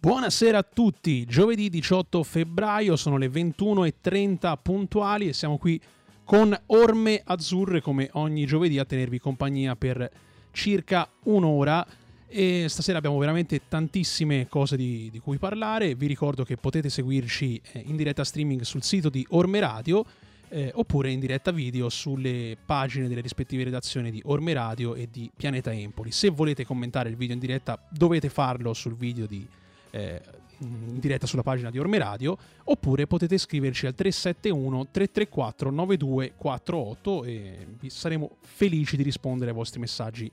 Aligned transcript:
Buonasera 0.00 0.58
a 0.58 0.62
tutti, 0.62 1.24
giovedì 1.24 1.68
18 1.68 2.22
febbraio 2.22 2.94
sono 2.94 3.16
le 3.16 3.26
21.30 3.26 4.56
puntuali 4.62 5.26
e 5.26 5.32
siamo 5.32 5.58
qui 5.58 5.80
con 6.22 6.56
Orme 6.66 7.20
Azzurre 7.24 7.80
come 7.80 8.08
ogni 8.12 8.46
giovedì 8.46 8.78
a 8.78 8.84
tenervi 8.84 9.18
compagnia 9.18 9.74
per 9.74 10.08
circa 10.52 11.10
un'ora. 11.24 11.84
E 12.28 12.66
stasera 12.68 12.98
abbiamo 12.98 13.18
veramente 13.18 13.62
tantissime 13.66 14.46
cose 14.48 14.76
di, 14.76 15.08
di 15.10 15.18
cui 15.18 15.36
parlare, 15.36 15.96
vi 15.96 16.06
ricordo 16.06 16.44
che 16.44 16.56
potete 16.56 16.90
seguirci 16.90 17.60
eh, 17.72 17.82
in 17.84 17.96
diretta 17.96 18.22
streaming 18.22 18.60
sul 18.60 18.84
sito 18.84 19.08
di 19.08 19.26
Orme 19.30 19.58
Radio 19.58 20.04
eh, 20.50 20.70
oppure 20.76 21.10
in 21.10 21.18
diretta 21.18 21.50
video 21.50 21.88
sulle 21.88 22.56
pagine 22.64 23.08
delle 23.08 23.20
rispettive 23.20 23.64
redazioni 23.64 24.12
di 24.12 24.22
Orme 24.26 24.52
Radio 24.52 24.94
e 24.94 25.08
di 25.10 25.28
Pianeta 25.34 25.72
Empoli. 25.72 26.12
Se 26.12 26.28
volete 26.28 26.64
commentare 26.64 27.08
il 27.08 27.16
video 27.16 27.34
in 27.34 27.40
diretta 27.40 27.84
dovete 27.90 28.28
farlo 28.28 28.72
sul 28.74 28.94
video 28.94 29.26
di 29.26 29.44
eh, 29.90 30.20
in 30.58 30.98
diretta 30.98 31.26
sulla 31.26 31.42
pagina 31.42 31.70
di 31.70 31.78
Orme 31.78 31.98
Radio 31.98 32.36
oppure 32.64 33.06
potete 33.06 33.38
scriverci 33.38 33.86
al 33.86 33.94
371 33.94 34.88
334 34.90 35.70
9248 35.70 37.24
e 37.24 37.66
saremo 37.86 38.36
felici 38.40 38.96
di 38.96 39.02
rispondere 39.02 39.50
ai 39.50 39.56
vostri 39.56 39.80
messaggi 39.80 40.30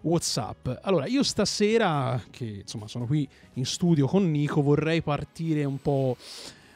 WhatsApp. 0.00 0.68
Allora, 0.82 1.06
io 1.06 1.22
stasera, 1.22 2.22
che 2.30 2.60
insomma 2.62 2.86
sono 2.86 3.06
qui 3.06 3.28
in 3.54 3.66
studio 3.66 4.06
con 4.06 4.30
Nico, 4.30 4.62
vorrei 4.62 5.02
partire 5.02 5.64
un 5.64 5.80
po' 5.80 6.16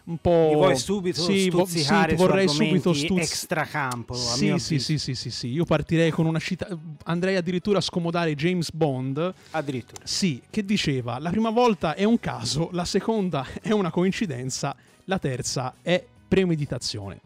un 0.05 0.19
po'. 0.19 0.49
Mi 0.49 0.55
vuoi 0.55 0.77
subito 0.77 1.23
sì, 1.23 1.49
stuzzicare 1.49 2.11
sì, 2.11 2.17
vorrei 2.17 2.49
subito 2.49 2.93
stuzz... 2.93 3.21
extracampo? 3.21 4.15
Sì, 4.15 4.59
sì, 4.59 4.79
sì, 4.79 4.99
sì, 4.99 5.15
sì, 5.15 5.31
sì, 5.31 5.49
Io 5.49 5.65
partirei 5.65 6.11
con 6.11 6.27
una 6.27 6.39
cita. 6.39 6.67
Andrei 7.05 7.37
addirittura 7.37 7.79
a 7.79 7.81
scomodare 7.81 8.35
James 8.35 8.71
Bond. 8.73 9.35
Addirittura. 9.51 10.03
Sì, 10.05 10.43
che 10.51 10.65
diceva: 10.65 11.19
la 11.19 11.31
prima 11.31 11.51
volta 11.51 11.95
è 11.95 12.05
un 12.05 12.19
caso, 12.19 12.69
la 12.73 12.85
seconda 12.85 13.47
è 13.61 13.71
una 13.73 13.91
coincidenza, 13.91 14.75
la 15.05 15.19
terza 15.19 15.75
è 15.83 16.05
premeditazione. 16.29 17.21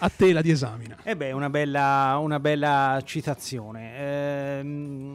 A 0.00 0.08
te 0.10 0.32
la 0.32 0.42
diesamina. 0.42 0.96
E 1.02 1.10
eh 1.10 1.16
beh, 1.16 1.32
una 1.32 1.50
bella, 1.50 2.18
una 2.20 2.38
bella 2.38 3.00
citazione. 3.04 3.98
Ehm, 3.98 5.12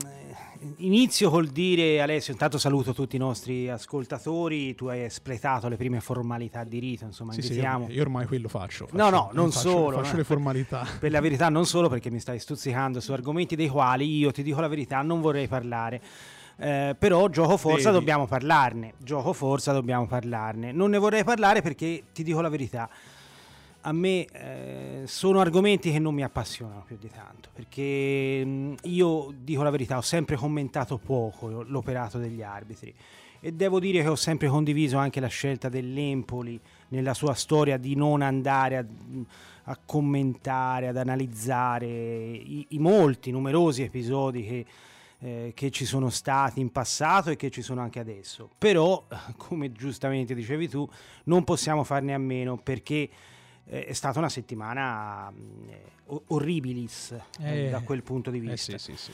inizio 0.77 1.29
col 1.29 1.47
dire, 1.47 2.01
Alessio, 2.01 2.33
intanto 2.33 2.57
saluto 2.57 2.93
tutti 2.93 3.15
i 3.15 3.19
nostri 3.19 3.69
ascoltatori, 3.69 4.75
tu 4.75 4.87
hai 4.87 5.03
espletato 5.03 5.69
le 5.69 5.77
prime 5.77 6.01
formalità 6.01 6.65
di 6.65 6.79
rito, 6.79 7.05
insomma, 7.05 7.31
sì, 7.31 7.39
invitiamo... 7.39 7.87
Sì, 7.87 7.93
io 7.93 8.01
ormai 8.01 8.25
quello 8.25 8.49
faccio. 8.49 8.87
faccio 8.87 8.97
no, 8.97 9.09
no, 9.09 9.29
non 9.31 9.51
faccio, 9.51 9.69
solo. 9.69 9.97
Faccio 9.97 10.11
no. 10.11 10.17
le 10.17 10.23
formalità. 10.25 10.85
Per 10.99 11.11
la 11.11 11.21
verità 11.21 11.47
non 11.47 11.65
solo 11.65 11.87
perché 11.87 12.11
mi 12.11 12.19
stai 12.19 12.39
stuzzicando 12.39 12.99
su 12.99 13.13
argomenti 13.13 13.55
dei 13.55 13.69
quali 13.69 14.17
io, 14.17 14.31
ti 14.31 14.43
dico 14.43 14.59
la 14.59 14.67
verità, 14.67 15.01
non 15.01 15.21
vorrei 15.21 15.47
parlare. 15.47 16.01
Eh, 16.57 16.95
però 16.99 17.29
gioco 17.29 17.55
forza 17.55 17.89
Vedi. 17.89 17.99
dobbiamo 17.99 18.27
parlarne. 18.27 18.93
Gioco 18.97 19.31
forza 19.31 19.71
dobbiamo 19.71 20.07
parlarne. 20.07 20.73
Non 20.73 20.89
ne 20.89 20.97
vorrei 20.97 21.23
parlare 21.23 21.61
perché 21.61 22.03
ti 22.13 22.21
dico 22.21 22.41
la 22.41 22.49
verità 22.49 22.89
a 23.85 23.91
me 23.91 24.25
eh, 24.25 25.01
sono 25.05 25.39
argomenti 25.39 25.91
che 25.91 25.99
non 25.99 26.13
mi 26.13 26.23
appassionano 26.23 26.83
più 26.85 26.97
di 26.97 27.09
tanto, 27.09 27.49
perché 27.53 28.43
mh, 28.43 28.75
io 28.83 29.33
dico 29.37 29.61
la 29.63 29.69
verità, 29.69 29.97
ho 29.97 30.01
sempre 30.01 30.35
commentato 30.35 30.97
poco 30.97 31.63
l'operato 31.63 32.17
degli 32.17 32.41
arbitri 32.41 32.93
e 33.41 33.51
devo 33.51 33.81
dire 33.81 34.01
che 34.01 34.07
ho 34.07 34.15
sempre 34.15 34.47
condiviso 34.47 34.97
anche 34.97 35.19
la 35.19 35.27
scelta 35.27 35.67
dell'Empoli 35.67 36.57
nella 36.89 37.13
sua 37.13 37.33
storia 37.33 37.75
di 37.75 37.93
non 37.93 38.21
andare 38.21 38.77
a, 38.77 38.85
a 39.63 39.77
commentare, 39.85 40.87
ad 40.87 40.95
analizzare 40.95 41.85
i, 41.85 42.67
i, 42.69 42.79
molti, 42.79 43.31
numerosi 43.31 43.81
episodi 43.81 44.45
che, 44.45 44.65
eh, 45.19 45.51
che 45.53 45.71
ci 45.71 45.83
sono 45.83 46.09
stati 46.09 46.61
in 46.61 46.71
passato 46.71 47.31
e 47.31 47.35
che 47.35 47.49
ci 47.49 47.61
sono 47.61 47.81
anche 47.81 47.99
adesso. 47.99 48.49
Però, 48.57 49.05
come 49.35 49.73
giustamente 49.73 50.33
dicevi 50.33 50.69
tu, 50.69 50.87
non 51.25 51.43
possiamo 51.43 51.83
farne 51.83 52.13
a 52.13 52.17
meno 52.19 52.55
perché 52.55 53.09
eh, 53.65 53.85
è 53.85 53.93
stata 53.93 54.19
una 54.19 54.29
settimana 54.29 55.31
eh, 55.67 56.21
orribilis 56.27 57.15
eh, 57.39 57.69
da 57.69 57.81
quel 57.81 58.03
punto 58.03 58.29
di 58.29 58.39
vista. 58.39 58.73
Eh 58.73 58.79
sì, 58.79 58.91
sì, 58.91 58.97
sì. 58.97 59.11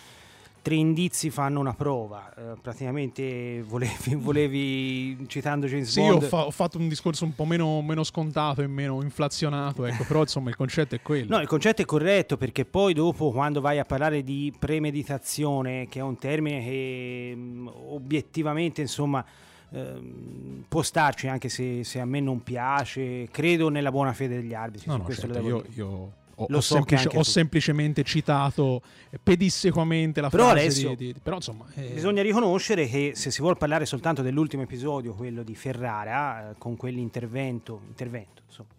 Tre 0.62 0.76
indizi 0.76 1.30
fanno 1.30 1.62
una 1.62 1.74
prova. 1.74 2.34
Eh, 2.34 2.58
praticamente 2.62 3.64
volevi, 3.66 4.16
volevi, 4.20 5.28
citando 5.28 5.68
James 5.68 5.90
sì, 5.90 6.02
Bond. 6.02 6.20
Sì, 6.20 6.26
ho, 6.26 6.28
fa- 6.28 6.46
ho, 6.46 6.52
fatto 6.52 6.78
un 6.78 6.90
discorso 6.90 7.24
un 7.24 7.34
po' 7.34 7.46
meno, 7.46 7.82
meno 7.82 8.04
scontato 8.04 8.62
e 8.62 8.68
meno 8.68 9.02
inflazionato, 9.02 9.86
ecco, 9.86 10.04
però 10.04 10.22
insomma 10.22 10.50
il 10.50 10.58
concetto 10.58 10.96
è 10.96 11.02
quello. 11.02 11.36
No, 11.36 11.42
il 11.42 11.48
concetto 11.48 11.82
è 11.82 11.86
corretto 11.86 12.36
perché 12.36 12.66
poi 12.66 12.94
dopo 12.94 13.32
quando 13.32 13.62
vai 13.62 13.80
a 13.80 13.86
parlare 13.86 14.24
di 14.24 14.54
premeditazione, 14.58 15.88
che 15.88 16.00
è 16.00 16.02
un 16.02 16.18
termine 16.18 16.62
che 16.62 17.34
mm, 17.36 17.68
obiettivamente 17.68 18.82
insomma 18.82 19.24
Ehm, 19.72 20.66
può 20.68 20.82
starci 20.82 21.28
anche 21.28 21.50
se, 21.50 21.84
se, 21.84 22.00
a 22.00 22.06
me 22.06 22.20
non 22.20 22.42
piace. 22.44 23.28
Credo 23.32 23.70
nella 23.70 23.92
buona 23.92 24.14
fede 24.14 24.38
degli 24.38 24.54
arbitri. 24.54 24.90
No, 24.90 24.98
no, 24.98 25.14
certo, 25.14 25.40
io, 25.40 25.64
io, 25.76 26.12
ho, 26.40 26.48
ho, 26.50 26.62
so 26.62 26.76
semplice, 26.76 27.10
ho 27.14 27.24
semplicemente 27.24 28.04
citato 28.04 28.82
pedissequamente 29.22 30.22
la 30.22 30.30
però 30.30 30.46
frase 30.46 30.60
Alessio, 30.60 30.96
di, 30.96 31.14
di, 31.14 31.20
però 31.22 31.36
insomma 31.36 31.66
eh... 31.76 31.92
bisogna 31.94 32.22
riconoscere 32.22 32.88
che 32.88 33.12
se 33.14 33.30
si 33.30 33.42
vuole 33.42 33.58
parlare 33.58 33.86
soltanto 33.86 34.22
dell'ultimo 34.22 34.64
episodio 34.64 35.14
quello 35.14 35.44
di 35.44 35.54
Ferrara 35.56 36.52
eh, 36.52 36.56
con 36.58 36.78
quell'intervento 36.78 37.82
intervento 37.88 38.44
insomma 38.48 38.70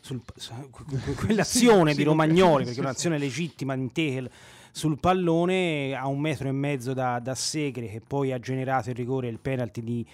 sul, 0.00 0.22
su, 0.36 0.52
quell'azione 1.16 1.90
sì, 1.90 1.96
di 1.96 2.02
Romagnoli 2.04 2.64
perché 2.64 2.78
è 2.78 2.82
un'azione 2.82 3.18
legittima 3.18 3.74
in 3.74 3.90
Tehel 3.90 4.30
sul 4.70 4.98
pallone 4.98 5.94
a 5.94 6.06
un 6.06 6.20
metro 6.20 6.46
e 6.46 6.52
mezzo 6.52 6.94
da, 6.94 7.18
da 7.18 7.34
Segre 7.34 7.88
che 7.88 8.00
poi 8.06 8.32
ha 8.32 8.38
generato 8.38 8.90
il 8.90 8.94
rigore 8.94 9.26
e 9.26 9.30
il 9.30 9.40
penalty 9.40 9.82
di 9.82 10.06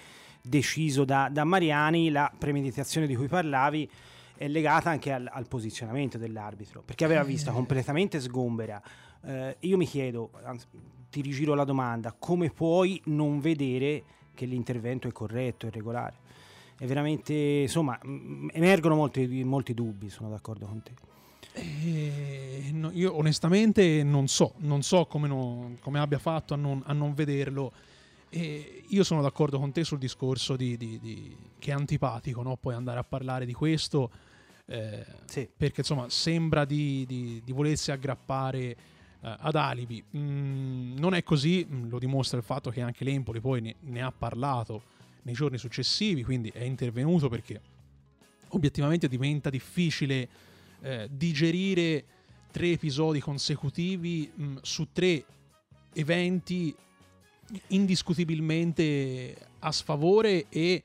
deciso 0.47 1.05
da, 1.05 1.31
da 1.33 1.45
Mariani, 1.45 2.11
la 2.11 2.31
premeditazione 2.37 3.07
di 3.07 3.17
cui 3.17 3.29
parlavi 3.29 3.91
è 4.37 4.47
legata 4.47 4.91
anche 4.91 5.11
al, 5.11 5.29
al 5.33 5.49
posizionamento 5.49 6.19
dell'arbitro, 6.19 6.83
perché 6.83 7.05
aveva 7.05 7.23
vista 7.23 7.51
eh. 7.51 7.55
completamente 7.55 8.21
sgombera. 8.21 8.83
Eh, 9.25 9.57
io 9.61 9.77
mi 9.79 9.87
chiedo, 9.87 10.33
anzi, 10.45 10.67
ti 11.09 11.23
rigiro 11.23 11.55
la 11.55 11.65
domanda, 11.65 12.15
come 12.19 12.51
puoi 12.51 13.01
non 13.07 13.41
vedere 13.41 14.03
che 14.35 14.45
l'intervento 14.45 15.09
è 15.09 15.13
corretto, 15.13 15.67
è 15.67 15.71
regolare? 15.71 16.17
È 16.77 16.85
veramente, 16.85 17.33
insomma, 17.33 17.99
emergono 18.53 18.97
molti, 18.97 19.45
molti 19.45 19.73
dubbi, 19.73 20.11
sono 20.11 20.29
d'accordo 20.29 20.67
con 20.67 20.83
te. 20.83 20.93
Eh, 21.53 22.71
no, 22.73 22.91
io 22.93 23.17
onestamente 23.17 24.03
non 24.03 24.27
so, 24.27 24.55
non 24.59 24.83
so 24.83 25.07
come, 25.07 25.29
no, 25.29 25.77
come 25.81 26.01
abbia 26.01 26.19
fatto 26.19 26.53
a 26.53 26.57
non, 26.57 26.83
a 26.85 26.93
non 26.93 27.15
vederlo. 27.15 27.73
E 28.37 28.83
io 28.89 29.05
sono 29.05 29.23
d'accordo 29.23 29.61
con 29.61 29.71
te 29.71 29.85
sul 29.85 29.99
discorso 29.99 30.57
di, 30.57 30.77
di, 30.77 30.99
di, 30.99 31.37
che 31.57 31.71
è 31.71 31.75
antipatico 31.75 32.43
no? 32.43 32.57
poi 32.57 32.75
andare 32.75 32.99
a 32.99 33.05
parlare 33.05 33.47
di 33.47 33.53
questo, 33.53 34.11
eh, 34.67 35.07
sì. 35.25 35.49
perché 35.57 35.83
insomma 35.83 36.09
sembra 36.09 36.65
di, 36.65 37.41
volersi 37.47 37.93
aggrappare 37.93 38.61
eh, 38.61 38.77
ad 39.21 39.55
alibi. 39.55 40.03
Mm, 40.17 40.97
non 40.99 41.15
è 41.15 41.23
così, 41.23 41.65
mm, 41.65 41.89
lo 41.89 42.01
dimostra 42.01 42.37
il 42.37 42.43
fatto 42.43 42.71
che 42.71 42.81
anche 42.81 43.05
l'Empoli 43.05 43.39
poi 43.39 43.61
ne, 43.61 43.77
ne, 43.79 44.03
ha 44.03 44.11
parlato 44.11 44.83
nei 45.23 45.35
giorni 45.35 45.57
successivi, 45.57 46.25
quindi 46.25 46.49
è 46.53 46.65
intervenuto 46.65 47.29
perché 47.29 47.61
obiettivamente 48.49 49.07
diventa 49.07 49.49
difficile 49.49 50.29
eh, 50.81 51.09
digerire 51.09 52.05
tre 52.51 52.73
episodi 52.73 53.21
consecutivi 53.21 54.29
mh, 54.35 54.45
mm, 54.45 54.57
su 54.63 54.89
tre 54.93 55.25
eventi 55.93 56.75
indiscutibilmente 57.69 59.35
a 59.61 59.73
sfavore 59.73 60.47
e, 60.49 60.83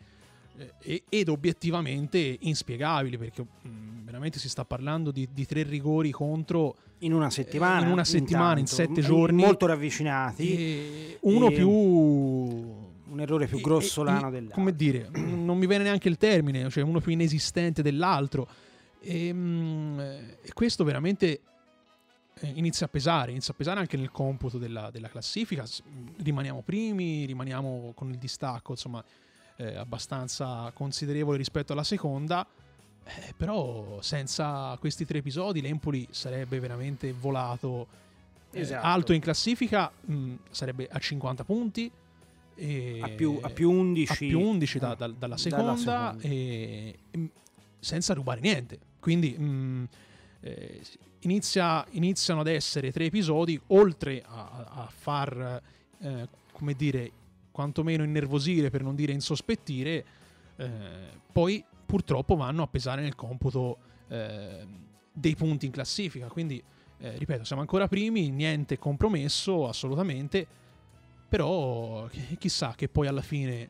e, 0.80 1.04
ed 1.10 1.28
obiettivamente 1.28 2.38
inspiegabili 2.42 3.18
perché 3.18 3.42
mh, 3.42 4.06
veramente 4.06 4.40
si 4.40 4.50
sta 4.50 4.66
parlando 4.66 5.12
di, 5.12 5.28
di, 5.32 5.46
tre 5.46 5.64
rigori 5.64 6.12
contro 6.12 6.76
in 7.00 7.14
una 7.14 7.30
settimana, 7.30 7.86
in, 7.86 7.92
una 7.92 8.04
settimana, 8.04 8.60
in 8.60 8.68
sette 8.68 9.02
giorni. 9.02 9.42
molto 9.42 9.66
ravvicinati. 9.66 11.18
Uno 11.22 11.48
e 11.50 11.52
più 11.54 11.70
un 11.70 13.20
errore 13.20 13.48
più 13.48 13.60
grossolano 13.60 14.30
dell'altro. 14.30 14.54
come 14.54 14.76
dire 14.76 15.10
non 15.18 15.58
mi 15.58 15.66
viene 15.66 15.86
neanche 15.86 16.10
il 16.10 16.18
termine 16.18 16.70
cioè 16.70 16.84
uno 16.84 17.00
più 17.00 17.12
inesistente 17.12 17.82
dell'altro. 17.82 18.48
E, 19.02 19.32
mh, 19.32 20.00
e 20.42 20.54
questo 20.54 20.84
veramente 20.84 21.40
inizia 22.42 22.86
a 22.86 22.90
pesare, 22.90 23.32
inizia 23.32 23.54
a 23.54 23.58
pesare 23.58 23.80
anche 23.80 23.98
nel 23.98 24.12
computo 24.12 24.58
della, 24.58 24.90
della 24.92 25.10
classifica. 25.10 25.66
Rimaniamo 26.18 26.62
primi, 26.62 27.26
rimaniamo 27.26 27.94
con 27.96 28.10
il 28.10 28.18
distacco, 28.18 28.72
insomma, 28.72 29.04
eh, 29.58 29.76
abbastanza 29.76 30.72
considerevole 30.74 31.38
rispetto 31.38 31.74
alla 31.74 31.84
seconda. 31.84 32.46
Eh, 33.04 33.34
però 33.36 34.02
senza 34.02 34.78
questi 34.80 35.06
tre 35.06 35.20
episodi 35.20 35.62
l'Empoli 35.62 36.08
sarebbe 36.12 36.60
veramente 36.60 37.12
volato 37.12 37.88
eh, 38.52 38.60
esatto. 38.60 38.86
alto 38.86 39.14
in 39.14 39.22
classifica, 39.22 39.92
mh, 40.02 40.34
sarebbe 40.52 40.88
a 40.92 41.00
50 41.00 41.44
punti. 41.44 41.92
a, 43.02 43.10
più, 43.10 43.40
a 43.42 43.50
più 43.50 43.72
11, 43.72 44.12
a 44.12 44.16
più 44.16 44.40
11 44.40 44.80
da, 44.80 44.96
da, 44.96 45.08
dalla 45.08 45.38
seconda, 45.38 45.66
dalla 45.66 45.78
seconda. 45.78 46.18
E, 46.22 47.00
e, 47.12 47.30
senza 47.80 48.14
rubare 48.14 48.42
niente. 48.42 48.78
Quindi 49.00 49.32
mh, 49.38 49.88
eh, 50.42 50.82
inizia, 51.22 51.86
iniziano 51.92 52.42
ad 52.42 52.48
essere 52.48 52.92
tre 52.92 53.06
episodi, 53.06 53.60
oltre 53.68 54.24
a, 54.26 54.66
a 54.70 54.90
far, 54.92 55.62
eh, 56.00 56.28
come 56.52 56.74
dire, 56.74 57.12
quantomeno 57.52 58.04
innervosire 58.04 58.70
per 58.70 58.84
non 58.84 58.96
dire 58.96 59.12
insospettire, 59.12 60.06
eh, 60.56 60.70
poi 61.32 61.64
purtroppo 61.86 62.36
vanno 62.36 62.64
a 62.64 62.68
pesare 62.68 63.02
nel 63.02 63.16
computo 63.16 63.78
eh, 64.08 64.66
dei 65.12 65.36
punti 65.36 65.66
in 65.66 65.72
classifica. 65.72 66.28
Quindi, 66.28 66.64
eh, 67.00 67.18
ripeto, 67.18 67.44
siamo 67.44 67.62
ancora 67.62 67.88
primi, 67.88 68.30
niente 68.30 68.78
compromesso 68.78 69.68
assolutamente, 69.68 70.48
però 71.28 72.08
chissà 72.38 72.74
che 72.76 72.88
poi 72.88 73.08
alla 73.08 73.22
fine 73.22 73.70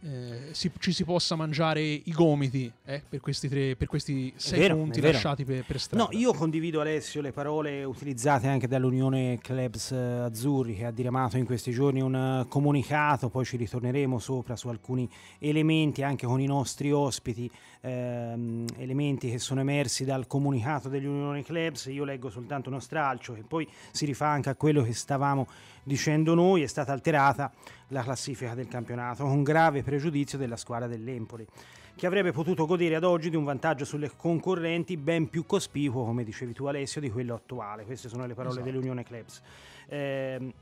eh, 0.00 0.50
si, 0.52 0.70
ci 0.78 0.92
si 0.92 1.04
possa 1.04 1.34
mangiare 1.34 1.82
i 1.82 2.12
gomiti 2.12 2.70
eh, 2.84 3.02
per, 3.08 3.20
questi 3.20 3.48
tre, 3.48 3.74
per 3.74 3.88
questi 3.88 4.32
sei 4.36 4.60
vero, 4.60 4.76
punti 4.76 5.00
lasciati 5.00 5.44
per, 5.44 5.64
per, 5.66 5.80
strada. 5.80 6.04
No, 6.04 6.16
io 6.16 6.32
condivido 6.32 6.80
Alessio 6.80 7.20
le 7.20 7.32
parole 7.32 7.82
utilizzate 7.82 8.46
anche 8.46 8.68
dall'Unione 8.68 9.38
Clubs 9.40 9.90
Azzurri 9.90 10.76
che 10.76 10.84
ha 10.84 10.92
diramato 10.92 11.36
in 11.36 11.44
questi 11.44 11.72
giorni 11.72 12.00
un 12.00 12.14
eh, 12.14 12.48
comunicato, 12.48 13.28
poi 13.28 13.44
ci 13.44 13.56
ritorneremo 13.56 14.18
sopra 14.20 14.54
su 14.54 14.68
alcuni 14.68 15.08
elementi 15.40 16.02
anche 16.04 16.26
con 16.26 16.40
i 16.40 16.46
nostri 16.46 16.92
ospiti, 16.92 17.50
ehm, 17.80 18.66
elementi 18.76 19.30
che 19.30 19.38
sono 19.38 19.60
emersi 19.60 20.04
dal 20.04 20.28
comunicato 20.28 20.88
dell'Unione 20.88 21.42
Clubs, 21.42 21.86
io 21.86 22.04
leggo 22.04 22.30
soltanto 22.30 22.68
uno 22.68 22.78
stralcio 22.78 23.34
che 23.34 23.42
poi 23.42 23.68
si 23.90 24.04
rifà 24.04 24.28
anche 24.28 24.48
a 24.48 24.54
quello 24.54 24.82
che 24.82 24.92
stavamo 24.92 25.46
dicendo 25.88 26.34
noi, 26.34 26.62
è 26.62 26.66
stata 26.66 26.92
alterata 26.92 27.50
la 27.88 28.02
classifica 28.02 28.54
del 28.54 28.68
campionato, 28.68 29.24
con 29.24 29.42
grave 29.42 29.82
pregiudizio 29.82 30.38
della 30.38 30.56
squadra 30.56 30.86
dell'Empoli, 30.86 31.44
che 31.96 32.06
avrebbe 32.06 32.30
potuto 32.30 32.66
godere 32.66 32.94
ad 32.94 33.02
oggi 33.02 33.30
di 33.30 33.34
un 33.34 33.42
vantaggio 33.42 33.84
sulle 33.84 34.12
concorrenti 34.14 34.96
ben 34.96 35.28
più 35.28 35.46
cospicuo, 35.46 36.04
come 36.04 36.22
dicevi 36.22 36.52
tu 36.52 36.66
Alessio, 36.66 37.00
di 37.00 37.10
quello 37.10 37.34
attuale. 37.34 37.84
Queste 37.84 38.08
sono 38.08 38.24
le 38.26 38.34
parole 38.34 38.56
esatto. 38.56 38.70
dell'Unione 38.70 39.02
Clubs. 39.02 39.42
Eh, 39.88 40.52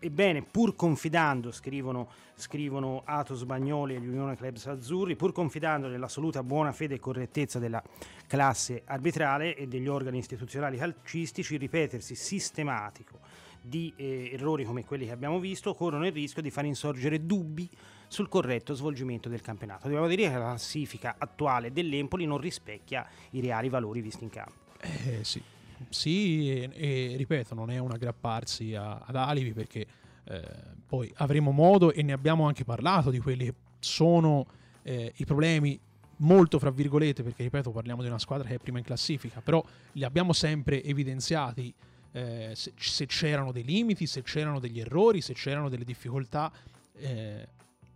ebbene, 0.00 0.42
pur 0.42 0.74
confidando, 0.74 1.52
scrivono, 1.52 2.08
scrivono 2.34 3.02
Atos 3.04 3.44
Bagnoli 3.44 3.94
e 3.94 3.98
l'Unione 3.98 4.34
Clubs 4.34 4.66
Azzurri, 4.66 5.14
pur 5.14 5.32
confidando 5.32 5.86
nell'assoluta 5.86 6.42
buona 6.42 6.72
fede 6.72 6.94
e 6.94 6.98
correttezza 6.98 7.60
della 7.60 7.80
classe 8.26 8.82
arbitrale 8.86 9.54
e 9.54 9.68
degli 9.68 9.86
organi 9.86 10.18
istituzionali 10.18 10.78
calcistici, 10.78 11.58
ripetersi 11.58 12.16
sistematico 12.16 13.20
di 13.62 13.92
eh, 13.96 14.30
errori 14.32 14.64
come 14.64 14.84
quelli 14.84 15.06
che 15.06 15.12
abbiamo 15.12 15.38
visto 15.38 15.72
corrono 15.74 16.06
il 16.06 16.12
rischio 16.12 16.42
di 16.42 16.50
far 16.50 16.64
insorgere 16.64 17.24
dubbi 17.24 17.68
sul 18.08 18.28
corretto 18.28 18.74
svolgimento 18.74 19.28
del 19.28 19.40
campionato. 19.40 19.84
Dobbiamo 19.84 20.08
dire 20.08 20.24
che 20.24 20.32
la 20.32 20.38
classifica 20.40 21.14
attuale 21.16 21.72
dell'Empoli 21.72 22.26
non 22.26 22.38
rispecchia 22.38 23.06
i 23.30 23.40
reali 23.40 23.68
valori 23.68 24.00
visti 24.00 24.24
in 24.24 24.30
campo. 24.30 24.60
Eh, 24.80 25.20
sì. 25.22 25.40
sì 25.88 26.50
e, 26.50 26.70
e, 26.74 27.16
ripeto, 27.16 27.54
non 27.54 27.70
è 27.70 27.78
un 27.78 27.92
aggrapparsi 27.92 28.74
a, 28.74 28.98
ad 28.98 29.16
alibi 29.16 29.52
perché 29.52 29.86
eh, 30.24 30.42
poi 30.86 31.10
avremo 31.16 31.52
modo 31.52 31.92
e 31.92 32.02
ne 32.02 32.12
abbiamo 32.12 32.46
anche 32.46 32.64
parlato 32.64 33.10
di 33.10 33.18
quelli 33.18 33.46
che 33.46 33.54
sono 33.78 34.46
eh, 34.82 35.12
i 35.16 35.24
problemi 35.24 35.78
molto 36.16 36.58
fra 36.58 36.70
virgolette 36.70 37.22
perché 37.22 37.42
ripeto 37.42 37.70
parliamo 37.70 38.02
di 38.02 38.08
una 38.08 38.18
squadra 38.18 38.46
che 38.46 38.54
è 38.54 38.58
prima 38.58 38.78
in 38.78 38.84
classifica 38.84 39.40
però 39.40 39.64
li 39.92 40.04
abbiamo 40.04 40.32
sempre 40.32 40.84
evidenziati 40.84 41.74
eh, 42.12 42.52
se, 42.54 42.72
se, 42.76 43.06
c'erano 43.06 43.52
dei 43.52 43.64
limiti, 43.64 44.06
se 44.06 44.22
c'erano 44.22 44.60
degli 44.60 44.80
errori, 44.80 45.20
se 45.20 45.34
c'erano 45.34 45.68
delle 45.68 45.84
difficoltà 45.84 46.52
eh, 46.96 47.48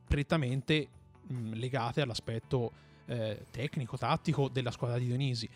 prettamente 0.07 0.89
mh, 1.27 1.53
legate 1.53 2.01
all'aspetto 2.01 2.73
eh, 3.07 3.45
tecnico, 3.51 3.97
tattico 3.97 4.49
della 4.49 4.71
squadra 4.71 4.99
di 4.99 5.07
Dionisi. 5.07 5.49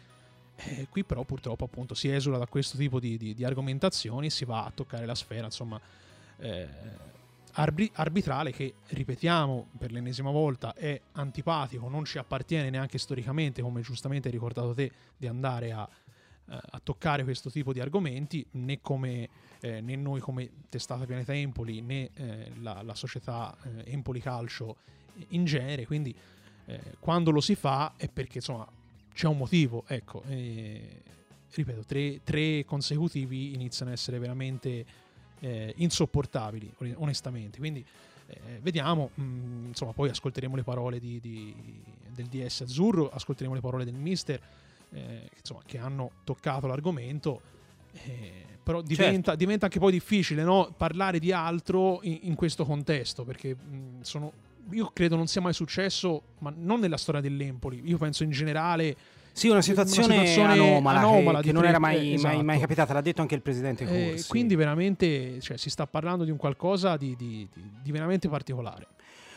Eh, 0.56 0.88
qui 0.90 1.04
però 1.04 1.24
purtroppo 1.24 1.64
appunto 1.64 1.94
si 1.94 2.12
esula 2.12 2.36
da 2.36 2.46
questo 2.46 2.76
tipo 2.76 3.00
di, 3.00 3.16
di, 3.16 3.34
di 3.34 3.44
argomentazioni 3.44 4.26
e 4.26 4.30
si 4.30 4.44
va 4.44 4.64
a 4.64 4.70
toccare 4.70 5.06
la 5.06 5.14
sfera, 5.14 5.46
insomma, 5.46 5.80
eh, 6.36 6.68
arbri- 7.52 7.90
arbitrale 7.94 8.52
che, 8.52 8.74
ripetiamo 8.88 9.68
per 9.78 9.90
l'ennesima 9.90 10.30
volta, 10.30 10.74
è 10.74 11.00
antipatico, 11.12 11.88
non 11.88 12.04
ci 12.04 12.18
appartiene 12.18 12.68
neanche 12.68 12.98
storicamente, 12.98 13.62
come 13.62 13.80
giustamente 13.80 14.28
hai 14.28 14.34
ricordato 14.34 14.74
te, 14.74 14.90
di 15.16 15.26
andare 15.26 15.72
a 15.72 15.88
a 16.50 16.80
toccare 16.82 17.22
questo 17.22 17.50
tipo 17.50 17.72
di 17.72 17.80
argomenti, 17.80 18.44
né, 18.52 18.80
come, 18.80 19.28
eh, 19.60 19.80
né 19.80 19.94
noi 19.96 20.20
come 20.20 20.50
testata 20.68 21.04
Pianeta 21.04 21.34
Empoli, 21.34 21.80
né 21.80 22.10
eh, 22.14 22.52
la, 22.60 22.82
la, 22.82 22.94
società 22.94 23.56
eh, 23.62 23.92
Empoli 23.92 24.20
Calcio 24.20 24.76
in 25.28 25.44
genere, 25.44 25.86
quindi 25.86 26.14
eh, 26.66 26.80
quando 26.98 27.30
lo 27.30 27.40
si 27.40 27.54
fa 27.54 27.94
è 27.96 28.08
perché 28.08 28.38
insomma 28.38 28.66
c'è 29.12 29.28
un 29.28 29.36
motivo, 29.36 29.84
ecco, 29.86 30.22
ripeto, 30.26 31.84
tre, 31.84 32.20
tre, 32.24 32.64
consecutivi 32.64 33.54
iniziano 33.54 33.90
a 33.90 33.94
essere 33.94 34.18
veramente 34.18 34.84
eh, 35.40 35.72
insopportabili, 35.76 36.72
onestamente, 36.94 37.58
quindi 37.58 37.84
eh, 38.26 38.58
vediamo, 38.60 39.10
mh, 39.14 39.22
mm, 39.22 39.66
insomma 39.68 39.92
poi 39.92 40.08
ascolteremo 40.08 40.56
le 40.56 40.62
parole 40.62 40.98
di, 40.98 41.20
di, 41.20 41.54
del 42.12 42.26
DS 42.26 42.62
Azzurro, 42.62 43.10
ascolteremo 43.10 43.54
le 43.54 43.60
parole 43.60 43.84
del 43.84 43.94
mister, 43.94 44.40
eh, 44.92 45.28
insomma, 45.36 45.60
che 45.64 45.78
hanno 45.78 46.10
toccato 46.24 46.66
l'argomento. 46.66 47.40
Eh, 47.92 48.48
però 48.62 48.82
diventa, 48.82 49.30
certo. 49.30 49.36
diventa, 49.36 49.64
anche 49.66 49.78
poi 49.78 49.92
difficile 49.92 50.44
no? 50.44 50.72
parlare 50.76 51.18
di 51.18 51.32
altro 51.32 52.00
in, 52.02 52.18
in 52.22 52.34
questo 52.34 52.64
contesto 52.64 53.24
perché 53.24 53.54
mh, 53.54 54.02
sono, 54.02 54.32
io 54.70 54.90
credo 54.92 55.16
non 55.16 55.26
sia 55.26 55.40
mai 55.40 55.52
successo, 55.52 56.22
ma 56.38 56.52
non 56.56 56.78
nella 56.80 56.96
storia 56.96 57.20
dell'Empoli, 57.20 57.80
io 57.84 57.98
penso 57.98 58.22
in 58.22 58.30
generale. 58.30 58.96
Sì, 59.32 59.48
una 59.48 59.62
situazione, 59.62 60.14
una 60.14 60.26
situazione 60.26 60.52
anomala, 60.52 60.98
anomala 60.98 61.38
che, 61.40 61.46
che 61.46 61.52
non 61.52 61.64
era 61.64 61.78
mai, 61.78 62.14
esatto. 62.14 62.34
mai, 62.34 62.44
mai, 62.44 62.58
capitata, 62.58 62.92
l'ha 62.92 63.00
detto 63.00 63.22
anche 63.22 63.36
il 63.36 63.42
presidente 63.42 63.84
eh, 63.84 64.10
Corsi. 64.10 64.28
quindi 64.28 64.56
veramente 64.56 65.40
cioè, 65.40 65.56
si 65.56 65.70
sta 65.70 65.86
parlando 65.86 66.24
di 66.24 66.32
un 66.32 66.36
qualcosa 66.36 66.96
di, 66.96 67.14
di, 67.16 67.48
di, 67.52 67.70
di 67.80 67.92
veramente 67.92 68.28
particolare. 68.28 68.88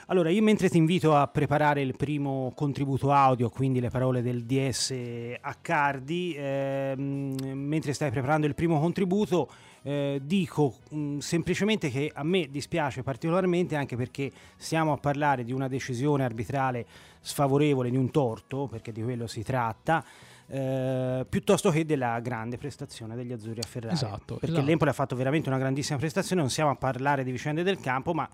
Allora, 0.07 0.29
io 0.29 0.41
mentre 0.41 0.69
ti 0.69 0.77
invito 0.77 1.15
a 1.15 1.27
preparare 1.27 1.81
il 1.81 1.95
primo 1.95 2.51
contributo 2.55 3.11
audio, 3.11 3.49
quindi 3.49 3.79
le 3.79 3.89
parole 3.89 4.21
del 4.21 4.43
DS 4.43 4.93
Accardi, 5.39 6.35
ehm, 6.37 7.35
mentre 7.53 7.93
stai 7.93 8.11
preparando 8.11 8.45
il 8.45 8.53
primo 8.53 8.81
contributo, 8.81 9.49
eh, 9.83 10.19
dico 10.21 10.75
mh, 10.89 10.97
mm, 10.97 11.17
semplicemente 11.19 11.89
che 11.89 12.11
a 12.13 12.23
me 12.23 12.49
dispiace 12.49 13.01
particolarmente 13.01 13.75
anche 13.75 13.95
perché 13.95 14.31
stiamo 14.57 14.91
a 14.91 14.97
parlare 14.97 15.45
di 15.45 15.53
una 15.53 15.69
decisione 15.69 16.25
arbitrale 16.25 16.85
sfavorevole 17.21 17.89
di 17.89 17.97
un 17.97 18.11
torto, 18.11 18.67
perché 18.67 18.91
di 18.91 19.01
quello 19.01 19.27
si 19.27 19.41
tratta. 19.41 20.03
Eh, 20.45 21.25
piuttosto 21.29 21.69
che 21.69 21.85
della 21.85 22.19
grande 22.19 22.57
prestazione 22.57 23.15
degli 23.15 23.31
azzurri 23.31 23.61
a 23.61 23.65
Ferrari 23.65 23.93
esatto, 23.93 24.35
perché 24.35 24.47
esatto. 24.47 24.65
l'Empoli 24.65 24.89
ha 24.89 24.93
fatto 24.93 25.15
veramente 25.15 25.47
una 25.47 25.57
grandissima 25.57 25.97
prestazione 25.97 26.41
non 26.41 26.49
siamo 26.49 26.69
a 26.69 26.75
parlare 26.75 27.23
di 27.23 27.31
vicende 27.31 27.63
del 27.63 27.79
campo 27.79 28.13
ma 28.13 28.29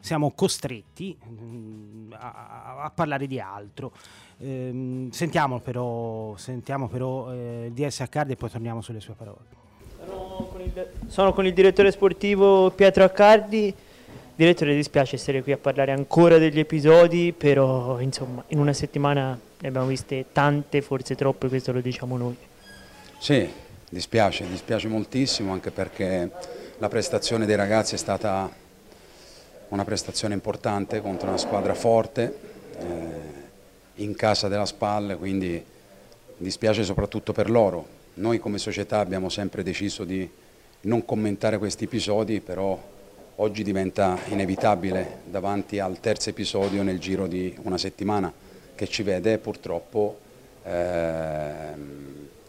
siamo 0.00 0.32
costretti 0.32 1.16
mm, 1.26 2.12
a, 2.12 2.82
a, 2.84 2.90
parlare 2.90 3.26
di 3.26 3.40
altro. 3.40 3.92
Eh, 4.38 5.08
sentiamo 5.10 5.60
però, 5.60 6.36
sentiamo 6.36 6.88
però 6.88 7.32
eh, 7.32 7.66
il 7.66 7.72
DS 7.72 8.00
Accardi 8.00 8.32
e 8.32 8.36
poi 8.36 8.50
torniamo 8.50 8.80
sulle 8.80 9.00
sue 9.00 9.14
parole. 9.14 9.62
Sono 10.06 10.48
con, 10.50 10.60
il, 10.60 10.90
sono 11.06 11.32
con 11.32 11.46
il 11.46 11.54
direttore 11.54 11.90
sportivo 11.90 12.70
Pietro 12.70 13.04
Accardi. 13.04 13.74
Direttore, 14.36 14.74
dispiace 14.74 15.14
essere 15.14 15.44
qui 15.44 15.52
a 15.52 15.56
parlare 15.56 15.92
ancora 15.92 16.38
degli 16.38 16.58
episodi, 16.58 17.32
però 17.32 18.00
insomma 18.00 18.42
in 18.48 18.58
una 18.58 18.72
settimana 18.72 19.38
ne 19.60 19.68
abbiamo 19.68 19.86
viste 19.86 20.26
tante, 20.32 20.82
forse 20.82 21.14
troppe, 21.14 21.48
questo 21.48 21.72
lo 21.72 21.80
diciamo 21.80 22.16
noi. 22.16 22.36
Sì, 23.18 23.48
dispiace, 23.88 24.46
dispiace 24.48 24.88
moltissimo 24.88 25.52
anche 25.52 25.70
perché 25.70 26.30
la 26.78 26.88
prestazione 26.88 27.46
dei 27.46 27.54
ragazzi 27.54 27.94
è 27.94 27.98
stata 27.98 28.50
una 29.68 29.84
prestazione 29.84 30.34
importante 30.34 31.00
contro 31.00 31.28
una 31.28 31.38
squadra 31.38 31.74
forte, 31.74 32.36
eh, 32.78 33.32
in 33.96 34.14
casa 34.14 34.48
della 34.48 34.66
Spalle, 34.66 35.16
quindi 35.16 35.62
dispiace 36.36 36.84
soprattutto 36.84 37.32
per 37.32 37.50
loro. 37.50 37.86
Noi 38.14 38.38
come 38.38 38.58
società 38.58 38.98
abbiamo 38.98 39.28
sempre 39.28 39.62
deciso 39.62 40.04
di 40.04 40.28
non 40.82 41.04
commentare 41.04 41.58
questi 41.58 41.84
episodi, 41.84 42.40
però 42.40 42.80
oggi 43.36 43.62
diventa 43.62 44.18
inevitabile 44.28 45.20
davanti 45.24 45.78
al 45.78 45.98
terzo 46.00 46.30
episodio 46.30 46.82
nel 46.82 46.98
giro 46.98 47.26
di 47.26 47.56
una 47.62 47.78
settimana 47.78 48.32
che 48.74 48.86
ci 48.88 49.02
vede 49.02 49.38
purtroppo 49.38 50.18
eh, 50.64 52.02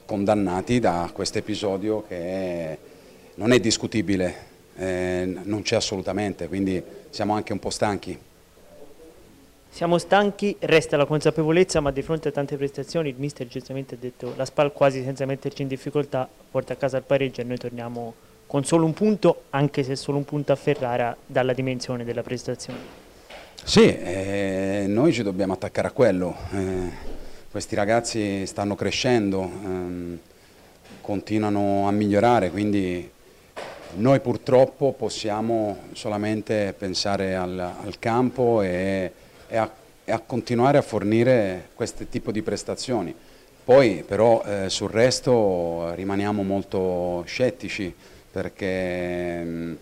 condannati 0.05 0.79
da 0.79 1.09
questo 1.11 1.39
episodio 1.39 2.03
che 2.07 2.77
non 3.35 3.51
è 3.51 3.59
discutibile 3.59 4.53
eh, 4.77 5.39
non 5.43 5.61
c'è 5.61 5.75
assolutamente, 5.75 6.47
quindi 6.47 6.81
siamo 7.15 7.33
anche 7.33 7.53
un 7.53 7.59
po' 7.59 7.69
stanchi. 7.69 8.19
Siamo 9.69 9.97
stanchi, 9.97 10.57
resta 10.59 10.97
la 10.97 11.05
consapevolezza, 11.05 11.79
ma 11.79 11.91
di 11.91 12.01
fronte 12.01 12.27
a 12.27 12.31
tante 12.31 12.57
prestazioni 12.57 13.07
il 13.07 13.15
mister 13.17 13.47
giustamente 13.47 13.95
ha 13.95 13.97
detto 13.97 14.33
la 14.35 14.43
SPAL 14.43 14.73
quasi 14.73 15.01
senza 15.01 15.25
metterci 15.25 15.61
in 15.61 15.69
difficoltà 15.69 16.27
porta 16.51 16.73
a 16.73 16.75
casa 16.75 16.97
il 16.97 17.03
pareggio 17.03 17.39
e 17.39 17.45
noi 17.45 17.57
torniamo 17.57 18.13
con 18.45 18.65
solo 18.65 18.85
un 18.85 18.93
punto, 18.93 19.43
anche 19.51 19.83
se 19.83 19.95
solo 19.95 20.17
un 20.17 20.25
punto 20.25 20.51
a 20.51 20.55
Ferrara 20.57 21.15
dalla 21.25 21.53
dimensione 21.53 22.03
della 22.03 22.21
prestazione. 22.21 22.79
Sì, 23.63 23.85
eh, 23.85 24.83
noi 24.87 25.13
ci 25.13 25.23
dobbiamo 25.23 25.53
attaccare 25.53 25.87
a 25.87 25.91
quello. 25.91 26.35
Eh, 26.51 26.91
questi 27.49 27.75
ragazzi 27.75 28.45
stanno 28.45 28.75
crescendo, 28.75 29.41
ehm, 29.41 30.19
continuano 30.99 31.87
a 31.87 31.91
migliorare, 31.91 32.51
quindi 32.51 33.09
noi 33.95 34.19
purtroppo 34.19 34.93
possiamo 34.93 35.77
solamente 35.93 36.73
pensare 36.77 37.35
al, 37.35 37.57
al 37.57 37.99
campo 37.99 38.61
e, 38.61 39.11
e, 39.47 39.57
a, 39.57 39.71
e, 40.03 40.11
a, 40.11 40.19
continuare 40.19 40.77
a 40.77 40.81
fornire 40.81 41.69
questo 41.75 42.05
tipo 42.05 42.31
di 42.31 42.41
prestazioni. 42.41 43.13
Poi 43.63 44.03
però 44.05 44.43
eh, 44.43 44.69
sul 44.69 44.89
resto 44.89 45.93
rimaniamo 45.95 46.43
molto 46.43 47.23
scettici 47.25 47.93
perché 48.31 49.43
mh, 49.43 49.49
mm, 49.49 49.73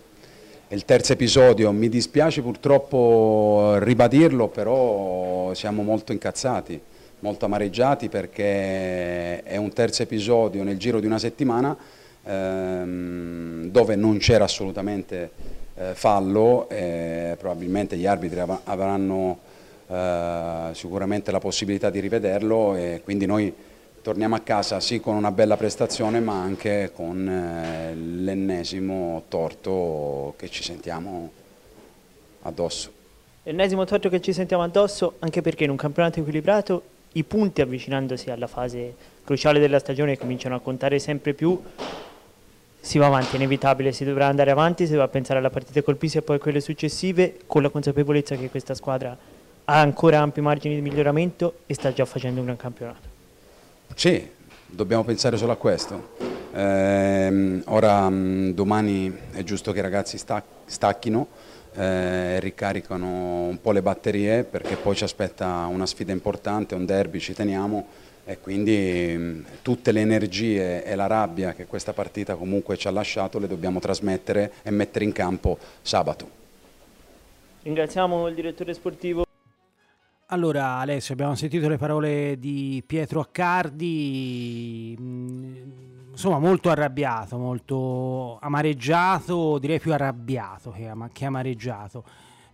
il 0.68 0.84
terzo 0.84 1.12
episodio, 1.12 1.70
mi 1.72 1.88
dispiace 1.88 2.40
purtroppo 2.40 3.76
ribadirlo, 3.78 4.48
però 4.48 5.52
siamo 5.54 5.82
molto 5.82 6.12
incazzati, 6.12 6.80
molto 7.20 7.44
amareggiati 7.44 8.08
perché 8.08 9.42
è 9.42 9.56
un 9.56 9.72
terzo 9.72 10.02
episodio 10.02 10.62
nel 10.62 10.78
giro 10.78 11.00
di 11.00 11.06
una 11.06 11.18
settimana 11.18 11.76
ehm, 12.24 13.70
dove 13.70 13.96
non 13.96 14.18
c'era 14.18 14.44
assolutamente 14.44 15.30
eh, 15.76 15.94
fallo 15.94 16.68
e 16.68 17.36
probabilmente 17.38 17.96
gli 17.96 18.06
arbitri 18.06 18.40
av 18.40 18.60
avranno 18.64 19.38
eh, 19.86 20.70
sicuramente 20.72 21.30
la 21.30 21.40
possibilità 21.40 21.90
di 21.90 22.00
rivederlo 22.00 22.74
e 22.76 23.00
quindi 23.04 23.26
noi 23.26 23.52
torniamo 24.02 24.34
a 24.34 24.40
casa 24.40 24.80
sì 24.80 25.00
con 25.00 25.14
una 25.14 25.32
bella 25.32 25.56
prestazione 25.56 26.20
ma 26.20 26.40
anche 26.40 26.90
con 26.94 27.26
eh, 27.28 27.94
l'ennesimo 27.94 29.24
torto 29.28 30.34
che 30.36 30.48
ci 30.48 30.62
sentiamo 30.62 31.30
addosso. 32.42 32.92
L'ennesimo 33.44 33.84
torto 33.84 34.08
che 34.08 34.20
ci 34.20 34.32
sentiamo 34.32 34.62
addosso 34.62 35.14
anche 35.18 35.42
perché 35.42 35.64
in 35.64 35.70
un 35.70 35.76
campionato 35.76 36.20
equilibrato 36.20 36.82
i 37.12 37.24
punti 37.24 37.60
avvicinandosi 37.60 38.30
alla 38.30 38.46
fase 38.46 38.94
cruciale 39.24 39.58
della 39.58 39.78
stagione 39.78 40.18
cominciano 40.18 40.54
a 40.54 40.60
contare 40.60 40.98
sempre 40.98 41.32
più 41.32 41.60
si 42.84 42.98
va 42.98 43.06
avanti, 43.06 43.32
è 43.32 43.36
inevitabile, 43.36 43.92
si 43.92 44.04
dovrà 44.04 44.26
andare 44.26 44.50
avanti, 44.50 44.84
si 44.84 44.92
dovrà 44.92 45.08
pensare 45.08 45.38
alla 45.38 45.48
partita 45.48 45.80
colpisi 45.80 46.18
e 46.18 46.22
poi 46.22 46.36
a 46.36 46.38
quelle 46.38 46.60
successive 46.60 47.38
con 47.46 47.62
la 47.62 47.70
consapevolezza 47.70 48.36
che 48.36 48.50
questa 48.50 48.74
squadra 48.74 49.16
ha 49.64 49.80
ancora 49.80 50.20
ampi 50.20 50.42
margini 50.42 50.74
di 50.74 50.82
miglioramento 50.82 51.60
e 51.64 51.72
sta 51.72 51.94
già 51.94 52.04
facendo 52.04 52.40
un 52.40 52.44
gran 52.46 52.58
campionato. 52.58 53.08
Sì, 53.94 54.28
dobbiamo 54.66 55.02
pensare 55.02 55.38
solo 55.38 55.52
a 55.52 55.56
questo. 55.56 56.10
Eh, 56.52 57.62
ora 57.64 58.06
mh, 58.10 58.52
domani 58.52 59.16
è 59.32 59.42
giusto 59.44 59.72
che 59.72 59.78
i 59.78 59.82
ragazzi 59.82 60.18
stacchino 60.66 61.28
eh, 61.76 62.38
ricaricano 62.38 63.46
un 63.46 63.58
po' 63.62 63.72
le 63.72 63.80
batterie 63.80 64.44
perché 64.44 64.76
poi 64.76 64.94
ci 64.94 65.04
aspetta 65.04 65.64
una 65.70 65.86
sfida 65.86 66.12
importante, 66.12 66.74
un 66.74 66.84
derby, 66.84 67.18
ci 67.18 67.32
teniamo 67.32 67.86
e 68.24 68.40
quindi 68.40 69.44
tutte 69.62 69.92
le 69.92 70.00
energie 70.00 70.82
e 70.82 70.94
la 70.94 71.06
rabbia 71.06 71.52
che 71.52 71.66
questa 71.66 71.92
partita 71.92 72.36
comunque 72.36 72.76
ci 72.76 72.88
ha 72.88 72.90
lasciato 72.90 73.38
le 73.38 73.46
dobbiamo 73.46 73.80
trasmettere 73.80 74.52
e 74.62 74.70
mettere 74.70 75.04
in 75.04 75.12
campo 75.12 75.58
sabato. 75.82 76.42
Ringraziamo 77.62 78.28
il 78.28 78.34
direttore 78.34 78.74
sportivo. 78.74 79.24
Allora 80.28 80.78
Alessio, 80.78 81.12
abbiamo 81.12 81.34
sentito 81.34 81.68
le 81.68 81.76
parole 81.76 82.38
di 82.38 82.82
Pietro 82.86 83.20
Accardi, 83.20 84.96
insomma 86.10 86.38
molto 86.38 86.70
arrabbiato, 86.70 87.36
molto 87.36 88.38
amareggiato, 88.40 89.58
direi 89.58 89.78
più 89.78 89.92
arrabbiato 89.92 90.74
che 91.12 91.24
amareggiato. 91.24 92.04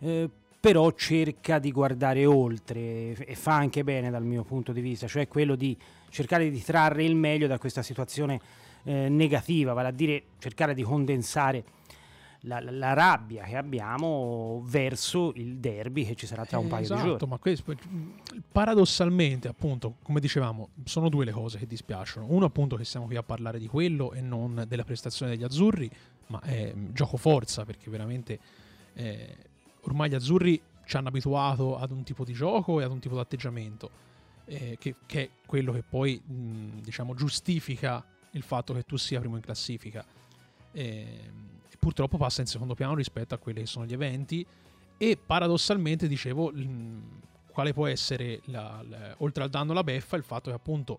Eh, 0.00 0.28
però 0.60 0.92
cerca 0.92 1.58
di 1.58 1.72
guardare 1.72 2.26
oltre 2.26 3.14
e 3.14 3.34
fa 3.34 3.54
anche 3.54 3.82
bene 3.82 4.10
dal 4.10 4.24
mio 4.24 4.44
punto 4.44 4.72
di 4.72 4.82
vista, 4.82 5.06
cioè 5.06 5.26
quello 5.26 5.56
di 5.56 5.76
cercare 6.10 6.50
di 6.50 6.62
trarre 6.62 7.02
il 7.02 7.14
meglio 7.14 7.46
da 7.46 7.58
questa 7.58 7.82
situazione 7.82 8.38
eh, 8.84 9.08
negativa, 9.08 9.72
vale 9.72 9.88
a 9.88 9.92
dire 9.92 10.22
cercare 10.38 10.74
di 10.74 10.82
condensare 10.82 11.64
la, 12.44 12.60
la, 12.60 12.70
la, 12.70 12.92
rabbia 12.92 13.44
che 13.44 13.56
abbiamo 13.56 14.62
verso 14.64 15.32
il 15.34 15.56
derby 15.56 16.06
che 16.06 16.14
ci 16.14 16.26
sarà 16.26 16.44
tra 16.44 16.58
un 16.58 16.68
paio 16.68 16.82
esatto, 16.82 17.00
di 17.00 17.08
giorni. 17.08 17.26
ma 17.28 17.38
questo, 17.38 17.74
paradossalmente, 18.50 19.48
appunto, 19.48 19.96
come 20.02 20.20
dicevamo, 20.20 20.70
sono 20.84 21.08
due 21.08 21.24
le 21.24 21.32
cose 21.32 21.58
che 21.58 21.66
dispiacciono. 21.66 22.26
Uno, 22.28 22.46
appunto, 22.46 22.76
che 22.76 22.84
siamo 22.84 23.06
qui 23.06 23.16
a 23.16 23.22
parlare 23.22 23.58
di 23.58 23.66
quello 23.66 24.12
e 24.12 24.20
non 24.20 24.64
della 24.66 24.84
prestazione 24.84 25.32
degli 25.32 25.44
azzurri, 25.44 25.90
ma 26.28 26.40
è 26.40 26.72
gioco 26.92 27.16
forza 27.16 27.64
perché 27.64 27.90
veramente 27.90 28.38
eh, 28.94 29.36
ormai 29.82 30.10
gli 30.10 30.14
azzurri 30.14 30.60
ci 30.84 30.96
hanno 30.96 31.08
abituato 31.08 31.78
ad 31.78 31.92
un 31.92 32.02
tipo 32.02 32.24
di 32.24 32.32
gioco 32.32 32.80
e 32.80 32.84
ad 32.84 32.90
un 32.90 32.98
tipo 32.98 33.14
di 33.14 33.20
atteggiamento, 33.20 33.90
eh, 34.46 34.76
che, 34.78 34.96
che, 35.06 35.22
è 35.22 35.30
quello 35.46 35.72
che 35.72 35.82
poi 35.82 36.20
mh, 36.20 36.80
diciamo, 36.80 37.14
giustifica 37.14 38.04
il 38.32 38.42
fatto 38.42 38.74
che 38.74 38.82
tu 38.82 38.96
sia 38.96 39.20
primo 39.20 39.36
in 39.36 39.42
classifica. 39.42 40.04
Eh, 40.72 41.30
purtroppo 41.78 42.16
passa 42.16 42.40
in 42.40 42.46
secondo 42.46 42.74
piano 42.74 42.94
rispetto 42.94 43.34
a 43.34 43.38
quelli 43.38 43.60
che 43.60 43.66
sono 43.66 43.86
gli 43.86 43.92
eventi. 43.92 44.44
E 44.98 45.16
paradossalmente, 45.16 46.08
dicevo, 46.08 46.50
mh, 46.52 47.20
quale 47.52 47.72
può 47.72 47.86
essere, 47.86 48.40
la, 48.46 48.84
la, 48.88 49.14
oltre 49.18 49.44
al 49.44 49.50
danno 49.50 49.72
alla 49.72 49.84
beffa, 49.84 50.16
il 50.16 50.24
fatto 50.24 50.50
che 50.50 50.56
appunto 50.56 50.98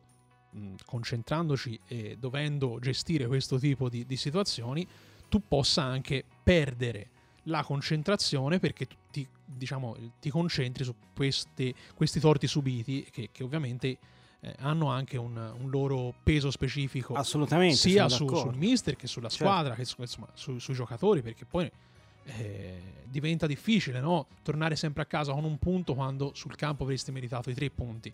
mh, 0.52 0.76
concentrandoci 0.86 1.80
e 1.86 2.18
dovendo 2.18 2.80
gestire 2.80 3.28
questo 3.28 3.60
tipo 3.60 3.90
di, 3.90 4.06
di 4.06 4.16
situazioni, 4.16 4.88
tu 5.30 5.42
possa 5.48 5.84
anche 5.84 6.24
perdere 6.44 7.10
la 7.44 7.64
concentrazione 7.64 8.60
perché 8.60 8.88
ti, 9.12 9.28
diciamo, 9.46 9.96
ti 10.20 10.30
concentri 10.30 10.84
su 10.84 10.94
questi, 11.16 11.74
questi 11.96 12.20
torti 12.20 12.48
subiti 12.48 13.08
che, 13.12 13.30
che 13.32 13.44
ovviamente 13.44 13.98
eh, 14.42 14.56
hanno 14.60 14.90
anche 14.90 15.18
un, 15.18 15.36
un, 15.36 15.70
loro 15.70 16.14
peso 16.24 16.52
specifico 16.52 17.14
assolutamente 17.14 17.76
sia 17.76 18.10
su, 18.10 18.28
sul 18.28 18.56
mister 18.56 18.96
che 18.96 19.08
sulla 19.08 19.30
certo. 19.30 19.46
squadra 19.46 19.76
certo. 19.76 19.96
che 19.96 20.02
insomma, 20.02 20.28
su, 20.34 20.58
sui 20.60 20.74
giocatori 20.74 21.22
perché 21.22 21.46
poi 21.46 21.70
eh, 22.24 22.82
diventa 23.06 23.48
difficile 23.48 24.00
no? 24.00 24.28
tornare 24.44 24.76
sempre 24.76 25.02
a 25.04 25.06
casa 25.06 25.32
con 25.34 25.44
un 25.44 25.58
punto 25.58 25.94
quando 25.94 26.32
sul 26.34 26.56
campo 26.56 26.84
avresti 26.84 27.12
meritato 27.12 27.50
i 27.50 27.54
tre 27.54 27.70
punti 27.70 28.12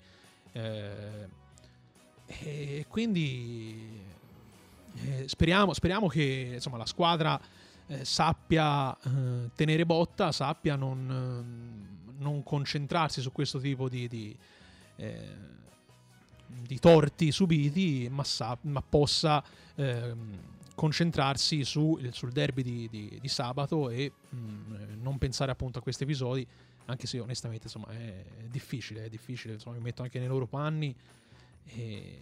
eh, 0.53 1.45
e 2.25 2.85
quindi 2.89 4.03
eh, 4.95 5.27
speriamo, 5.27 5.73
speriamo 5.73 6.07
che 6.07 6.51
insomma, 6.55 6.77
la 6.77 6.85
squadra 6.85 7.39
eh, 7.87 8.05
sappia 8.05 8.95
eh, 8.97 9.49
tenere 9.55 9.85
botta, 9.85 10.31
sappia 10.31 10.75
non, 10.75 11.09
eh, 11.09 12.21
non, 12.21 12.43
concentrarsi 12.43 13.21
su 13.21 13.31
questo 13.31 13.59
tipo 13.59 13.87
di, 13.87 14.07
di, 14.07 14.37
eh, 14.97 15.35
di 16.45 16.79
torti 16.79 17.31
subiti, 17.31 18.07
ma, 18.11 18.23
sa, 18.23 18.57
ma 18.61 18.81
possa 18.81 19.43
ehm, 19.75 20.55
concentrarsi 20.75 21.63
su, 21.63 21.97
sul 22.11 22.31
derby 22.31 22.61
di, 22.61 22.87
di, 22.89 23.17
di 23.21 23.27
sabato 23.27 23.89
e 23.89 24.11
mh, 24.29 24.37
mm, 24.37 25.01
non 25.01 25.17
pensare 25.17 25.51
appunto 25.51 25.79
a 25.79 25.81
questi 25.81 26.03
episodi, 26.03 26.45
anche 26.85 27.07
se 27.07 27.19
onestamente 27.19 27.65
insomma, 27.65 27.87
è, 27.87 28.23
difficile, 28.49 29.05
è 29.05 29.09
difficile, 29.09 29.53
insomma, 29.53 29.77
mi 29.77 29.81
metto 29.81 30.03
anche 30.03 30.19
nei 30.19 30.27
loro 30.27 30.45
panni. 30.45 30.95
E, 31.65 32.19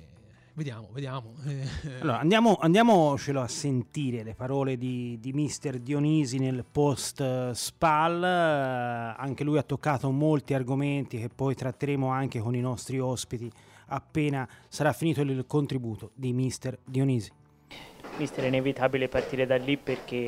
Vediamo, 0.58 0.88
vediamo. 0.94 1.34
allora, 2.00 2.20
andiamo, 2.20 2.56
andiamocelo 2.56 3.42
a 3.42 3.48
sentire 3.48 4.24
le 4.24 4.36
parole 4.36 4.78
di, 4.78 5.18
di 5.20 5.34
mister 5.34 5.80
Dionisi 5.80 6.38
nel 6.40 6.64
post 6.64 7.20
uh, 7.20 7.52
SPAL. 7.52 8.22
Uh, 8.22 9.22
anche 9.22 9.44
lui 9.44 9.58
ha 9.58 9.64
toccato 9.64 10.10
molti 10.12 10.54
argomenti 10.54 11.20
che 11.20 11.28
poi 11.28 11.56
tratteremo 11.56 12.08
anche 12.08 12.40
con 12.40 12.56
i 12.56 12.62
nostri 12.62 13.00
ospiti 13.00 13.52
appena 13.88 14.48
sarà 14.70 14.94
finito 14.94 15.20
il 15.24 15.44
contributo 15.46 16.12
di 16.14 16.32
mister 16.32 16.78
Dionisi. 16.86 17.34
Mister, 18.16 18.46
è 18.46 18.48
inevitabile 18.48 19.10
partire 19.10 19.46
da 19.46 19.58
lì 19.58 19.76
perché 19.76 20.26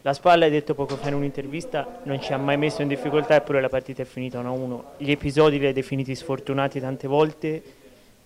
la 0.00 0.14
SPAL, 0.14 0.40
hai 0.40 0.50
detto 0.50 0.74
poco 0.74 0.96
fa 0.96 1.08
in 1.08 1.14
un'intervista, 1.16 2.00
non 2.04 2.18
ci 2.18 2.32
ha 2.32 2.38
mai 2.38 2.56
messo 2.56 2.80
in 2.80 2.88
difficoltà 2.88 3.34
eppure 3.34 3.60
la 3.60 3.68
partita 3.68 4.00
è 4.00 4.06
finita 4.06 4.40
1-1. 4.40 4.82
Gli 4.96 5.10
episodi 5.10 5.58
li 5.58 5.66
hai 5.66 5.74
definiti 5.74 6.14
sfortunati 6.14 6.80
tante 6.80 7.06
volte 7.06 7.62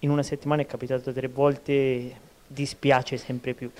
in 0.07 0.13
una 0.13 0.23
settimana 0.23 0.63
è 0.63 0.67
capitato 0.67 1.13
tre 1.13 1.29
volte, 1.29 2.15
dispiace 2.47 3.17
sempre 3.19 3.55
più. 3.55 3.71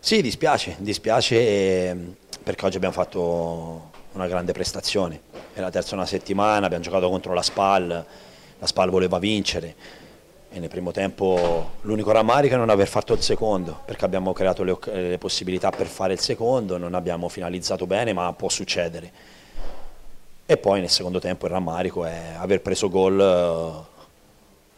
Sì, 0.00 0.22
dispiace, 0.22 0.76
dispiace 0.78 1.88
ehm, 1.88 2.14
perché 2.42 2.64
oggi 2.64 2.76
abbiamo 2.76 2.94
fatto 2.94 3.90
una 4.12 4.26
grande 4.26 4.52
prestazione. 4.52 5.20
È 5.52 5.60
la 5.60 5.70
terza 5.70 5.94
una 5.94 6.06
settimana, 6.06 6.66
abbiamo 6.66 6.82
giocato 6.82 7.08
contro 7.08 7.34
la 7.34 7.42
SPAL, 7.42 8.06
la 8.58 8.66
SPAL 8.66 8.90
voleva 8.90 9.18
vincere 9.18 10.02
e 10.50 10.60
nel 10.60 10.68
primo 10.68 10.92
tempo 10.92 11.72
l'unico 11.82 12.12
rammarico 12.12 12.54
è 12.54 12.56
non 12.56 12.70
aver 12.70 12.86
fatto 12.86 13.12
il 13.12 13.20
secondo 13.20 13.80
perché 13.84 14.04
abbiamo 14.04 14.32
creato 14.32 14.62
le, 14.62 14.78
le, 14.92 15.18
possibilità 15.18 15.70
per 15.70 15.86
fare 15.86 16.12
il 16.12 16.20
secondo, 16.20 16.78
non 16.78 16.94
abbiamo 16.94 17.28
finalizzato 17.28 17.86
bene 17.86 18.12
ma 18.12 18.32
può 18.32 18.48
succedere. 18.48 19.10
E 20.46 20.56
poi 20.56 20.80
nel 20.80 20.90
secondo 20.90 21.18
tempo 21.18 21.46
il 21.46 21.52
rammarico 21.52 22.04
è 22.04 22.34
aver 22.38 22.60
preso 22.60 22.88
gol 22.88 23.92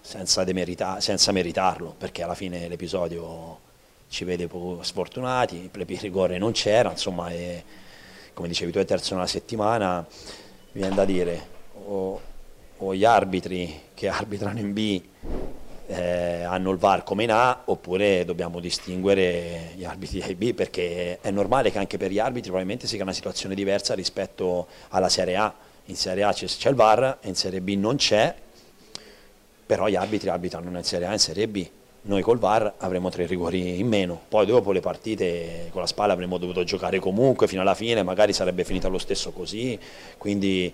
senza, 0.07 0.45
demerita- 0.45 1.01
senza 1.01 1.33
meritarlo, 1.33 1.93
perché 1.99 2.23
alla 2.23 2.37
fine 2.37 2.69
l'episodio 2.69 3.59
ci 4.09 4.23
vede 4.23 4.47
poco 4.47 4.85
sfortunati, 4.85 5.69
il 5.73 5.99
rigore 5.99 6.39
non 6.39 6.53
c'era, 6.53 6.91
insomma, 6.91 7.31
e, 7.31 7.65
come 8.33 8.47
dicevi 8.47 8.71
tu 8.71 8.79
è 8.79 8.85
terzo 8.85 9.15
una 9.15 9.27
settimana, 9.27 10.07
viene 10.71 10.95
da 10.95 11.05
dire, 11.05 11.49
o, 11.87 12.21
o, 12.77 12.95
gli 12.95 13.05
arbitri 13.05 13.81
che 13.95 14.07
arbitrano 14.07 14.61
in 14.61 14.73
B 14.73 15.03
eh, 15.89 16.43
hanno 16.43 16.71
il 16.71 16.79
VAR 16.79 17.03
come 17.03 17.25
in 17.25 17.33
A 17.33 17.63
oppure 17.65 18.25
dobbiamo 18.25 18.61
distinguere 18.61 19.73
gli 19.75 19.85
arbitri 19.85 20.23
A 20.23 20.27
e 20.27 20.35
B 20.35 20.53
perché 20.53 21.19
è 21.21 21.31
normale 21.31 21.71
che 21.71 21.79
anche 21.79 21.97
per 21.97 22.11
gli 22.11 22.19
arbitri 22.19 22.49
probabilmente 22.49 22.87
sia 22.87 23.03
una 23.03 23.13
situazione 23.13 23.55
diversa 23.55 23.95
rispetto 23.95 24.67
alla 24.91 25.09
Serie 25.09 25.37
A. 25.37 25.55
In 25.87 25.97
Serie 25.97 26.25
A 26.25 26.33
c'è, 26.33 26.69
il 26.69 26.75
VAR 26.75 27.19
in 27.23 27.35
Serie 27.35 27.61
B 27.61 27.75
non 27.77 27.97
c'è, 27.97 28.35
però 29.67 29.89
gli 29.89 29.97
arbitri 29.97 30.29
arbitrano 30.29 30.77
in 30.77 30.85
Serie 30.85 31.07
A 31.07 31.11
e 31.11 31.15
in 31.15 31.19
Serie 31.19 31.49
B. 31.49 31.67
Noi 32.03 32.23
col 32.23 32.39
VAR 32.39 32.75
avremo 32.79 33.11
tre 33.11 33.27
rigori 33.27 33.81
in 33.81 33.89
meno, 33.89 34.21
poi 34.29 34.47
dopo 34.47 34.71
le 34.71 34.79
partite 34.79 35.71
con 35.73 35.81
la 35.81 35.89
spalla 35.89 36.13
avremmo 36.13 36.39
dovuto 36.39 36.63
giocare 36.63 37.01
comunque 37.01 37.49
fino 37.49 37.63
alla 37.63 37.75
fine, 37.75 38.05
magari 38.05 38.33
sarebbe 38.33 38.63
finita 38.63 38.87
lo 38.87 38.99
stesso 38.99 39.33
così, 39.33 39.77
quindi 40.17 40.73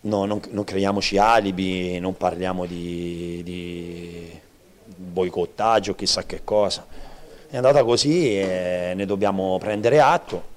no, 0.00 0.24
non, 0.24 0.40
non, 0.50 0.64
creiamoci 0.64 1.18
alibi, 1.18 1.98
non 1.98 2.16
parliamo 2.16 2.64
di, 2.64 3.42
di 3.44 4.40
boicottaggio, 4.84 5.94
chissà 5.94 6.24
che 6.24 6.40
cosa. 6.44 6.86
È 7.50 7.56
andata 7.56 7.84
così 7.84 8.38
e 8.38 8.92
ne 8.94 9.04
dobbiamo 9.04 9.58
prendere 9.58 10.00
atto. 10.00 10.52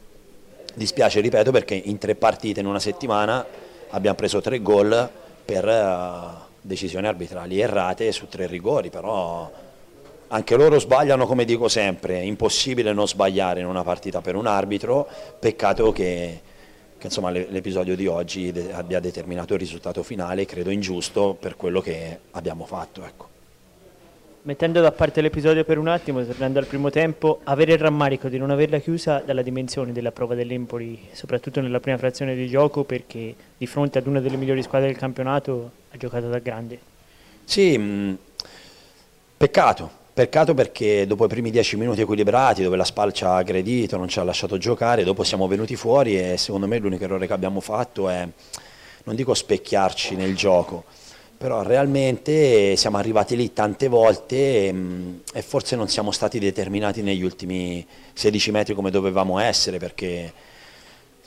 Dispiace, 0.73 1.19
ripeto, 1.19 1.51
perché 1.51 1.75
in 1.75 1.97
tre 1.97 2.15
partite 2.15 2.61
in 2.61 2.65
una 2.65 2.79
settimana 2.79 3.45
abbiamo 3.89 4.15
preso 4.15 4.39
tre 4.39 4.61
gol 4.61 5.09
per 5.43 5.65
uh, 5.65 6.46
decisioni 6.67 7.07
arbitrali 7.07 7.59
errate 7.59 8.11
su 8.11 8.27
tre 8.27 8.45
rigori, 8.45 8.89
però 8.89 9.49
anche 10.27 10.55
loro 10.55 10.77
sbagliano 10.77 11.25
come 11.25 11.45
dico 11.45 11.67
sempre, 11.67 12.19
è 12.19 12.23
impossibile 12.23 12.93
non 12.93 13.07
sbagliare 13.07 13.61
in 13.61 13.65
una 13.65 13.83
partita 13.83 14.21
per 14.21 14.35
un 14.35 14.45
arbitro, 14.45 15.07
peccato 15.39 15.91
che 15.91 16.41
che 16.97 17.09
l'episodio 17.49 17.95
di 17.95 18.07
oggi 18.07 18.51
abbia 18.71 18.99
determinato 18.99 19.53
il 19.53 19.59
risultato 19.59 20.01
finale, 20.01 20.45
credo 20.45 20.71
ingiusto 20.71 21.37
per 21.39 21.55
quello 21.55 21.79
che 21.79 22.19
abbiamo 22.31 22.65
fatto. 22.65 23.05
Ecco. 23.05 23.36
Mettendo 24.43 24.79
da 24.79 24.91
parte 24.91 25.19
l'episodio 25.19 25.65
per 25.65 25.77
un 25.77 25.87
attimo, 25.87 26.25
tornando 26.25 26.59
al 26.59 26.65
primo 26.65 26.89
tempo, 26.89 27.41
avere 27.43 27.73
il 27.73 27.79
rammarico 27.79 28.29
di 28.29 28.37
non 28.37 28.49
averla 28.49 28.79
chiusa 28.79 29.21
dalla 29.25 29.41
dimensione 29.41 29.91
della 29.91 30.11
prova 30.11 30.35
dell'Empoli, 30.35 31.09
soprattutto 31.11 31.59
nella 31.59 31.81
prima 31.81 31.97
frazione 31.97 32.33
di 32.33 32.47
gioco, 32.47 32.83
perché 32.83 33.35
di 33.57 33.67
fronte 33.67 33.97
ad 33.97 34.07
una 34.07 34.21
delle 34.21 34.37
migliori 34.37 34.63
squadre 34.63 34.87
del 34.87 34.97
campionato 34.97 35.71
ha 35.91 35.97
giocato 35.97 36.29
da 36.29 36.39
grande. 36.39 36.79
Sì, 37.43 37.77
mh, 37.77 38.17
peccato, 39.35 40.05
Peccato 40.17 40.55
perché 40.55 41.05
dopo 41.05 41.25
i 41.25 41.27
primi 41.27 41.51
dieci 41.51 41.77
minuti 41.77 42.01
equilibrati, 42.01 42.63
dove 42.63 42.75
la 42.75 42.83
SPAL 42.83 43.13
ci 43.13 43.23
ha 43.23 43.35
aggredito, 43.35 43.97
non 43.97 44.07
ci 44.07 44.17
ha 44.17 44.23
lasciato 44.23 44.57
giocare, 44.57 45.03
dopo 45.03 45.23
siamo 45.23 45.45
venuti 45.47 45.75
fuori 45.75 46.19
e 46.19 46.37
secondo 46.37 46.65
me 46.65 46.79
l'unico 46.79 47.03
errore 47.03 47.27
che 47.27 47.33
abbiamo 47.33 47.59
fatto 47.59 48.09
è, 48.09 48.27
non 49.03 49.15
dico 49.15 49.35
specchiarci 49.35 50.15
nel 50.15 50.35
gioco, 50.35 50.85
però 51.37 51.61
realmente 51.61 52.75
siamo 52.75 52.97
arrivati 52.97 53.35
lì 53.35 53.53
tante 53.53 53.87
volte 53.87 54.67
e, 54.67 54.73
mm, 54.73 55.15
e 55.33 55.41
forse 55.41 55.75
non 55.75 55.87
siamo 55.87 56.11
stati 56.11 56.39
determinati 56.39 57.01
negli 57.01 57.21
ultimi 57.21 57.85
16 58.13 58.51
metri 58.51 58.73
come 58.73 58.89
dovevamo 58.89 59.37
essere 59.37 59.77
perché 59.77 60.33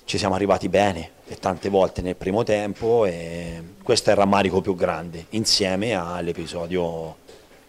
ci 0.05 0.19
siamo 0.19 0.35
arrivati 0.35 0.69
bene 0.69 1.11
e 1.29 1.37
tante 1.37 1.69
volte 1.69 2.03
nel 2.03 2.17
primo 2.17 2.43
tempo 2.43 3.07
e 3.07 3.63
questo 3.83 4.11
è 4.11 4.13
il 4.13 4.19
rammarico 4.19 4.61
più 4.61 4.75
grande 4.75 5.27
insieme 5.31 5.95
all'episodio 5.95 7.17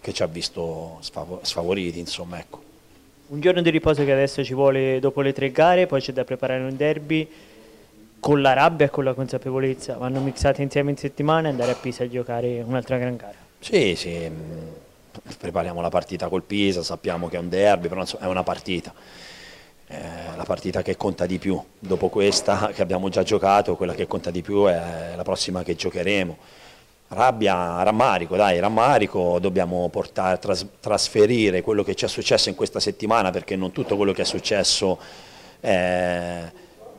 che 0.02 0.12
ci 0.14 0.24
ha 0.24 0.26
visto 0.26 0.98
sfavoriti, 1.42 2.00
insomma, 2.00 2.40
ecco. 2.40 2.70
Un 3.28 3.40
giorno 3.40 3.62
di 3.62 3.70
riposo 3.70 4.04
che 4.04 4.12
adesso 4.12 4.44
ci 4.44 4.56
vuole 4.56 5.00
dopo 5.00 5.22
le 5.22 5.32
tre 5.32 5.52
gare, 5.52 5.86
poi 5.86 6.02
c'è 6.02 6.12
da 6.12 6.24
preparare 6.24 6.64
un 6.64 6.76
derby 6.76 7.30
con 8.22 8.42
la 8.42 8.54
rabbia 8.54 8.86
e 8.86 8.90
con 8.90 9.04
la 9.04 9.14
consapevolezza, 9.14 9.98
vanno 9.98 10.20
mixati 10.20 10.62
insieme 10.62 10.92
in 10.92 10.98
settimana 10.98 11.48
e 11.48 11.52
andare 11.52 11.72
a 11.72 11.76
Pisa 11.76 12.04
a 12.04 12.08
giocare 12.10 12.62
un'altra 12.62 12.98
gran 12.98 13.16
gara. 13.16 13.34
Sì, 13.60 13.96
sì, 13.96 14.30
mm, 14.30 14.68
prepariamo 15.40 15.82
la 15.82 15.90
partita 15.90 16.30
col 16.30 16.44
Pisa, 16.44 16.84
sappiamo 16.84 17.28
che 17.28 17.38
è 17.38 17.40
un 17.40 17.50
derby, 17.50 17.88
però 17.88 18.06
è 18.20 18.26
una 18.28 18.44
partita. 18.44 18.94
Eh, 19.88 19.98
la 20.36 20.44
partita 20.44 20.84
che 20.84 20.96
conta 20.96 21.26
di 21.26 21.40
più, 21.40 21.60
dopo 21.80 22.10
questa 22.10 22.70
che 22.74 22.84
abbiamo 22.84 23.10
già 23.10 23.24
giocato, 23.24 23.76
quella 23.76 23.96
che 23.96 24.06
conta 24.06 24.30
di 24.30 24.44
più 24.44 24.66
è 24.66 25.14
la 25.16 25.24
prossima 25.24 25.64
che 25.64 25.76
giocheremo 25.76 26.38
rabbia, 27.14 27.82
rammarico, 27.84 28.36
dai, 28.36 28.60
rammarico, 28.60 29.40
dobbiamo 29.40 29.90
portare, 29.90 30.38
tras, 30.38 30.66
trasferire 30.80 31.62
quello 31.62 31.84
che 31.84 31.96
ci 31.96 32.06
è 32.06 32.08
successo 32.08 32.50
in 32.50 32.56
questa 32.56 32.80
settimana 32.80 33.32
perché 33.32 33.56
non 33.56 33.72
tutto 33.72 33.98
quello 33.98 34.14
che 34.14 34.22
è 34.22 34.26
successo 34.26 34.98
è, 35.60 36.50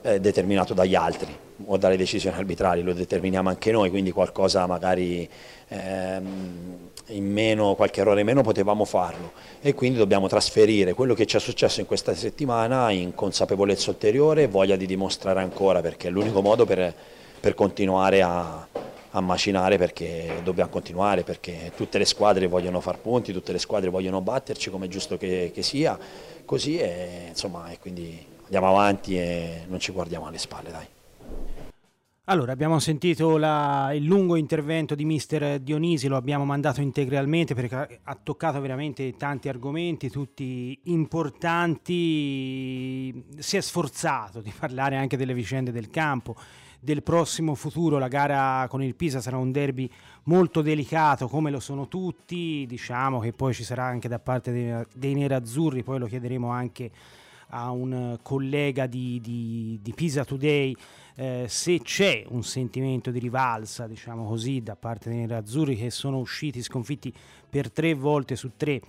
è 0.03 0.19
determinato 0.21 0.75
dagli 0.75 0.95
altri 0.95 1.35
o 1.67 1.77
dalle 1.77 1.97
decisioni 1.97 2.37
arbitrali, 2.37 2.83
lo 2.83 2.93
determiniamo 2.93 3.49
anche 3.49 3.71
noi, 3.71 3.88
quindi 3.88 4.11
qualcosa 4.11 4.67
magari 4.67 5.29
ehm, 5.69 6.91
in 7.07 7.25
meno, 7.25 7.75
qualche 7.75 8.01
errore 8.01 8.21
in 8.21 8.27
meno 8.27 8.43
potevamo 8.43 8.85
farlo. 8.85 9.33
E 9.61 9.75
quindi 9.75 9.99
dobbiamo 9.99 10.29
trasferire 10.29 10.93
quello 10.93 11.15
che 11.15 11.27
ci 11.27 11.37
è 11.37 11.41
successo 11.41 11.81
in 11.81 11.87
questa 11.87 12.15
settimana 12.15 12.91
in 12.91 13.15
consapevolezza 13.15 13.91
ulteriore 13.91 14.43
e 14.43 14.49
voglia 14.49 14.77
di 14.77 14.87
dimostrare 14.87 15.41
ancora 15.41 15.81
perché 15.81 16.09
è 16.09 16.11
l'unico 16.11 16.43
modo 16.43 16.65
per, 16.65 16.93
per 17.38 17.55
continuare 17.55 18.23
a, 18.23 18.67
a 19.11 19.21
macinare 19.21 19.79
perché 19.79 20.41
dobbiamo 20.43 20.71
continuare, 20.71 21.23
perché 21.23 21.71
tutte 21.77 21.99
le 21.99 22.07
squadre 22.07 22.49
vogliono 22.49 22.81
far 22.81 22.99
punti, 22.99 23.33
tutte 23.33 23.53
le 23.53 23.59
squadre 23.59 23.88
vogliono 23.88 24.21
batterci 24.21 24.69
come 24.71 24.87
è 24.87 24.88
giusto 24.88 25.17
che, 25.17 25.53
che 25.55 25.62
sia, 25.62 25.97
così 26.45 26.79
e, 26.79 27.27
insomma, 27.29 27.71
e 27.71 27.79
quindi 27.79 28.32
andiamo 28.53 28.69
avanti 28.69 29.17
e 29.17 29.65
non 29.67 29.81
ci 29.81 29.93
guardiamo 29.93 30.27
alle 30.27 30.37
spalle. 30.37 30.71
Dai. 30.71 30.87
Allora, 32.27 32.53
abbiamo 32.53 32.79
sentito 32.79 33.38
la, 33.38 33.93
il 33.95 34.05
lungo 34.05 34.37
intervento 34.37 34.95
di 34.95 35.07
mister 35.07 35.59
Dionisi, 35.59 36.07
lo 36.07 36.17
abbiamo 36.17 36.45
mandato 36.45 36.83
integralmente 36.83 37.55
perché 37.55 38.01
ha 38.03 38.19
toccato 38.23 38.61
veramente 38.61 39.17
tanti 39.17 39.49
argomenti, 39.49 40.11
tutti 40.11 40.79
importanti, 40.85 41.65
si 43.38 43.57
è 43.57 43.61
sforzato 43.61 44.43
di 44.43 44.53
parlare 44.57 44.97
anche 44.97 45.17
delle 45.17 45.33
vicende 45.35 45.73
del 45.73 45.88
campo, 45.88 46.37
del 46.79 47.03
prossimo 47.03 47.55
futuro. 47.55 47.99
La 47.99 48.09
gara 48.09 48.67
con 48.69 48.83
il 48.83 48.95
Pisa 48.95 49.23
sarà 49.23 49.38
un 49.38 49.51
derby 49.51 49.91
molto 50.25 50.61
delicato 50.61 51.27
come 51.27 51.51
lo 51.51 51.59
sono 51.59 51.88
tutti, 51.88 52.67
diciamo 52.69 53.19
che 53.19 53.33
poi 53.33 53.55
ci 53.55 53.65
sarà 53.65 53.85
anche 53.85 54.09
da 54.09 54.19
parte 54.19 54.53
dei, 54.53 54.85
dei 54.95 55.15
nerazzurri, 55.15 55.83
poi 55.83 55.99
lo 55.99 56.07
chiederemo 56.07 56.51
anche 56.51 56.91
a 57.55 57.71
un 57.71 58.19
collega 58.23 58.87
di, 58.87 59.21
di, 59.21 59.79
di 59.83 59.93
Pisa 59.93 60.25
Today 60.25 60.75
eh, 61.15 61.45
se 61.49 61.81
c'è 61.81 62.25
un 62.29 62.43
sentimento 62.43 63.11
di 63.11 63.19
rivalsa, 63.19 63.87
diciamo 63.87 64.27
così, 64.27 64.62
da 64.62 64.77
parte 64.77 65.11
dei 65.11 65.19
nerazzurri 65.19 65.77
che 65.77 65.91
sono 65.91 66.19
usciti 66.19 66.62
sconfitti 66.62 67.12
per 67.49 67.71
tre 67.71 67.95
volte 67.95 68.35
su 68.35 68.53
tre 68.57 68.81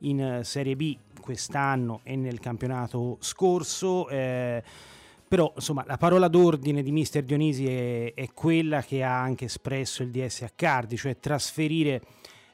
in 0.00 0.20
eh, 0.20 0.44
Serie 0.44 0.76
B 0.76 0.96
quest'anno 1.20 2.00
e 2.04 2.16
nel 2.16 2.38
campionato 2.38 3.16
scorso. 3.20 4.08
Eh, 4.08 4.62
però 5.26 5.50
insomma 5.54 5.82
la 5.86 5.96
parola 5.96 6.28
d'ordine 6.28 6.82
di 6.82 6.92
mister 6.92 7.24
Dionisi 7.24 7.66
è, 7.66 8.12
è, 8.14 8.28
quella 8.32 8.82
che 8.82 9.02
ha 9.02 9.18
anche 9.18 9.46
espresso 9.46 10.02
il 10.02 10.10
DS 10.10 10.42
a 10.42 10.50
Cardi, 10.54 10.96
cioè 10.96 11.18
trasferire 11.18 12.02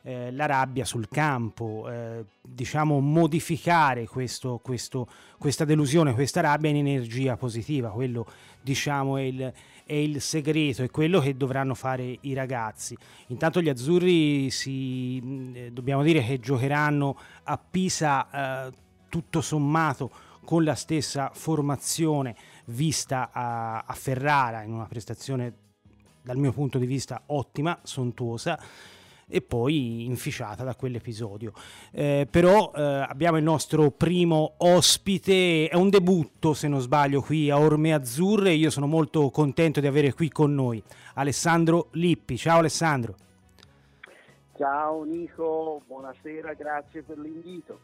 eh, 0.03 0.31
la 0.33 0.47
rabbia 0.47 0.85
sul 0.85 1.09
campo, 1.09 1.89
eh, 1.91 2.25
diciamo 2.41 3.01
modificare 3.01 4.07
questo, 4.07 4.61
questo, 4.63 5.09
questa 5.39 5.65
delusione, 5.65 6.15
questa 6.15 6.41
rabbia 6.41 6.71
in 6.71 6.77
energia 6.77 7.37
positiva, 7.37 7.91
quello 7.91 8.27
diciamo 8.61 9.17
è 9.17 9.23
il, 9.23 9.53
è 9.85 9.95
il 9.95 10.21
segreto, 10.21 10.83
è 10.83 10.91
quello 10.91 11.21
che 11.21 11.37
dovranno 11.37 11.75
fare 11.75 12.19
i 12.21 12.35
ragazzi. 12.35 12.97
Intanto 13.29 13.61
gli 13.61 13.69
azzurri 13.69 14.51
si, 14.51 15.53
eh, 15.55 15.73
dobbiamo 15.73 16.03
dire 16.03 16.23
che 16.23 16.39
giocheranno 16.39 17.19
a 17.45 17.59
Pisa 17.59 18.67
eh, 18.67 18.73
tutto 19.09 19.41
sommato 19.41 20.11
con 20.45 20.65
la 20.65 20.75
stessa 20.75 21.31
formazione 21.35 22.35
vista 22.67 23.31
a, 23.33 23.81
a 23.81 23.93
Ferrara 23.95 24.63
in 24.63 24.73
una 24.73 24.87
prestazione 24.87 25.67
dal 26.23 26.37
mio 26.37 26.53
punto 26.53 26.79
di 26.79 26.87
vista 26.87 27.23
ottima, 27.27 27.79
sontuosa 27.83 28.59
e 29.29 29.43
poi 29.43 30.05
inficiata 30.07 30.65
da 30.65 30.75
quell'episodio. 30.75 31.53
Eh, 31.93 32.27
però 32.31 32.73
eh, 32.75 32.83
abbiamo 32.83 33.37
il 33.37 33.45
nostro 33.45 33.91
primo 33.91 34.55
ospite, 34.59 35.69
è 35.69 35.77
un 35.77 35.91
debutto 35.91 36.55
se 36.55 36.69
non 36.69 36.81
sbaglio 36.81 37.21
qui 37.21 37.51
a 37.51 37.59
Orme 37.59 37.93
Azzurre, 37.93 38.53
io 38.53 38.71
sono 38.71 38.87
molto 38.87 39.31
contento 39.31 39.81
di 39.81 39.87
avere 39.87 40.13
qui 40.13 40.29
con 40.31 40.55
noi 40.55 40.83
Alessandro 41.15 41.89
Lippi. 41.93 42.37
Ciao 42.37 42.59
Alessandro. 42.59 43.15
Ciao 44.57 45.05
Nico, 45.05 45.83
buonasera, 45.87 46.55
grazie 46.55 47.03
per 47.03 47.19
l'invito. 47.19 47.81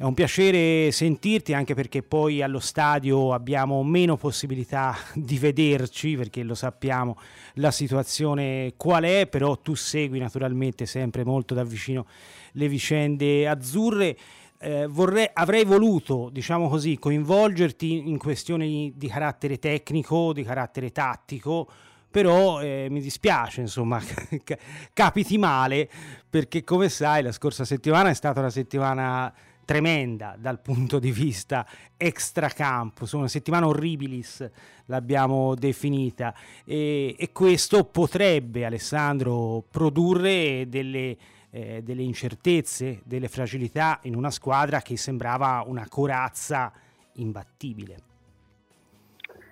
È 0.00 0.04
un 0.04 0.14
piacere 0.14 0.92
sentirti 0.92 1.54
anche 1.54 1.74
perché 1.74 2.04
poi 2.04 2.40
allo 2.40 2.60
stadio 2.60 3.32
abbiamo 3.32 3.82
meno 3.82 4.16
possibilità 4.16 4.94
di 5.12 5.38
vederci 5.38 6.14
perché 6.14 6.44
lo 6.44 6.54
sappiamo 6.54 7.18
la 7.54 7.72
situazione 7.72 8.74
qual 8.76 9.02
è, 9.02 9.26
però 9.26 9.58
tu 9.58 9.74
segui 9.74 10.20
naturalmente 10.20 10.86
sempre 10.86 11.24
molto 11.24 11.52
da 11.52 11.64
vicino 11.64 12.06
le 12.52 12.68
vicende 12.68 13.48
azzurre. 13.48 14.16
Eh, 14.60 14.86
vorrei, 14.86 15.28
avrei 15.32 15.64
voluto, 15.64 16.28
diciamo 16.30 16.68
così, 16.68 16.96
coinvolgerti 16.96 18.08
in 18.08 18.18
questioni 18.18 18.92
di 18.94 19.08
carattere 19.08 19.58
tecnico, 19.58 20.32
di 20.32 20.44
carattere 20.44 20.92
tattico, 20.92 21.68
però 22.08 22.62
eh, 22.62 22.86
mi 22.88 23.00
dispiace, 23.00 23.62
insomma, 23.62 24.00
capiti 24.94 25.38
male, 25.38 25.90
perché 26.30 26.62
come 26.62 26.88
sai 26.88 27.24
la 27.24 27.32
scorsa 27.32 27.64
settimana 27.64 28.10
è 28.10 28.14
stata 28.14 28.38
una 28.38 28.50
settimana 28.50 29.34
tremenda 29.68 30.34
dal 30.38 30.60
punto 30.60 30.98
di 30.98 31.10
vista 31.12 31.66
extracampo, 31.94 33.02
insomma 33.02 33.24
una 33.24 33.30
settimana 33.30 33.66
orribilis 33.66 34.50
l'abbiamo 34.86 35.54
definita 35.54 36.32
e, 36.64 37.14
e 37.18 37.32
questo 37.32 37.84
potrebbe 37.84 38.64
Alessandro 38.64 39.62
produrre 39.70 40.70
delle, 40.70 41.14
eh, 41.50 41.82
delle 41.82 42.00
incertezze, 42.00 43.02
delle 43.04 43.28
fragilità 43.28 43.98
in 44.04 44.16
una 44.16 44.30
squadra 44.30 44.80
che 44.80 44.96
sembrava 44.96 45.62
una 45.66 45.86
corazza 45.86 46.72
imbattibile. 47.16 47.96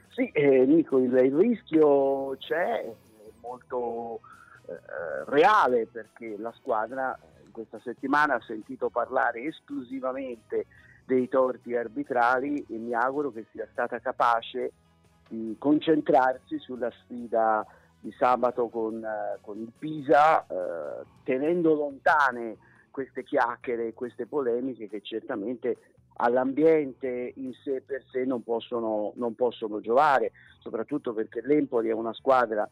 Sì, 0.09 0.31
eh, 0.33 0.63
il, 0.63 0.87
il, 0.91 1.37
rischio 1.37 2.35
c'è, 2.39 2.81
è 2.81 2.95
molto 3.43 4.21
eh, 4.67 4.79
reale 5.27 5.87
perché 5.93 6.37
la 6.39 6.55
squadra 6.57 7.19
questa 7.57 7.81
settimana 7.83 8.35
ha 8.35 8.43
sentito 8.43 8.91
parlare 8.91 9.45
esclusivamente 9.45 10.67
dei 11.07 11.27
torti 11.27 11.75
arbitrali 11.75 12.67
e 12.69 12.77
mi 12.77 12.93
auguro 12.93 13.33
che 13.33 13.47
sia 13.51 13.67
stata 13.73 13.99
capace 13.99 14.73
di 15.27 15.57
concentrarsi 15.59 16.59
sulla 16.59 16.91
sfida 16.91 17.67
di 17.99 18.13
sabato 18.13 18.69
con, 18.69 19.03
eh, 19.03 19.39
con 19.41 19.59
il 19.59 19.73
Pisa, 19.77 20.47
eh, 20.47 21.07
tenendo 21.25 21.75
lontane 21.75 22.59
queste 22.91 23.25
chiacchiere 23.25 23.89
e 23.89 23.95
queste 23.95 24.27
polemiche 24.27 24.87
che 24.87 25.01
certamente 25.01 25.79
all'ambiente 26.19 27.33
in 27.37 27.55
sé 27.65 27.81
per 27.81 28.05
sé 28.11 28.25
non 28.25 28.43
possono, 28.43 29.13
non 29.17 29.35
possono 29.35 29.81
giovare, 29.81 30.33
soprattutto 30.59 31.15
perché 31.15 31.41
l'Empoli 31.41 31.89
è 31.89 31.93
una 31.93 32.13
squadra 32.13 32.69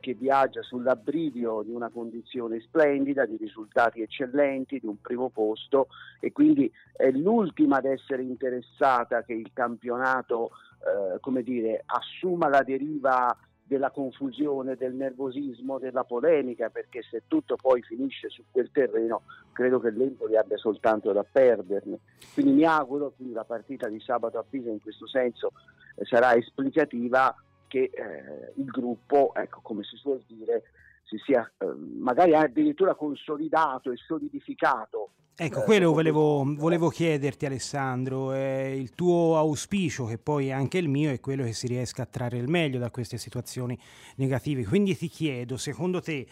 che 0.00 0.14
viaggia 0.14 0.62
sull'abbrivio 0.62 1.62
di 1.62 1.72
una 1.72 1.90
condizione 1.90 2.60
splendida, 2.60 3.26
di 3.26 3.36
risultati 3.36 4.02
eccellenti, 4.02 4.78
di 4.78 4.86
un 4.86 5.00
primo 5.00 5.30
posto 5.30 5.88
e 6.20 6.32
quindi 6.32 6.70
è 6.92 7.10
l'ultima 7.10 7.78
ad 7.78 7.86
essere 7.86 8.22
interessata 8.22 9.22
che 9.22 9.32
il 9.32 9.50
campionato 9.52 10.50
eh, 10.80 11.20
come 11.20 11.42
dire, 11.42 11.82
assuma 11.86 12.48
la 12.48 12.62
deriva 12.62 13.36
della 13.70 13.90
confusione, 13.90 14.74
del 14.74 14.94
nervosismo, 14.94 15.78
della 15.78 16.02
polemica, 16.02 16.70
perché 16.70 17.02
se 17.08 17.22
tutto 17.28 17.54
poi 17.54 17.82
finisce 17.82 18.28
su 18.28 18.42
quel 18.50 18.70
terreno 18.72 19.22
credo 19.52 19.78
che 19.78 19.90
l'Empoli 19.90 20.36
abbia 20.36 20.56
soltanto 20.56 21.12
da 21.12 21.24
perderne. 21.30 22.00
Quindi 22.34 22.52
mi 22.52 22.64
auguro 22.64 23.12
che 23.16 23.24
la 23.32 23.44
partita 23.44 23.88
di 23.88 24.00
sabato 24.00 24.38
a 24.38 24.44
Pisa 24.48 24.70
in 24.70 24.80
questo 24.80 25.06
senso 25.06 25.52
eh, 25.94 26.04
sarà 26.04 26.34
esplicativa 26.34 27.32
che 27.70 27.90
eh, 27.94 28.52
il 28.56 28.64
gruppo, 28.64 29.32
ecco, 29.32 29.60
come 29.62 29.84
si 29.84 29.96
suol 29.96 30.22
dire, 30.26 30.64
si 31.04 31.16
sia 31.24 31.48
eh, 31.58 31.66
magari 31.98 32.34
addirittura 32.34 32.96
consolidato 32.96 33.92
e 33.92 33.96
solidificato. 33.96 35.10
Ecco, 35.36 35.62
quello 35.62 35.92
volevo, 35.92 36.44
volevo 36.44 36.88
chiederti 36.88 37.46
Alessandro, 37.46 38.32
eh, 38.34 38.76
il 38.76 38.90
tuo 38.90 39.38
auspicio, 39.38 40.04
che 40.04 40.18
poi 40.18 40.48
è 40.48 40.50
anche 40.50 40.78
il 40.78 40.88
mio, 40.88 41.10
è 41.10 41.20
quello 41.20 41.44
che 41.44 41.52
si 41.52 41.66
riesca 41.66 42.02
a 42.02 42.06
trarre 42.06 42.36
il 42.36 42.48
meglio 42.48 42.78
da 42.78 42.90
queste 42.90 43.16
situazioni 43.16 43.78
negative. 44.16 44.66
Quindi 44.66 44.96
ti 44.96 45.08
chiedo, 45.08 45.56
secondo 45.56 46.02
te 46.02 46.26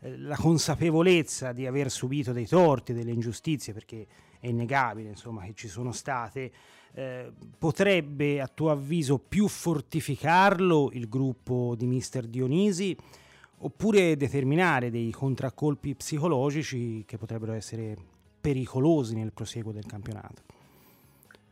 eh, 0.00 0.18
la 0.18 0.36
consapevolezza 0.36 1.52
di 1.52 1.66
aver 1.66 1.90
subito 1.90 2.32
dei 2.32 2.46
torti, 2.46 2.94
delle 2.94 3.12
ingiustizie, 3.12 3.72
perché 3.74 4.06
è 4.40 4.48
innegabile 4.48 5.10
insomma, 5.10 5.44
che 5.44 5.52
ci 5.54 5.68
sono 5.68 5.92
state, 5.92 6.50
eh, 6.98 7.30
potrebbe 7.56 8.40
a 8.40 8.48
tuo 8.48 8.72
avviso 8.72 9.18
più 9.18 9.46
fortificarlo 9.46 10.90
il 10.94 11.08
gruppo 11.08 11.76
di 11.76 11.86
Mister 11.86 12.24
Dionisi 12.26 12.96
oppure 13.58 14.16
determinare 14.16 14.90
dei 14.90 15.12
contraccolpi 15.12 15.94
psicologici 15.94 17.04
che 17.06 17.16
potrebbero 17.16 17.52
essere 17.52 17.94
pericolosi 18.40 19.14
nel 19.14 19.30
proseguo 19.32 19.70
del 19.70 19.86
campionato? 19.86 20.42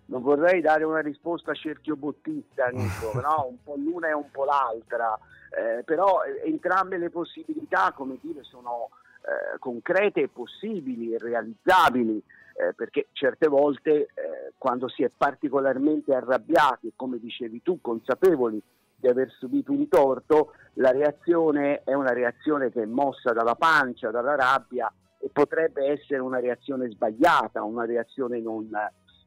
Non 0.06 0.20
vorrei 0.20 0.60
dare 0.60 0.82
una 0.82 1.00
risposta 1.00 1.54
cerchio 1.54 1.94
bottista, 1.94 2.66
Nico, 2.66 3.12
no? 3.22 3.46
un 3.48 3.62
po' 3.62 3.76
l'una 3.76 4.08
e 4.08 4.14
un 4.14 4.28
po' 4.32 4.44
l'altra, 4.44 5.16
eh, 5.50 5.84
però 5.84 6.22
eh, 6.24 6.48
entrambe 6.48 6.98
le 6.98 7.10
possibilità, 7.10 7.92
come 7.92 8.18
dire, 8.20 8.42
sono 8.42 8.90
eh, 9.20 9.58
concrete 9.60 10.22
e 10.22 10.28
possibili 10.28 11.14
e 11.14 11.18
realizzabili 11.18 12.20
eh, 12.56 12.72
perché 12.74 13.08
certe 13.12 13.48
volte 13.48 13.90
eh, 13.92 14.52
quando 14.56 14.88
si 14.88 15.02
è 15.02 15.10
particolarmente 15.14 16.14
arrabbiati 16.14 16.88
e 16.88 16.92
come 16.96 17.18
dicevi 17.18 17.62
tu 17.62 17.80
consapevoli 17.80 18.62
di 18.98 19.08
aver 19.08 19.30
subito 19.38 19.72
un 19.72 19.88
torto, 19.88 20.52
la 20.74 20.90
reazione 20.90 21.82
è 21.84 21.92
una 21.92 22.12
reazione 22.12 22.70
che 22.70 22.82
è 22.82 22.86
mossa 22.86 23.32
dalla 23.32 23.54
pancia, 23.54 24.10
dalla 24.10 24.34
rabbia 24.34 24.90
e 25.18 25.28
potrebbe 25.30 25.86
essere 25.86 26.20
una 26.20 26.40
reazione 26.40 26.88
sbagliata, 26.88 27.62
una 27.62 27.84
reazione 27.84 28.40
non, 28.40 28.70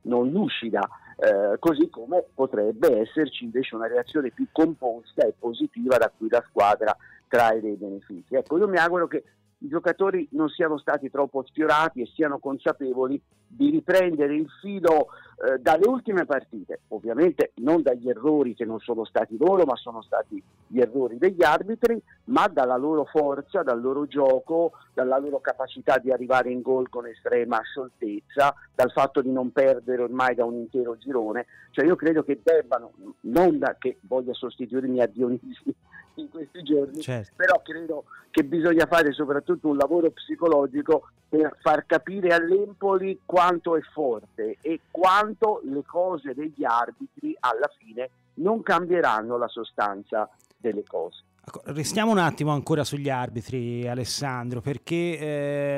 non 0.03 0.29
lucida, 0.29 0.87
eh, 1.17 1.57
così 1.59 1.89
come 1.89 2.25
potrebbe 2.33 2.99
esserci 3.01 3.43
invece 3.43 3.75
una 3.75 3.87
reazione 3.87 4.31
più 4.31 4.47
composta 4.51 5.25
e 5.25 5.33
positiva 5.37 5.97
da 5.97 6.11
cui 6.15 6.29
la 6.29 6.43
squadra 6.49 6.95
trae 7.27 7.61
dei 7.61 7.75
benefici. 7.75 8.33
Ecco, 8.33 8.57
io 8.57 8.67
mi 8.67 8.77
auguro 8.77 9.07
che 9.07 9.23
i 9.59 9.67
giocatori 9.67 10.27
non 10.31 10.49
siano 10.49 10.77
stati 10.77 11.09
troppo 11.09 11.43
sfiorati 11.43 12.01
e 12.01 12.09
siano 12.13 12.39
consapevoli 12.39 13.21
di 13.51 13.71
riprendere 13.71 14.35
il 14.35 14.47
filo 14.61 15.07
eh, 15.43 15.57
dalle 15.57 15.87
ultime 15.87 16.25
partite, 16.25 16.81
ovviamente 16.89 17.51
non 17.55 17.81
dagli 17.81 18.07
errori 18.07 18.53
che 18.53 18.63
non 18.63 18.79
sono 18.79 19.05
stati 19.05 19.37
loro, 19.37 19.65
ma 19.65 19.75
sono 19.75 20.01
stati 20.01 20.41
gli 20.67 20.79
errori 20.79 21.17
degli 21.17 21.43
arbitri, 21.43 22.01
ma 22.25 22.47
dalla 22.47 22.77
loro 22.77 23.05
forza, 23.05 23.63
dal 23.63 23.81
loro 23.81 24.05
gioco, 24.05 24.73
dalla 24.93 25.17
loro 25.17 25.39
capacità 25.39 25.97
di 25.97 26.11
arrivare 26.11 26.51
in 26.51 26.61
gol 26.61 26.89
con 26.89 27.07
estrema 27.07 27.59
scioltezza, 27.63 28.53
dal 28.73 28.91
fatto 28.91 29.21
di 29.21 29.31
non 29.31 29.51
perdere 29.51 30.03
ormai 30.03 30.35
da 30.35 30.45
un 30.45 30.53
intero 30.53 30.95
girone. 30.97 31.47
Cioè 31.71 31.85
io 31.85 31.95
credo 31.95 32.23
che 32.23 32.39
debbano, 32.41 32.91
non 33.21 33.57
da 33.57 33.75
che 33.79 33.97
voglia 34.01 34.33
sostituirmi 34.33 35.01
a 35.01 35.07
Dionisi 35.07 35.75
in 36.19 36.29
questi 36.29 36.61
giorni, 36.63 37.01
certo. 37.01 37.33
però 37.35 37.61
credo 37.61 38.05
che 38.31 38.43
bisogna 38.43 38.85
fare 38.85 39.11
soprattutto 39.11 39.67
un 39.67 39.77
lavoro 39.77 40.11
psicologico 40.11 41.09
per 41.27 41.57
far 41.61 41.85
capire 41.85 42.33
all'Empoli 42.33 43.19
quanto 43.25 43.75
è 43.75 43.81
forte 43.81 44.57
e 44.61 44.81
quanto 44.91 45.61
le 45.63 45.83
cose 45.85 46.33
degli 46.33 46.63
arbitri 46.63 47.35
alla 47.39 47.69
fine 47.77 48.09
non 48.35 48.61
cambieranno 48.61 49.37
la 49.37 49.47
sostanza 49.47 50.29
delle 50.57 50.83
cose. 50.83 51.23
Ecco, 51.49 51.61
restiamo 51.65 52.11
un 52.11 52.19
attimo 52.19 52.51
ancora 52.51 52.83
sugli 52.83 53.09
arbitri, 53.09 53.87
Alessandro, 53.87 54.61
perché 54.61 55.17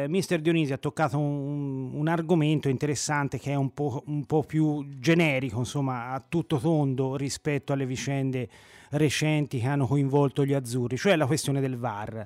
eh, 0.04 0.06
Mister 0.10 0.42
Dionisi 0.42 0.74
ha 0.74 0.78
toccato 0.78 1.18
un, 1.18 1.94
un, 1.94 2.08
argomento 2.10 2.68
interessante 2.68 3.40
che 3.40 3.52
è 3.52 3.56
un 3.56 3.74
po', 3.74 4.04
un 4.08 4.26
po', 4.26 4.44
più 4.44 4.86
generico, 5.00 5.60
insomma, 5.60 6.10
a 6.10 6.22
tutto 6.28 6.58
tondo 6.58 7.16
rispetto 7.16 7.72
alle 7.72 7.86
vicende 7.86 8.50
recenti 8.92 9.60
che 9.60 9.68
hanno 9.68 9.88
coinvolto 9.88 10.46
gli 10.46 10.54
azzurri, 10.54 10.98
cioè 10.98 11.16
la 11.16 11.26
questione 11.26 11.60
del 11.60 11.78
VAR. 11.78 12.26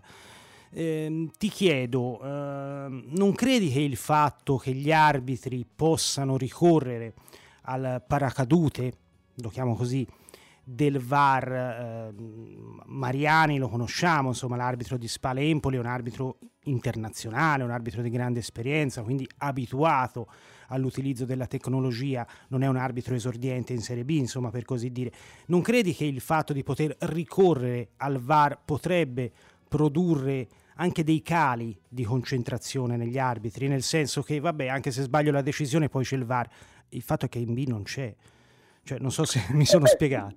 Eh, 0.71 1.29
ti 1.37 1.47
chiedo, 1.49 2.21
eh, 2.21 2.87
non 2.89 3.33
credi 3.33 3.71
che 3.71 3.79
il 3.79 3.95
fatto 3.95 4.57
che 4.57 4.71
gli 4.73 4.91
arbitri 4.91 5.65
possano 5.73 6.37
ricorrere 6.37 7.13
al 7.63 8.03
paracadute, 8.05 8.93
lo 9.35 9.49
chiamo 9.49 9.75
così, 9.75 10.05
del 10.67 10.99
VAR, 10.99 11.51
eh, 11.51 12.13
Mariani 12.85 13.57
lo 13.57 13.69
conosciamo, 13.69 14.29
insomma 14.29 14.55
l'arbitro 14.55 14.97
di 14.97 15.07
Spale 15.07 15.41
Empoli 15.41 15.77
è 15.77 15.79
un 15.79 15.85
arbitro 15.85 16.39
internazionale, 16.63 17.63
un 17.63 17.71
arbitro 17.71 18.01
di 18.01 18.09
grande 18.09 18.39
esperienza, 18.39 19.03
quindi 19.03 19.27
abituato 19.37 20.27
all'utilizzo 20.67 21.25
della 21.25 21.47
tecnologia, 21.47 22.25
non 22.49 22.63
è 22.63 22.67
un 22.67 22.77
arbitro 22.77 23.15
esordiente 23.15 23.73
in 23.73 23.81
Serie 23.81 24.05
B, 24.05 24.11
insomma 24.11 24.49
per 24.49 24.65
così 24.65 24.91
dire. 24.91 25.11
Non 25.47 25.61
credi 25.61 25.93
che 25.93 26.05
il 26.05 26.21
fatto 26.21 26.53
di 26.53 26.63
poter 26.63 26.95
ricorrere 26.99 27.89
al 27.97 28.19
VAR 28.19 28.59
potrebbe 28.63 29.31
produrre 29.67 30.47
anche 30.75 31.03
dei 31.03 31.21
cali 31.21 31.77
di 31.87 32.03
concentrazione 32.03 32.97
negli 32.97 33.17
arbitri, 33.17 33.67
nel 33.67 33.83
senso 33.83 34.21
che 34.21 34.39
vabbè, 34.39 34.67
anche 34.67 34.91
se 34.91 35.03
sbaglio 35.03 35.31
la 35.31 35.41
decisione 35.41 35.89
poi 35.89 36.03
c'è 36.03 36.15
il 36.15 36.25
VAR, 36.25 36.49
il 36.89 37.01
fatto 37.01 37.25
è 37.25 37.29
che 37.29 37.39
in 37.39 37.53
B 37.53 37.65
non 37.67 37.83
c'è 37.83 38.13
cioè, 38.85 38.99
non 38.99 39.11
so 39.11 39.25
se 39.25 39.43
mi 39.51 39.65
sono 39.65 39.85
spiegato. 39.87 40.35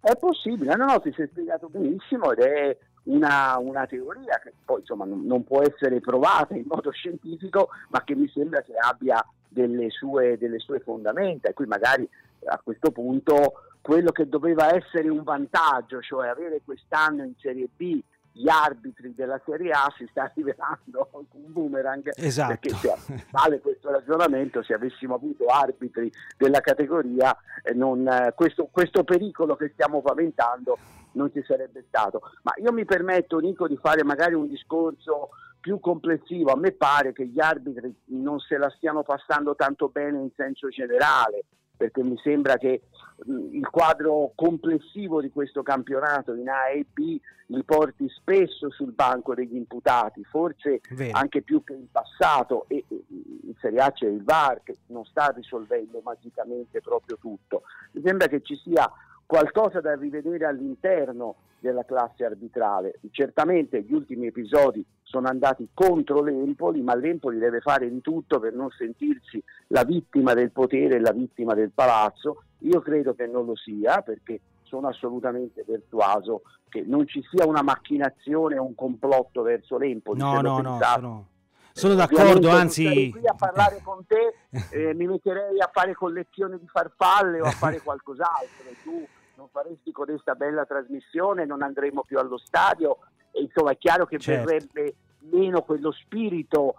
È 0.00 0.16
possibile, 0.16 0.74
no, 0.76 0.86
no, 0.86 1.00
ti 1.00 1.12
sei 1.12 1.28
spiegato 1.28 1.68
benissimo 1.68 2.32
ed 2.32 2.38
è 2.38 2.76
una, 3.10 3.58
una 3.58 3.86
teoria 3.86 4.38
che 4.42 4.52
poi 4.64 4.80
insomma 4.80 5.04
non, 5.04 5.24
non, 5.24 5.44
può 5.44 5.62
essere 5.62 6.00
provata 6.00 6.54
in 6.54 6.64
modo 6.66 6.90
scientifico, 6.90 7.68
ma 7.88 8.02
che 8.04 8.14
mi 8.14 8.28
sembra 8.28 8.62
che 8.62 8.74
abbia 8.74 9.24
delle 9.48 9.90
sue, 9.90 10.38
delle 10.38 10.58
sue 10.58 10.80
fondamenta. 10.80 11.48
E 11.48 11.54
qui 11.54 11.66
magari 11.66 12.08
a 12.46 12.60
questo 12.62 12.90
punto 12.90 13.64
quello 13.80 14.12
che 14.12 14.28
doveva 14.28 14.74
essere 14.74 15.08
un 15.08 15.22
vantaggio, 15.22 16.00
cioè 16.00 16.28
avere 16.28 16.60
quest'anno 16.64 17.24
in 17.24 17.34
Serie 17.38 17.68
B 17.74 18.00
gli 18.32 18.48
arbitri 18.48 19.14
della 19.14 19.40
Serie 19.44 19.70
A 19.72 19.92
si 19.96 20.06
sta 20.10 20.30
rivelando 20.34 21.08
un 21.12 21.52
boomerang 21.52 22.10
esatto. 22.14 22.48
perché 22.48 22.70
cioè, 22.76 22.96
vale 23.30 23.60
questo 23.60 23.90
ragionamento 23.90 24.62
se 24.62 24.74
avessimo 24.74 25.14
avuto 25.14 25.46
arbitri 25.46 26.10
della 26.36 26.60
categoria 26.60 27.36
eh, 27.62 27.74
non, 27.74 28.06
eh, 28.06 28.32
questo, 28.34 28.68
questo 28.70 29.04
pericolo 29.04 29.56
che 29.56 29.70
stiamo 29.72 30.00
paventando 30.00 30.78
non 31.12 31.30
ci 31.32 31.42
sarebbe 31.42 31.84
stato. 31.88 32.20
Ma 32.42 32.52
io 32.58 32.72
mi 32.72 32.84
permetto 32.84 33.38
Nico 33.38 33.66
di 33.66 33.76
fare 33.76 34.04
magari 34.04 34.34
un 34.34 34.46
discorso 34.46 35.30
più 35.58 35.80
complessivo. 35.80 36.52
A 36.52 36.56
me 36.56 36.72
pare 36.72 37.12
che 37.12 37.26
gli 37.26 37.40
arbitri 37.40 37.92
non 38.06 38.38
se 38.38 38.56
la 38.56 38.70
stiano 38.76 39.02
passando 39.02 39.54
tanto 39.56 39.88
bene 39.88 40.20
in 40.20 40.30
senso 40.36 40.68
generale 40.68 41.44
perché 41.80 42.02
mi 42.02 42.18
sembra 42.22 42.58
che 42.58 42.82
il 43.24 43.66
quadro 43.70 44.32
complessivo 44.34 45.22
di 45.22 45.30
questo 45.30 45.62
campionato 45.62 46.34
in 46.34 46.46
A 46.50 46.68
e 46.68 46.84
B 46.92 47.18
li 47.46 47.62
porti 47.64 48.06
spesso 48.10 48.70
sul 48.70 48.92
banco 48.92 49.34
degli 49.34 49.56
imputati, 49.56 50.22
forse 50.24 50.82
Vero. 50.90 51.16
anche 51.16 51.40
più 51.40 51.64
che 51.64 51.72
in 51.72 51.90
passato 51.90 52.66
e 52.68 52.84
in 52.88 53.54
Serie 53.58 53.80
A 53.80 53.92
c'è 53.92 54.06
il 54.06 54.22
VAR 54.22 54.60
che 54.62 54.76
non 54.88 55.06
sta 55.06 55.32
risolvendo 55.34 56.02
magicamente 56.04 56.82
proprio 56.82 57.16
tutto. 57.18 57.62
Mi 57.92 58.02
sembra 58.04 58.28
che 58.28 58.42
ci 58.42 58.56
sia 58.56 58.86
qualcosa 59.30 59.80
da 59.80 59.94
rivedere 59.94 60.44
all'interno 60.44 61.36
della 61.60 61.84
classe 61.84 62.24
arbitrale. 62.24 62.98
Certamente 63.12 63.80
gli 63.82 63.92
ultimi 63.92 64.26
episodi 64.26 64.84
sono 65.04 65.28
andati 65.28 65.68
contro 65.72 66.20
l'Empoli, 66.20 66.82
ma 66.82 66.96
l'Empoli 66.96 67.38
deve 67.38 67.60
fare 67.60 67.88
di 67.88 68.00
tutto 68.00 68.40
per 68.40 68.54
non 68.54 68.70
sentirsi 68.70 69.40
la 69.68 69.84
vittima 69.84 70.34
del 70.34 70.50
potere 70.50 70.96
e 70.96 70.98
la 71.00 71.12
vittima 71.12 71.54
del 71.54 71.70
palazzo. 71.70 72.42
Io 72.62 72.80
credo 72.80 73.14
che 73.14 73.28
non 73.28 73.44
lo 73.44 73.54
sia 73.54 74.02
perché 74.02 74.40
sono 74.64 74.88
assolutamente 74.88 75.62
persuaso 75.62 76.42
che 76.68 76.82
non 76.84 77.06
ci 77.06 77.22
sia 77.30 77.46
una 77.46 77.62
macchinazione 77.62 78.58
o 78.58 78.64
un 78.64 78.74
complotto 78.74 79.42
verso 79.42 79.78
l'Empoli. 79.78 80.18
No, 80.18 80.40
no, 80.40 80.60
no, 80.60 80.76
pensate, 80.76 81.28
sono, 81.72 81.94
d'accordo, 81.94 82.50
anzi... 82.50 83.10
Qui 83.12 83.28
a 83.28 83.34
parlare 83.34 83.80
con 83.84 84.04
te, 84.06 84.34
eh, 84.70 84.92
mi 84.94 85.06
metterei 85.06 85.60
a 85.60 85.70
fare 85.72 85.94
collezioni 85.94 86.58
di 86.58 86.66
farfalle 86.66 87.40
o 87.40 87.44
a 87.44 87.50
fare 87.52 87.80
qualcos'altro. 87.80 88.64
Tu 88.82 89.06
non 89.40 89.48
faresti 89.48 89.90
con 89.90 90.04
questa 90.04 90.34
bella 90.34 90.66
trasmissione, 90.66 91.46
non 91.46 91.62
andremo 91.62 92.02
più 92.02 92.18
allo 92.18 92.36
stadio 92.36 92.98
e 93.30 93.40
insomma 93.40 93.70
è 93.70 93.78
chiaro 93.78 94.04
che 94.04 94.18
Certo. 94.18 94.44
verrebbe 94.44 94.94
meno 95.20 95.62
quello 95.62 95.90
spirito 95.92 96.74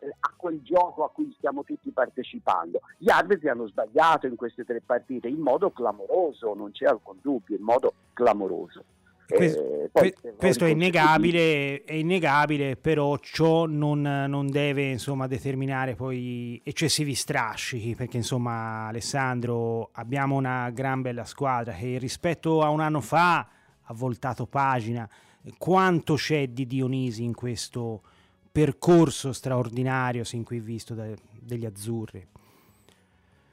eh, 0.00 0.08
a 0.18 0.32
quel 0.34 0.62
gioco 0.62 1.04
a 1.04 1.10
cui 1.10 1.32
stiamo 1.36 1.62
tutti 1.62 1.90
partecipando. 1.90 2.80
Gli 2.96 3.10
arbitri 3.10 3.50
hanno 3.50 3.66
sbagliato 3.66 4.26
in 4.26 4.36
queste 4.36 4.64
tre 4.64 4.80
partite 4.80 5.28
in 5.28 5.40
modo 5.40 5.70
clamoroso, 5.70 6.54
non 6.54 6.72
c'è 6.72 6.86
alcun 6.86 7.18
dubbio, 7.20 7.54
in 7.54 7.62
modo 7.62 7.92
clamoroso. 8.14 8.82
Questo, 9.26 9.84
Eh, 9.84 9.88
poi, 9.90 10.12
que- 10.12 10.34
questo 10.36 10.64
è 10.66 10.68
innegabile, 10.68 11.82
è 11.84 11.94
innegabile, 11.94 12.76
però 12.76 13.16
ciò 13.18 13.64
non, 13.66 14.02
non 14.02 14.50
deve 14.50 14.90
insomma, 14.90 15.26
determinare 15.26 15.94
poi 15.94 16.60
eccessivi 16.62 17.14
strascichi, 17.14 17.94
perché 17.94 18.18
insomma 18.18 18.86
Alessandro 18.88 19.88
abbiamo 19.92 20.36
una 20.36 20.70
gran 20.70 21.00
bella 21.00 21.24
squadra 21.24 21.72
che 21.72 21.98
rispetto 21.98 22.62
a 22.62 22.68
un 22.68 22.80
anno 22.80 23.00
fa 23.00 23.48
ha 23.82 23.94
voltato 23.94 24.46
pagina. 24.46 25.08
Quanto 25.58 26.14
c'è 26.14 26.48
di 26.48 26.66
Dionisi 26.66 27.24
in 27.24 27.34
questo 27.34 28.02
percorso 28.50 29.32
straordinario 29.32 30.24
sin 30.24 30.44
qui 30.44 30.60
visto 30.60 30.94
da- 30.94 31.14
degli 31.40 31.64
azzurri? 31.66 32.26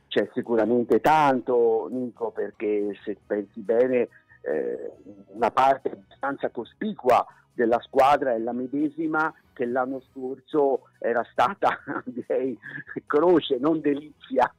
C'è 0.07 0.29
sicuramente 0.33 0.99
tanto, 0.99 1.87
Nico, 1.89 2.31
perché 2.31 2.97
se 3.03 3.17
pensi 3.25 3.61
bene, 3.61 4.09
eh, 4.41 4.91
una 5.27 5.51
parte 5.51 5.91
abbastanza 5.91 6.49
cospicua 6.49 7.25
della 7.53 7.79
squadra 7.81 8.33
è 8.33 8.39
la 8.39 8.53
medesima 8.53 9.33
che 9.53 9.65
l'anno 9.65 10.01
scorso 10.11 10.87
era 10.99 11.23
stata, 11.31 11.79
direi, 12.05 12.57
croce, 13.05 13.57
non 13.59 13.81
delizia 13.81 14.51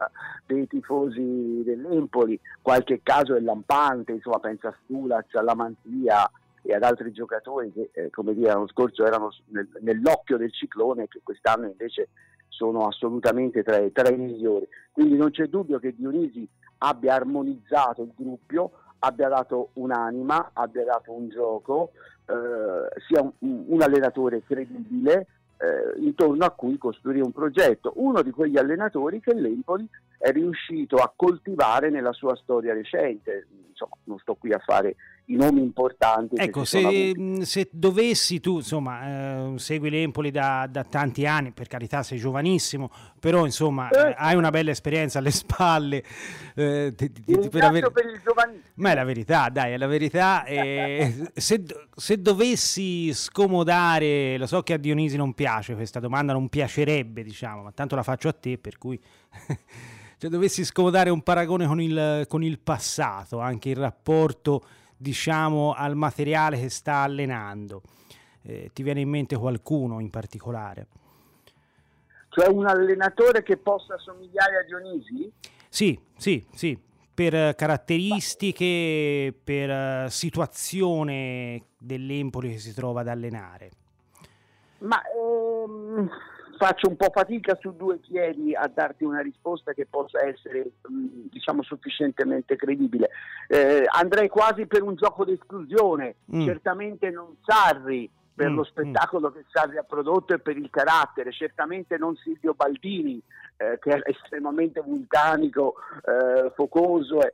dei 0.47 0.66
tifosi 0.66 1.62
dell'Empoli. 1.64 2.38
Qualche 2.61 3.01
caso 3.03 3.35
è 3.35 3.40
lampante, 3.40 4.12
insomma, 4.12 4.38
pensa 4.38 4.68
a 4.68 4.77
Stulaz, 4.85 5.35
alla 5.35 5.55
Mantia 5.55 6.31
e 6.62 6.75
ad 6.75 6.85
altri 6.85 7.11
giocatori 7.12 7.73
che, 7.73 7.90
eh, 7.92 8.11
come 8.11 8.35
dire, 8.35 8.49
l'anno 8.53 8.68
scorso 8.68 9.05
erano 9.05 9.33
nel- 9.47 9.68
nell'occhio 9.81 10.37
del 10.37 10.53
ciclone 10.53 11.05
e 11.05 11.09
che 11.09 11.21
quest'anno 11.23 11.66
invece 11.66 12.11
sono 12.47 12.87
assolutamente 12.87 13.62
tra, 13.64 13.81
tra 13.92 14.09
i 14.11 14.16
migliori. 14.16 14.68
Quindi 14.92 15.16
non 15.16 15.31
c'è 15.31 15.47
dubbio 15.47 15.81
che 15.81 15.95
Dionisi 15.97 16.47
abbia 16.79 17.14
armonizzato 17.14 18.03
il 18.03 18.12
gruppo, 18.14 18.73
abbia 19.05 19.29
dato 19.29 19.71
un'anima, 19.75 20.51
abbia 20.53 20.85
dato 20.85 21.12
un 21.12 21.29
gioco, 21.29 21.93
eh, 22.27 23.01
sia 23.07 23.21
un, 23.21 23.65
un 23.67 23.83
allenatore 23.83 24.43
credibile 24.45 25.27
eh, 25.59 26.01
intorno 26.01 26.45
a 26.45 26.51
cui 26.51 26.79
costruire 26.79 27.25
un 27.25 27.33
progetto. 27.33 27.93
Uno 27.97 28.23
di 28.23 28.31
quegli 28.31 28.59
allenatori 28.59 29.21
che 29.21 29.35
l'Empoli 29.35 29.88
è 30.19 30.31
riuscito 30.31 30.97
a 30.97 31.12
coltivare 31.15 31.91
nella 31.91 32.12
sua 32.12 32.37
storia 32.37 32.73
recente. 32.73 33.47
Insomma, 33.69 33.97
non 34.05 34.19
sto 34.19 34.35
qui 34.35 34.53
a 34.53 34.59
fare 34.59 34.97
i 35.26 35.37
nomi 35.37 35.61
importanti. 35.61 36.37
Ecco, 36.37 36.64
se, 36.64 37.12
mh, 37.16 37.40
se 37.42 37.68
dovessi 37.72 38.40
tu, 38.40 38.56
insomma, 38.56 39.52
eh, 39.52 39.58
segui 39.58 39.88
l'Empoli 39.88 40.30
da, 40.30 40.66
da 40.70 40.85
tanti 40.85 41.24
anni, 41.26 41.52
per 41.52 41.68
carità 41.68 42.02
sei 42.02 42.18
giovanissimo, 42.18 42.90
però 43.20 43.44
insomma 43.44 43.88
Eh. 43.88 44.08
eh, 44.11 44.14
hai 44.18 44.35
una 44.37 44.50
bella 44.50 44.70
esperienza 44.72 45.18
alle 45.20 45.30
spalle. 45.32 46.02
eh, 46.54 46.92
ti- 46.96 47.11
ti- 47.12 47.48
per 47.48 47.64
aver- 47.64 47.90
per 47.92 48.04
il 48.06 48.20
giovanissimo. 48.22 48.64
Ma 48.74 48.90
è 48.90 48.94
la 48.94 49.04
verità, 49.04 49.48
dai, 49.48 49.72
è 49.72 49.76
la 49.78 49.87
verità. 49.87 50.44
e 50.44 51.30
se, 51.35 51.62
se 51.94 52.20
dovessi 52.20 53.12
scomodare, 53.14 54.37
lo 54.37 54.46
so 54.46 54.62
che 54.62 54.72
a 54.74 54.76
Dionisi 54.76 55.16
non 55.16 55.32
piace 55.35 55.74
questa 55.74 56.00
domanda, 56.00 56.32
non 56.32 56.48
piacerebbe, 56.48 57.22
diciamo, 57.22 57.62
ma 57.62 57.72
tanto 57.72 57.94
la 57.94 58.02
faccio 58.02 58.28
a 58.28 58.32
te, 58.32 58.58
per 58.58 58.76
cui 58.76 59.00
se 60.18 60.28
dovessi 60.28 60.64
scomodare 60.64 61.11
un 61.11 61.22
paragone 61.22 61.66
con 61.66 61.80
il, 61.80 62.24
con 62.28 62.42
il 62.42 62.58
passato, 62.58 63.38
anche 63.38 63.70
il 63.70 63.76
rapporto, 63.76 64.62
diciamo, 65.03 65.75
al 65.75 65.97
materiale 65.97 66.59
che 66.59 66.69
sta 66.69 66.99
allenando, 66.99 67.83
eh, 68.43 68.71
ti 68.73 68.83
viene 68.85 69.01
in 69.01 69.09
mente 69.09 69.37
qualcuno 69.37 69.99
in 69.99 70.11
particolare? 70.11 70.87
Cioè 72.29 72.49
un 72.49 72.67
allenatore 72.67 73.43
che 73.43 73.57
possa 73.59 73.99
somigliare 73.99 74.59
a 74.59 74.62
Dionisi? 74.62 75.31
Sì, 75.69 75.99
sì, 76.17 76.47
sì, 76.55 76.79
per 77.12 77.55
caratteristiche, 77.55 79.35
per 79.43 80.11
situazione 80.11 81.65
dell'Empoli 81.79 82.53
che 82.53 82.59
si 82.59 82.73
trova 82.73 83.01
ad 83.01 83.09
allenare. 83.09 83.71
Ma 84.79 85.03
ehm, 85.03 86.09
faccio 86.62 86.88
un 86.88 86.94
po' 86.94 87.11
fatica 87.12 87.59
su 87.61 87.75
due 87.75 87.96
piedi 87.96 88.55
a 88.55 88.70
darti 88.72 89.03
una 89.03 89.20
risposta 89.20 89.72
che 89.72 89.85
possa 89.87 90.25
essere 90.25 90.70
mh, 90.87 91.29
diciamo 91.31 91.62
sufficientemente 91.64 92.55
credibile. 92.55 93.11
Eh, 93.48 93.85
andrei 93.92 94.29
quasi 94.29 94.66
per 94.66 94.83
un 94.83 94.94
gioco 94.94 95.25
di 95.25 95.33
esclusione, 95.33 96.14
Mm. 96.33 96.44
certamente 96.46 97.11
non 97.11 97.35
Sarri 97.44 98.09
per 98.35 98.51
Mm, 98.51 98.55
lo 98.57 98.64
spettacolo 98.64 99.33
che 99.33 99.44
Sarri 99.51 99.77
ha 99.77 99.83
prodotto 99.83 100.35
e 100.35 100.38
per 100.38 100.57
il 100.57 100.70
carattere, 100.70 101.33
certamente 101.33 101.98
non 101.98 102.14
Silvio 102.16 102.55
Baldini 102.55 103.20
eh, 103.57 103.79
che 103.81 103.90
è 103.92 104.01
estremamente 104.09 104.81
vulcanico, 104.81 105.75
eh, 106.05 106.51
focoso. 106.55 107.20
eh, 107.20 107.33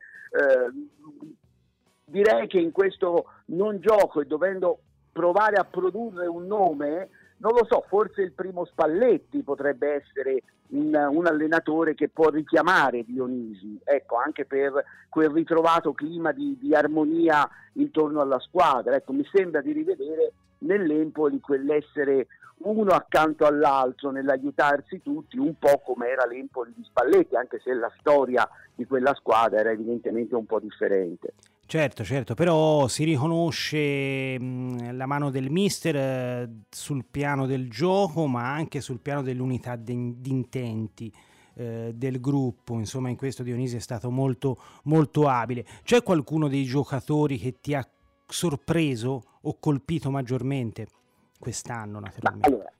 direi 2.04 2.46
che 2.46 2.58
in 2.58 2.72
questo 2.72 3.26
non 3.46 3.78
gioco 3.80 4.20
e 4.22 4.24
dovendo 4.24 4.78
provare 5.12 5.56
a 5.56 5.64
produrre 5.64 6.26
un 6.26 6.46
nome, 6.46 7.08
non 7.38 7.52
lo 7.52 7.64
so, 7.68 7.84
forse 7.88 8.22
il 8.22 8.32
primo 8.32 8.64
Spalletti 8.64 9.42
potrebbe 9.42 9.94
essere 9.94 10.42
un, 10.68 10.94
un 10.94 11.26
allenatore 11.26 11.94
che 11.94 12.08
può 12.08 12.28
richiamare 12.30 13.04
Dionisi, 13.04 13.78
ecco, 13.84 14.16
anche 14.16 14.44
per 14.44 14.84
quel 15.08 15.30
ritrovato 15.30 15.92
clima 15.92 16.32
di, 16.32 16.56
di 16.60 16.74
armonia 16.74 17.48
intorno 17.74 18.20
alla 18.20 18.40
squadra. 18.40 18.96
Ecco, 18.96 19.12
mi 19.12 19.26
sembra 19.32 19.60
di 19.60 19.72
rivedere 19.72 20.32
nell'Empoli 20.58 21.40
quell'essere 21.40 22.26
uno 22.58 22.90
accanto 22.90 23.46
all'altro 23.46 24.10
nell'aiutarsi 24.10 25.00
tutti, 25.00 25.38
un 25.38 25.54
po' 25.58 25.80
come 25.84 26.08
era 26.08 26.26
l'Empoli 26.26 26.72
di 26.74 26.82
Spalletti, 26.82 27.36
anche 27.36 27.60
se 27.62 27.72
la 27.72 27.92
storia 28.00 28.48
di 28.74 28.84
quella 28.84 29.14
squadra 29.14 29.60
era 29.60 29.70
evidentemente 29.70 30.34
un 30.34 30.44
po' 30.44 30.58
differente. 30.58 31.34
Certo, 31.70 32.02
certo, 32.02 32.32
però 32.32 32.88
si 32.88 33.04
riconosce 33.04 34.40
mh, 34.40 34.96
la 34.96 35.04
mano 35.04 35.28
del 35.28 35.50
mister 35.50 35.96
eh, 35.96 36.50
sul 36.70 37.04
piano 37.04 37.44
del 37.44 37.68
gioco, 37.68 38.26
ma 38.26 38.50
anche 38.50 38.80
sul 38.80 39.00
piano 39.00 39.20
dell'unità 39.20 39.76
de- 39.76 40.14
di 40.16 40.30
intenti 40.30 41.12
eh, 41.56 41.92
del 41.94 42.20
gruppo. 42.20 42.78
Insomma, 42.78 43.10
in 43.10 43.16
questo 43.16 43.42
Dionisi 43.42 43.76
è 43.76 43.80
stato 43.80 44.10
molto, 44.10 44.58
molto 44.84 45.28
abile. 45.28 45.66
C'è 45.82 46.02
qualcuno 46.02 46.48
dei 46.48 46.64
giocatori 46.64 47.36
che 47.36 47.56
ti 47.60 47.74
ha 47.74 47.86
sorpreso 48.26 49.22
o 49.42 49.58
colpito 49.60 50.10
maggiormente 50.10 50.86
quest'anno, 51.38 52.00
naturalmente? 52.00 52.48
allora, 52.48 52.72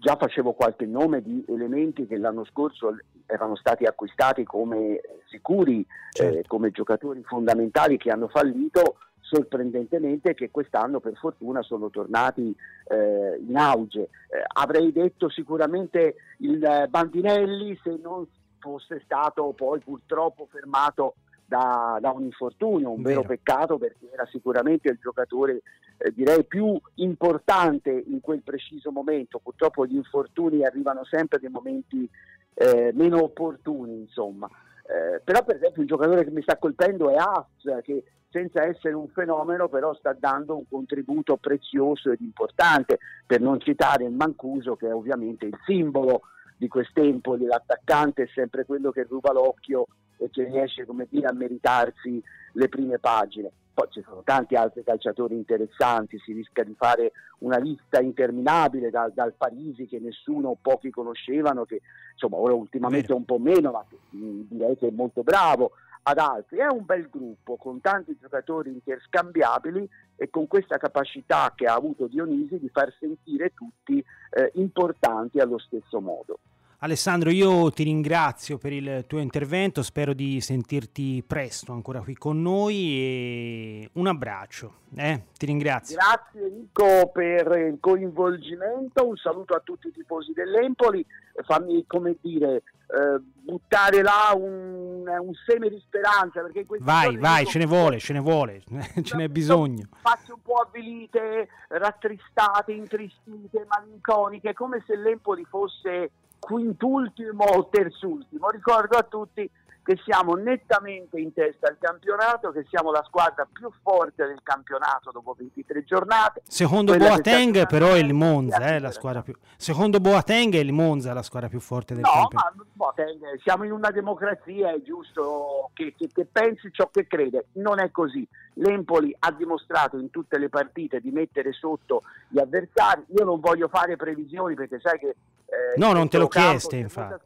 già 0.00 0.16
facevo 0.16 0.52
qualche 0.52 0.86
nome 0.86 1.22
di 1.22 1.44
elementi 1.48 2.06
che 2.06 2.16
l'anno 2.18 2.44
scorso 2.44 2.96
erano 3.26 3.56
stati 3.56 3.84
acquistati 3.84 4.44
come 4.44 5.00
sicuri, 5.28 5.84
Certo. 6.10 6.38
eh, 6.38 6.44
come 6.46 6.70
giocatori 6.70 7.22
fondamentali 7.22 7.96
che 7.96 8.10
hanno 8.10 8.28
fallito, 8.28 8.98
sorprendentemente 9.20 10.34
che 10.34 10.50
quest'anno 10.50 11.00
per 11.00 11.14
fortuna 11.16 11.62
sono 11.62 11.90
tornati 11.90 12.54
eh, 12.88 13.42
in 13.46 13.56
auge. 13.56 14.02
Eh, 14.02 14.44
avrei 14.54 14.92
detto 14.92 15.28
sicuramente 15.30 16.16
il 16.38 16.86
Bandinelli 16.88 17.78
se 17.82 17.98
non 18.02 18.26
fosse 18.58 19.00
stato 19.04 19.52
poi 19.52 19.80
purtroppo 19.80 20.46
fermato 20.50 21.14
da, 21.54 21.98
da 22.00 22.10
un 22.10 22.24
infortunio, 22.24 22.90
un 22.90 23.02
vero. 23.02 23.22
vero. 23.22 23.34
peccato 23.34 23.78
perché 23.78 24.10
era 24.12 24.26
sicuramente 24.26 24.88
il 24.88 24.98
giocatore 25.00 25.62
eh, 25.98 26.12
direi 26.12 26.44
più 26.44 26.76
importante 26.94 27.90
in 27.90 28.20
quel 28.20 28.42
preciso 28.42 28.90
momento. 28.90 29.38
Purtroppo 29.38 29.86
gli 29.86 29.94
infortuni 29.94 30.64
arrivano 30.64 31.04
sempre 31.04 31.38
nei 31.40 31.52
momenti 31.52 32.10
eh, 32.54 32.90
meno 32.94 33.22
opportuni, 33.22 34.00
insomma. 34.00 34.48
Eh, 34.86 35.20
però 35.22 35.44
per 35.44 35.56
esempio 35.56 35.82
un 35.82 35.86
giocatore 35.86 36.24
che 36.24 36.30
mi 36.30 36.42
sta 36.42 36.58
colpendo 36.58 37.08
è 37.08 37.14
Haas, 37.14 37.82
che 37.82 38.02
senza 38.30 38.64
essere 38.64 38.94
un 38.94 39.08
fenomeno 39.08 39.68
però 39.68 39.94
sta 39.94 40.12
dando 40.12 40.56
un 40.56 40.64
contributo 40.68 41.36
prezioso 41.36 42.10
ed 42.10 42.20
importante, 42.20 42.98
per 43.24 43.40
non 43.40 43.60
citare 43.60 44.04
il 44.04 44.12
Mancuso 44.12 44.74
che 44.74 44.88
è 44.88 44.94
ovviamente 44.94 45.46
il 45.46 45.56
simbolo 45.64 46.22
di 46.56 46.66
quest'Empoli, 46.66 47.46
l'attaccante 47.46 48.24
è 48.24 48.28
sempre 48.34 48.64
quello 48.64 48.90
che 48.90 49.04
ruba 49.04 49.32
l'occhio 49.32 49.86
e 50.18 50.30
che 50.30 50.44
riesce 50.44 50.84
come 50.84 51.06
dire, 51.08 51.26
a 51.26 51.32
meritarsi 51.32 52.22
le 52.52 52.68
prime 52.68 52.98
pagine. 52.98 53.50
Poi 53.74 53.88
ci 53.90 54.02
sono 54.02 54.22
tanti 54.22 54.54
altri 54.54 54.84
calciatori 54.84 55.34
interessanti, 55.34 56.20
si 56.20 56.32
rischia 56.32 56.62
di 56.62 56.74
fare 56.78 57.10
una 57.38 57.58
lista 57.58 58.00
interminabile 58.00 58.88
dal, 58.88 59.12
dal 59.12 59.34
Parisi 59.36 59.86
che 59.86 59.98
nessuno 59.98 60.50
o 60.50 60.56
pochi 60.60 60.90
conoscevano, 60.90 61.64
che 61.64 61.80
insomma 62.12 62.36
ora 62.36 62.54
ultimamente 62.54 63.12
un 63.12 63.24
po' 63.24 63.38
meno, 63.38 63.72
ma 63.72 63.84
direi 64.10 64.76
che 64.76 64.86
è 64.86 64.92
molto 64.92 65.24
bravo 65.24 65.72
ad 66.04 66.18
altri. 66.18 66.58
È 66.58 66.66
un 66.66 66.84
bel 66.84 67.08
gruppo 67.10 67.56
con 67.56 67.80
tanti 67.80 68.16
giocatori 68.20 68.70
interscambiabili 68.70 69.88
e 70.14 70.30
con 70.30 70.46
questa 70.46 70.76
capacità 70.78 71.52
che 71.56 71.66
ha 71.66 71.74
avuto 71.74 72.06
Dionisi 72.06 72.60
di 72.60 72.68
far 72.68 72.94
sentire 73.00 73.52
tutti 73.54 73.98
eh, 73.98 74.52
importanti 74.54 75.40
allo 75.40 75.58
stesso 75.58 76.00
modo. 76.00 76.38
Alessandro, 76.78 77.30
io 77.30 77.70
ti 77.70 77.84
ringrazio 77.84 78.58
per 78.58 78.72
il 78.72 79.04
tuo 79.06 79.18
intervento, 79.18 79.82
spero 79.82 80.12
di 80.12 80.40
sentirti 80.40 81.22
presto 81.26 81.72
ancora 81.72 82.00
qui 82.00 82.14
con 82.14 82.42
noi 82.42 82.74
e 82.76 83.90
un 83.94 84.06
abbraccio, 84.06 84.74
eh? 84.96 85.22
ti 85.38 85.46
ringrazio. 85.46 85.96
Grazie 85.96 86.50
Nico 86.50 87.10
per 87.12 87.56
il 87.58 87.78
coinvolgimento, 87.80 89.06
un 89.06 89.16
saluto 89.16 89.54
a 89.54 89.60
tutti 89.60 89.88
i 89.88 89.92
tifosi 89.92 90.32
dell'Empoli, 90.32 91.04
fammi 91.44 91.84
come 91.86 92.16
dire 92.20 92.62
eh, 92.86 93.20
buttare 93.44 94.02
là 94.02 94.32
un, 94.34 95.06
un, 95.06 95.32
seme 95.46 95.68
di 95.68 95.78
speranza 95.80 96.40
perché 96.42 96.66
vai 96.80 97.16
vai 97.16 97.46
ce 97.46 97.58
ne 97.58 97.66
vuole 97.66 97.98
ce 97.98 98.12
ne 98.12 98.20
vuole 98.20 98.62
ce 99.02 99.16
n'è 99.16 99.28
bisogno 99.28 99.88
facce 100.00 100.32
un 100.32 100.42
po' 100.42 100.54
avvilite 100.54 101.48
rattristate 101.68 102.72
intristite 102.72 103.66
malinconiche 103.68 104.52
come 104.52 104.82
se 104.86 104.96
l'Empoli 104.96 105.44
fosse 105.44 106.10
quintultimo 106.44 107.44
o 107.44 107.68
terzultimo. 107.68 108.50
Ricordo 108.50 108.98
a 108.98 109.02
tutti 109.02 109.48
che 109.84 110.00
siamo 110.02 110.34
nettamente 110.34 111.20
in 111.20 111.34
testa 111.34 111.68
al 111.68 111.76
campionato, 111.78 112.50
che 112.52 112.64
siamo 112.70 112.90
la 112.90 113.04
squadra 113.06 113.46
più 113.50 113.70
forte 113.82 114.24
del 114.24 114.40
campionato 114.42 115.10
dopo 115.10 115.34
23 115.36 115.84
giornate. 115.84 116.40
Secondo 116.48 116.96
Boateng 116.96 117.66
però 117.66 117.92
è 117.92 117.98
il 117.98 118.14
Monza, 118.14 118.74
eh, 118.74 118.80
la 118.80 118.90
squadra 118.90 119.20
più... 119.20 119.34
Secondo 119.56 120.00
Boateng 120.00 120.54
è 120.54 120.58
il 120.58 120.72
Monza 120.72 121.12
la 121.12 121.22
squadra 121.22 121.50
più 121.50 121.60
forte 121.60 121.92
del 121.92 122.02
no, 122.02 122.10
campionato. 122.10 122.54
No, 122.56 122.64
ma 122.64 122.70
Boateng, 122.72 123.40
siamo 123.42 123.64
in 123.64 123.72
una 123.72 123.90
democrazia, 123.90 124.72
è 124.72 124.80
giusto 124.80 125.68
che, 125.74 125.92
che, 125.94 126.08
che 126.10 126.24
pensi 126.24 126.70
ciò 126.72 126.88
che 126.90 127.06
crede. 127.06 127.48
Non 127.52 127.78
è 127.78 127.90
così. 127.90 128.26
L'Empoli 128.54 129.14
ha 129.18 129.32
dimostrato 129.32 129.98
in 129.98 130.08
tutte 130.08 130.38
le 130.38 130.48
partite 130.48 130.98
di 131.00 131.10
mettere 131.10 131.52
sotto 131.52 132.04
gli 132.28 132.38
avversari. 132.38 133.04
Io 133.08 133.24
non 133.24 133.38
voglio 133.38 133.68
fare 133.68 133.96
previsioni 133.96 134.54
perché 134.54 134.80
sai 134.80 134.98
che... 134.98 135.08
Eh, 135.44 135.76
no, 135.76 135.92
non 135.92 136.08
te 136.08 136.16
l'ho 136.16 136.28
chieste, 136.28 136.76
infatti. 136.76 137.22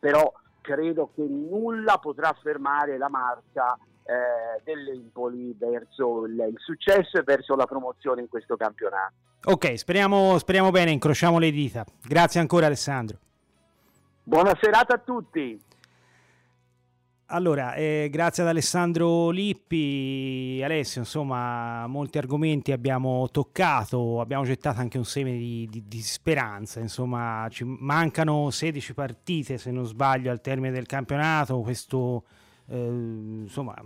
Però 0.00 0.32
credo 0.60 1.10
che 1.14 1.22
nulla 1.22 1.98
potrà 1.98 2.36
fermare 2.40 2.98
la 2.98 3.08
marcia 3.08 3.76
eh, 4.04 4.60
dell'Empoli 4.64 5.54
verso 5.58 6.26
il, 6.26 6.32
il, 6.32 6.58
successo 6.58 7.18
e 7.18 7.22
verso 7.22 7.54
la 7.54 7.66
promozione 7.66 8.22
in 8.22 8.28
questo 8.28 8.56
campionato. 8.56 9.12
Ok, 9.44 9.78
speriamo, 9.78 10.36
speriamo 10.38 10.70
bene, 10.70 10.90
incrociamo 10.90 11.38
le 11.38 11.50
dita. 11.50 11.84
Grazie 12.02 12.40
ancora 12.40 12.66
Alessandro. 12.66 13.18
Buona 14.22 14.56
serata 14.60 14.94
a 14.94 14.98
tutti. 14.98 15.60
Allora, 17.32 17.74
eh, 17.74 18.08
grazie 18.10 18.42
ad 18.42 18.48
Alessandro 18.48 19.30
Lippi, 19.30 20.60
Alessio, 20.64 21.02
insomma, 21.02 21.86
molti 21.86 22.18
argomenti 22.18 22.72
abbiamo 22.72 23.28
toccato, 23.30 24.20
abbiamo 24.20 24.42
gettato 24.42 24.80
anche 24.80 24.98
un 24.98 25.04
seme 25.04 25.36
di, 25.36 25.68
di, 25.70 25.84
di, 25.86 26.00
speranza, 26.00 26.80
insomma, 26.80 27.46
ci 27.48 27.62
mancano 27.62 28.50
16 28.50 28.94
partite 28.94 29.58
se 29.58 29.70
non 29.70 29.86
sbaglio 29.86 30.32
al 30.32 30.40
termine 30.40 30.72
del 30.72 30.86
campionato, 30.86 31.60
questo, 31.60 32.24
eh, 32.66 32.76
insomma, 32.76 33.76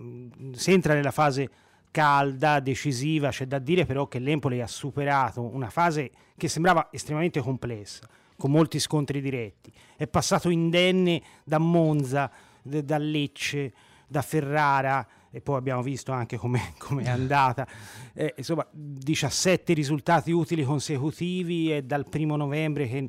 si 0.52 0.72
entra 0.72 0.94
nella 0.94 1.10
fase 1.10 1.50
calda, 1.90 2.60
decisiva, 2.60 3.28
c'è 3.28 3.44
da 3.44 3.58
dire 3.58 3.84
però 3.84 4.08
che 4.08 4.20
l'Empoli 4.20 4.62
ha 4.62 4.66
superato 4.66 5.42
una 5.42 5.68
fase 5.68 6.10
che 6.34 6.48
sembrava 6.48 6.88
estremamente 6.90 7.40
complessa, 7.40 8.08
con 8.38 8.50
molti 8.50 8.78
scontri 8.78 9.20
diretti, 9.20 9.70
è 9.96 10.06
passato 10.06 10.48
indenne 10.48 11.20
da 11.44 11.58
Monza, 11.58 12.30
da 12.64 12.98
Lecce, 12.98 13.72
da 14.06 14.22
Ferrara 14.22 15.06
e 15.30 15.40
poi 15.40 15.56
abbiamo 15.56 15.82
visto 15.82 16.12
anche 16.12 16.36
come 16.36 16.74
è 17.02 17.08
andata. 17.08 17.66
Eh, 18.12 18.34
insomma, 18.36 18.66
17 18.70 19.72
risultati 19.72 20.30
utili 20.30 20.64
consecutivi 20.64 21.74
e 21.74 21.82
dal 21.82 22.08
primo 22.08 22.36
novembre 22.36 22.88
che, 22.88 23.08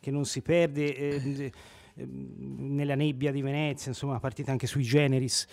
che 0.00 0.10
non 0.10 0.24
si 0.24 0.42
perde 0.42 0.96
eh, 0.96 1.52
eh, 1.94 2.06
nella 2.06 2.94
nebbia 2.94 3.30
di 3.30 3.42
Venezia, 3.42 3.90
insomma, 3.90 4.18
partita 4.18 4.50
anche 4.50 4.66
sui 4.66 4.82
generis. 4.82 5.46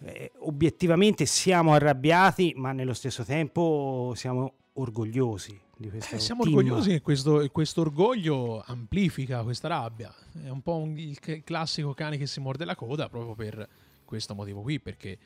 Eh, 0.00 0.32
obiettivamente 0.40 1.26
siamo 1.26 1.72
arrabbiati, 1.72 2.52
ma 2.56 2.72
nello 2.72 2.94
stesso 2.94 3.24
tempo 3.24 4.12
siamo 4.14 4.52
orgogliosi 4.74 5.66
di 5.78 5.90
questo 5.90 6.16
eh, 6.16 6.18
siamo 6.18 6.42
team. 6.42 6.56
orgogliosi 6.56 6.90
che 6.90 7.00
questo, 7.00 7.48
questo, 7.50 7.82
orgoglio 7.82 8.62
amplifica 8.66 9.42
questa 9.42 9.68
rabbia. 9.68 10.12
È 10.42 10.48
un 10.48 10.60
po' 10.60 10.76
un, 10.76 10.98
il 10.98 11.18
classico 11.44 11.94
cane 11.94 12.16
che 12.16 12.26
si 12.26 12.40
morde 12.40 12.64
la 12.64 12.74
coda 12.74 13.08
proprio 13.08 13.34
per 13.34 13.68
questo 14.04 14.34
motivo 14.34 14.62
qui, 14.62 14.80
perché 14.80 15.18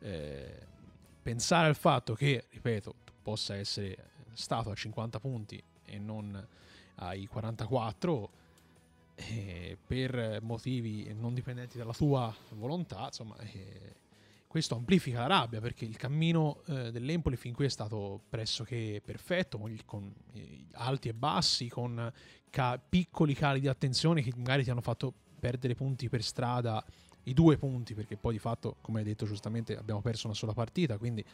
eh, 0.00 0.58
pensare 1.22 1.68
al 1.68 1.76
fatto 1.76 2.14
che, 2.14 2.46
ripeto, 2.50 2.94
possa 3.22 3.54
essere 3.54 4.10
stato 4.32 4.70
a 4.70 4.74
50 4.74 5.20
punti 5.20 5.62
e 5.84 5.98
non 5.98 6.46
ai 6.96 7.26
44 7.26 8.30
eh, 9.14 9.78
per 9.86 10.40
motivi 10.42 11.14
non 11.14 11.32
dipendenti 11.32 11.78
dalla 11.78 11.92
tua 11.92 12.34
volontà, 12.50 13.04
insomma, 13.06 13.36
eh, 13.38 14.00
questo 14.52 14.74
amplifica 14.74 15.20
la 15.20 15.28
rabbia 15.28 15.62
perché 15.62 15.86
il 15.86 15.96
cammino 15.96 16.60
eh, 16.66 16.92
dell'Empoli 16.92 17.36
fin 17.36 17.54
qui 17.54 17.64
è 17.64 17.70
stato 17.70 18.20
pressoché 18.28 19.00
perfetto, 19.02 19.56
con, 19.56 19.74
con 19.86 20.14
alti 20.72 21.08
e 21.08 21.14
bassi, 21.14 21.70
con 21.70 22.12
ca- 22.50 22.78
piccoli 22.78 23.32
cali 23.32 23.60
di 23.60 23.68
attenzione 23.68 24.20
che 24.20 24.30
magari 24.36 24.62
ti 24.62 24.68
hanno 24.68 24.82
fatto 24.82 25.14
perdere 25.40 25.74
punti 25.74 26.10
per 26.10 26.22
strada, 26.22 26.84
i 27.22 27.32
due 27.32 27.56
punti, 27.56 27.94
perché 27.94 28.18
poi 28.18 28.34
di 28.34 28.38
fatto, 28.38 28.76
come 28.82 28.98
hai 28.98 29.06
detto 29.06 29.24
giustamente, 29.24 29.74
abbiamo 29.74 30.02
perso 30.02 30.26
una 30.26 30.36
sola 30.36 30.52
partita, 30.52 30.98
quindi 30.98 31.24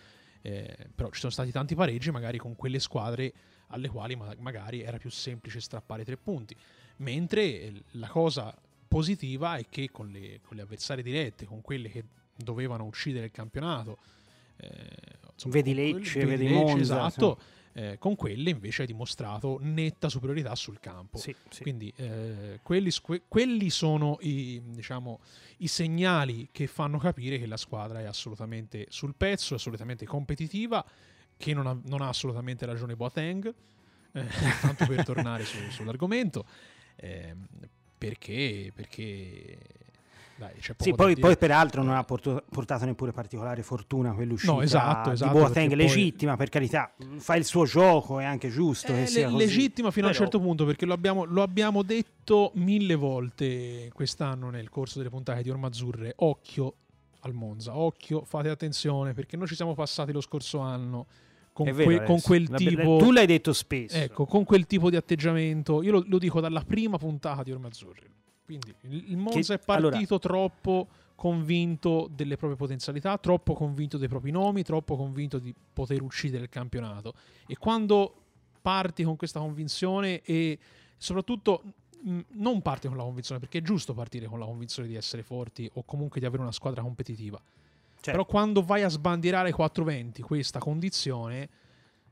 eh, 0.43 0.89
però 0.95 1.11
ci 1.11 1.19
sono 1.19 1.33
stati 1.33 1.51
tanti 1.51 1.75
pareggi 1.75 2.13
magari 2.13 2.39
con 2.39 2.55
quelle 2.55 2.79
squadre 2.79 3.33
alle 3.71 3.89
quali 3.89 4.15
ma- 4.15 4.33
magari 4.39 4.83
era 4.83 4.97
più 4.97 5.11
semplice 5.11 5.61
strappare 5.61 6.05
tre 6.05 6.17
punti, 6.17 6.55
mentre 6.99 7.43
eh, 7.43 7.83
la 7.95 8.07
cosa 8.07 8.57
positiva 8.87 9.57
è 9.57 9.67
che 9.69 9.91
con 9.91 10.09
le, 10.09 10.41
con 10.41 10.57
le 10.57 10.63
avversarie 10.63 11.03
dirette, 11.03 11.47
con 11.47 11.63
quelle 11.63 11.89
che 11.89 12.05
dovevano 12.39 12.85
uccidere 12.85 13.27
il 13.27 13.33
campionato. 13.33 13.99
Eh, 14.57 14.69
insomma, 15.33 15.55
vedi 15.55 15.75
Lecce, 15.75 16.25
vedi, 16.25 16.45
vedi 16.45 16.55
Monza. 16.55 16.81
Esatto. 16.81 17.39
Eh, 17.73 17.97
con 17.99 18.17
quelle 18.17 18.51
invece 18.51 18.81
hai 18.81 18.89
dimostrato 18.89 19.59
netta 19.61 20.09
superiorità 20.09 20.55
sul 20.57 20.81
campo. 20.81 21.17
Sì, 21.19 21.35
sì. 21.49 21.63
Quindi 21.63 21.93
eh, 21.97 22.59
quelli, 22.63 22.91
quelli, 23.29 23.71
sono 23.71 24.19
i, 24.23 24.61
diciamo, 24.65 25.21
i, 25.59 25.69
segnali 25.69 26.49
che 26.51 26.67
fanno 26.67 26.99
capire 26.99 27.39
che 27.39 27.47
la 27.47 27.57
squadra 27.57 28.01
è 28.01 28.05
assolutamente 28.05 28.87
sul 28.89 29.15
pezzo, 29.15 29.55
è 29.55 29.59
assolutamente 29.59 30.07
competitiva, 30.07 30.85
che 31.37 31.55
non 31.55 31.69
ha, 31.69 31.79
non 31.85 32.03
ha 32.03 32.09
assolutamente 32.09 32.67
ragione 32.67 32.97
Boateng, 32.97 33.55
eh, 34.13 34.27
tanto 34.61 34.87
per 34.87 35.05
tornare 35.05 35.45
su, 35.45 35.59
sull'argomento, 35.71 36.45
ehm, 36.97 37.47
perché, 37.97 38.73
perché 38.75 39.57
dai, 40.39 40.53
sì, 40.77 40.95
poi, 40.95 41.17
poi, 41.17 41.37
peraltro 41.37 41.83
non 41.83 41.97
ha 41.97 42.05
portato 42.05 42.85
neppure 42.85 43.11
particolare 43.11 43.65
fortuna 43.65 44.13
quell'uscita 44.13 44.53
no, 44.53 44.63
esatto, 44.63 45.11
esatto, 45.11 45.33
di 45.33 45.39
Boateng, 45.39 45.73
legittima 45.73 46.37
poi... 46.37 46.41
per 46.41 46.49
carità, 46.49 46.95
fa 47.17 47.35
il 47.35 47.45
suo 47.45 47.65
gioco, 47.65 48.21
è 48.21 48.25
anche 48.25 48.49
giusto 48.49 48.95
è 48.95 49.05
sia 49.07 49.29
così. 49.29 49.45
Legittima 49.45 49.91
fino 49.91 50.07
Però... 50.07 50.17
a 50.17 50.21
un 50.21 50.27
certo 50.27 50.41
punto 50.41 50.65
perché 50.65 50.87
lo 50.87 50.93
abbiamo, 50.93 51.25
lo 51.25 51.43
abbiamo, 51.43 51.83
detto 51.83 52.53
mille 52.55 52.95
volte 52.95 53.91
quest'anno 53.93 54.49
nel 54.51 54.69
corso 54.69 54.99
delle 54.99 55.11
puntate 55.11 55.43
di 55.43 55.51
Ormazzurre, 55.51 56.13
occhio 56.19 56.75
al 57.23 57.33
Monza. 57.33 57.77
Occhio, 57.77 58.23
fate 58.23 58.49
attenzione 58.49 59.15
perché 59.15 59.37
noi 59.37 59.49
ci 59.49 59.57
siamo 59.57 59.75
passati 59.75 60.13
lo 60.13 60.21
scorso 60.21 60.61
anno 60.61 61.07
con, 61.53 61.67
vero, 61.73 61.85
que- 61.85 61.97
con 61.97 62.05
Alessio. 62.11 62.29
quel 62.29 62.49
tipo 62.51 62.97
Tu 62.99 63.11
l'hai 63.11 63.27
detto 63.27 63.53
spesso. 63.53 63.97
Ecco, 63.97 64.25
con 64.25 64.45
quel 64.45 64.67
tipo 64.67 64.89
di 64.89 64.95
atteggiamento, 64.95 65.83
io 65.83 65.91
lo, 65.91 66.05
lo 66.07 66.19
dico 66.19 66.41
dalla 66.41 66.63
prima 66.65 66.97
puntata 66.97 67.43
di 67.43 67.51
Orme 67.51 67.67
Azzurri. 67.67 68.07
Quindi 68.49 68.75
il, 69.11 69.19
Monza 69.19 69.57
Che- 69.57 69.61
è 69.61 69.65
partito 69.65 70.19
troppo 70.19 70.89
convinto 71.15 72.09
delle 72.11 72.37
proprie 72.37 72.57
potenzialità, 72.57 73.19
troppo 73.19 73.53
convinto 73.53 73.99
dei 73.99 74.09
propri 74.09 74.31
nomi, 74.31 74.63
troppo 74.63 74.97
convinto 74.97 75.39
di 75.39 75.55
poter 75.73 76.01
uccidere 76.01 76.45
il 76.45 76.49
campionato. 76.49 77.13
E 77.47 77.59
quando 77.59 78.15
parti 78.63 79.03
con 79.03 79.17
questa 79.17 79.39
convinzione 79.39 80.23
e 80.23 80.59
soprattutto 80.97 81.63
mh, 82.01 82.21
non 82.35 82.63
parti 82.63 82.89
con 82.89 82.97
la 82.97 83.03
convinzione, 83.03 83.39
perché 83.39 83.59
è 83.59 83.63
giusto 83.63 83.93
partire 83.93 84.27
con 84.27 84.39
la 84.39 84.47
convinzione 84.47 84.89
di 84.89 84.95
essere 84.95 85.23
forti 85.23 85.71
o 85.75 85.85
comunque 85.85 86.19
di 86.19 86.25
avere 86.25 86.41
una 86.43 86.53
squadra 86.53 86.81
competitiva. 86.81 87.39
Certo. 88.01 88.11
Però 88.11 88.25
quando 88.25 88.63
vai 88.63 88.83
a 88.83 88.89
sbandierare 88.89 89.49
ai 89.49 89.55
420 89.55 90.23
questa 90.23 90.59
condizione, 90.59 91.49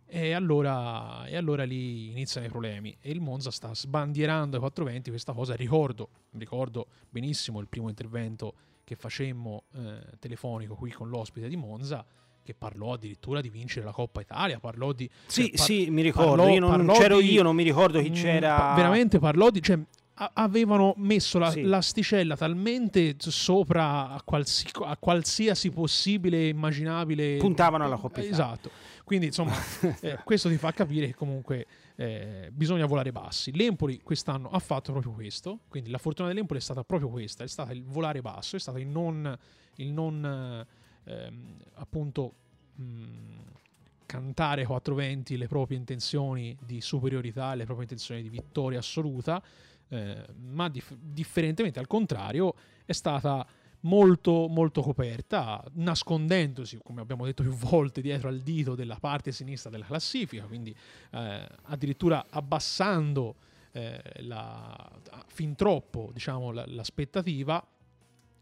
e 0.08 0.32
allora, 0.32 1.26
e 1.26 1.36
allora 1.36 1.64
lì 1.64 2.10
iniziano 2.10 2.46
i 2.46 2.50
problemi. 2.50 2.96
E 3.00 3.10
il 3.10 3.20
Monza 3.20 3.50
sta 3.50 3.74
sbandierando 3.74 4.56
ai 4.56 4.60
420 4.62 5.10
questa 5.10 5.32
cosa. 5.32 5.54
Ricordo, 5.54 6.08
ricordo 6.38 6.86
benissimo 7.10 7.60
il 7.60 7.68
primo 7.68 7.88
intervento 7.88 8.54
che 8.84 8.94
facemmo 8.94 9.64
eh, 9.74 9.98
telefonico 10.20 10.74
qui 10.76 10.90
con 10.92 11.08
l'ospite 11.08 11.48
di 11.48 11.56
Monza, 11.56 12.04
che 12.44 12.54
parlò 12.54 12.92
addirittura 12.92 13.40
di 13.40 13.48
vincere 13.50 13.84
la 13.84 13.90
Coppa 13.92 14.20
Italia. 14.20 14.60
Parlò 14.60 14.92
di. 14.92 15.10
Sì, 15.26 15.42
cioè, 15.46 15.50
par- 15.56 15.66
sì, 15.66 15.90
mi 15.90 16.02
ricordo. 16.02 16.36
parlò- 16.42 16.48
io 16.54 16.60
non, 16.60 16.86
c'ero 16.94 17.18
di- 17.20 17.32
io, 17.32 17.42
non 17.42 17.56
mi 17.56 17.64
ricordo 17.64 18.00
chi 18.00 18.10
Mm, 18.10 18.14
c'era. 18.14 18.74
veramente 18.76 19.18
parlò 19.18 19.50
di. 19.50 19.60
Cioè, 19.60 19.76
a- 20.18 20.30
avevano 20.34 20.94
messo 20.98 21.38
la- 21.40 21.50
Sì. 21.50 21.62
l'asticella 21.62 22.36
talmente 22.36 23.16
sopra 23.18 24.10
a, 24.10 24.22
qualsi- 24.22 24.68
a 24.84 24.96
qualsiasi 24.96 25.70
possibile 25.70 26.38
e 26.38 26.48
immaginabile 26.48 27.36
Puntavano 27.38 27.84
alla 27.84 27.96
Coppa 27.96 28.20
Italia. 28.20 28.30
esatto 28.30 28.70
quindi 29.06 29.26
insomma 29.26 29.54
eh, 30.02 30.18
questo 30.24 30.48
ti 30.48 30.56
fa 30.56 30.72
capire 30.72 31.06
che 31.06 31.14
comunque 31.14 31.64
eh, 31.94 32.50
bisogna 32.52 32.86
volare 32.86 33.12
bassi. 33.12 33.54
l'Empoli 33.54 34.00
quest'anno 34.02 34.50
ha 34.50 34.58
fatto 34.58 34.90
proprio 34.90 35.12
questo 35.12 35.60
quindi 35.68 35.90
la 35.90 35.98
fortuna 35.98 36.26
dell'Empoli 36.26 36.58
è 36.58 36.62
stata 36.62 36.82
proprio 36.82 37.08
questa 37.08 37.44
è 37.44 37.46
stata 37.46 37.72
il 37.72 37.84
volare 37.84 38.20
basso 38.20 38.56
è 38.56 38.58
stato 38.58 38.78
il 38.78 38.88
non, 38.88 39.38
il 39.76 39.92
non 39.92 40.66
eh, 41.04 41.12
ehm, 41.12 41.56
appunto 41.74 42.34
mh, 42.74 42.84
cantare 44.06 44.62
ai 44.62 44.66
420 44.66 45.36
le 45.36 45.46
proprie 45.46 45.78
intenzioni 45.78 46.58
di 46.60 46.80
superiorità 46.80 47.54
le 47.54 47.64
proprie 47.64 47.84
intenzioni 47.84 48.22
di 48.22 48.28
vittoria 48.28 48.80
assoluta 48.80 49.40
eh, 49.88 50.26
ma 50.34 50.68
dif- 50.68 50.96
differentemente 50.98 51.78
al 51.78 51.86
contrario 51.86 52.54
è 52.84 52.92
stata 52.92 53.46
molto 53.86 54.48
molto 54.48 54.82
coperta 54.82 55.62
nascondendosi 55.74 56.78
come 56.82 57.00
abbiamo 57.00 57.24
detto 57.24 57.42
più 57.42 57.52
volte 57.52 58.00
dietro 58.00 58.28
al 58.28 58.40
dito 58.40 58.74
della 58.74 58.96
parte 58.98 59.30
sinistra 59.32 59.70
della 59.70 59.84
classifica 59.84 60.44
quindi 60.44 60.74
eh, 61.12 61.46
addirittura 61.62 62.26
abbassando 62.28 63.36
eh, 63.72 64.00
la- 64.18 64.90
fin 65.28 65.54
troppo 65.54 66.10
diciamo 66.12 66.50
la- 66.50 66.64
l'aspettativa 66.66 67.64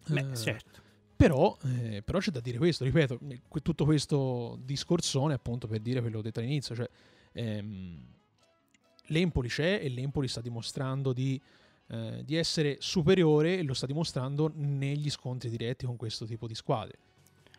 Beh, 0.07 0.31
Eh, 0.33 0.37
certo. 0.37 0.81
però, 1.17 1.57
eh, 1.65 2.03
però 2.03 2.19
c'è 2.19 2.31
da 2.31 2.41
dire 2.41 2.59
questo, 2.59 2.85
ripeto, 2.85 3.19
tutto 3.63 3.85
questo 3.85 4.59
discorsone 4.63 5.33
appunto 5.35 5.67
per 5.67 5.81
dire 5.81 6.01
quello 6.01 6.17
che 6.17 6.21
ho 6.21 6.25
detto 6.25 6.41
all'inizio, 6.41 6.75
cioè 6.75 6.89
ehm, 7.33 8.05
l'Empoli 9.09 9.49
c'è 9.49 9.81
e 9.83 9.89
l'Empoli 9.89 10.29
sta 10.29 10.41
dimostrando 10.43 11.13
di, 11.15 11.41
eh, 11.89 12.23
di 12.25 12.37
essere 12.37 12.77
superiore 12.81 13.59
e 13.59 13.63
lo 13.63 13.75
sta 13.75 13.87
dimostrando 13.87 14.51
negli 14.55 15.11
scontri 15.11 15.51
diretti 15.51 15.87
con 15.87 15.97
questo 15.97 16.25
tipo 16.25 16.47
di 16.47 16.55
squadre. 16.55 16.99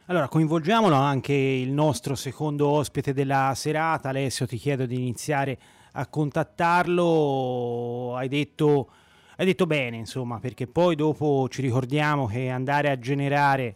Allora, 0.08 0.28
coinvolgiamolo 0.28 0.96
anche 0.96 1.34
il 1.34 1.72
nostro 1.72 2.16
secondo 2.16 2.68
ospite 2.68 3.14
della 3.14 3.54
serata. 3.56 4.10
Alessio, 4.10 4.46
ti 4.46 4.58
chiedo 4.58 4.86
di 4.86 4.96
iniziare 4.96 5.58
a 5.94 6.08
contattarlo. 6.08 8.16
Hai 8.16 8.28
detto, 8.28 8.90
hai 9.38 9.46
detto 9.46 9.66
bene, 9.66 9.98
insomma, 9.98 10.40
perché 10.40 10.68
poi 10.68 10.96
dopo 10.96 11.48
ci 11.50 11.62
ricordiamo 11.62 12.28
che 12.28 12.50
andare 12.50 12.92
a 12.92 13.00
generare 13.00 13.76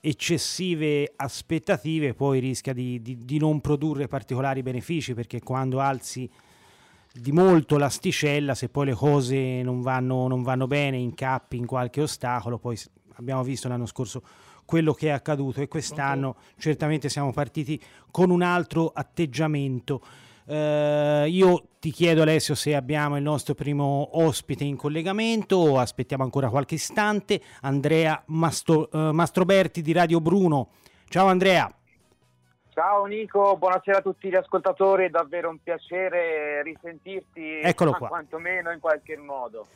eccessive 0.00 1.12
aspettative 1.16 2.14
poi 2.14 2.38
rischia 2.38 2.72
di, 2.72 3.02
di- 3.02 3.24
di 3.24 3.38
non 3.38 3.60
produrre 3.60 4.06
particolari 4.06 4.62
benefici 4.62 5.14
perché 5.14 5.40
quando 5.40 5.80
alzi 5.80 6.30
di 7.20 7.32
molto 7.32 7.78
l'asticella 7.78 8.54
se 8.54 8.68
poi 8.68 8.86
le 8.86 8.94
cose 8.94 9.62
non 9.62 9.80
vanno, 9.80 10.28
non 10.28 10.42
vanno 10.42 10.66
bene 10.66 10.96
incappi 10.96 11.56
in 11.56 11.66
qualche 11.66 12.02
ostacolo. 12.02 12.58
Poi 12.58 12.78
abbiamo 13.14 13.42
visto 13.42 13.68
l'anno 13.68 13.86
scorso 13.86 14.22
quello 14.64 14.92
che 14.92 15.08
è 15.08 15.10
accaduto 15.10 15.60
e 15.60 15.68
quest'anno 15.68 16.36
certamente 16.58 17.08
siamo 17.08 17.32
partiti 17.32 17.80
con 18.10 18.30
un 18.30 18.42
altro 18.42 18.90
atteggiamento. 18.94 20.02
Eh, 20.48 21.26
io 21.28 21.68
ti 21.80 21.90
chiedo 21.90 22.22
Alessio 22.22 22.54
se 22.54 22.74
abbiamo 22.74 23.16
il 23.16 23.22
nostro 23.22 23.54
primo 23.54 24.18
ospite 24.20 24.64
in 24.64 24.76
collegamento. 24.76 25.56
O 25.56 25.78
aspettiamo 25.78 26.24
ancora 26.24 26.50
qualche 26.50 26.74
istante. 26.74 27.40
Andrea 27.62 28.22
Masto- 28.26 28.90
eh, 28.90 29.12
Mastroberti 29.12 29.82
di 29.82 29.92
Radio 29.92 30.20
Bruno. 30.20 30.70
Ciao 31.08 31.26
Andrea 31.26 31.72
Ciao 32.76 33.06
Nico, 33.06 33.56
buonasera 33.56 33.96
a 33.96 34.02
tutti 34.02 34.28
gli 34.28 34.34
ascoltatori, 34.34 35.06
è 35.06 35.08
davvero 35.08 35.48
un 35.48 35.56
piacere 35.62 36.62
risentirti, 36.62 37.60
Eccolo 37.62 37.92
qua. 37.92 38.08
quantomeno 38.08 38.70
in 38.70 38.80
qualche 38.80 39.16
modo. 39.16 39.66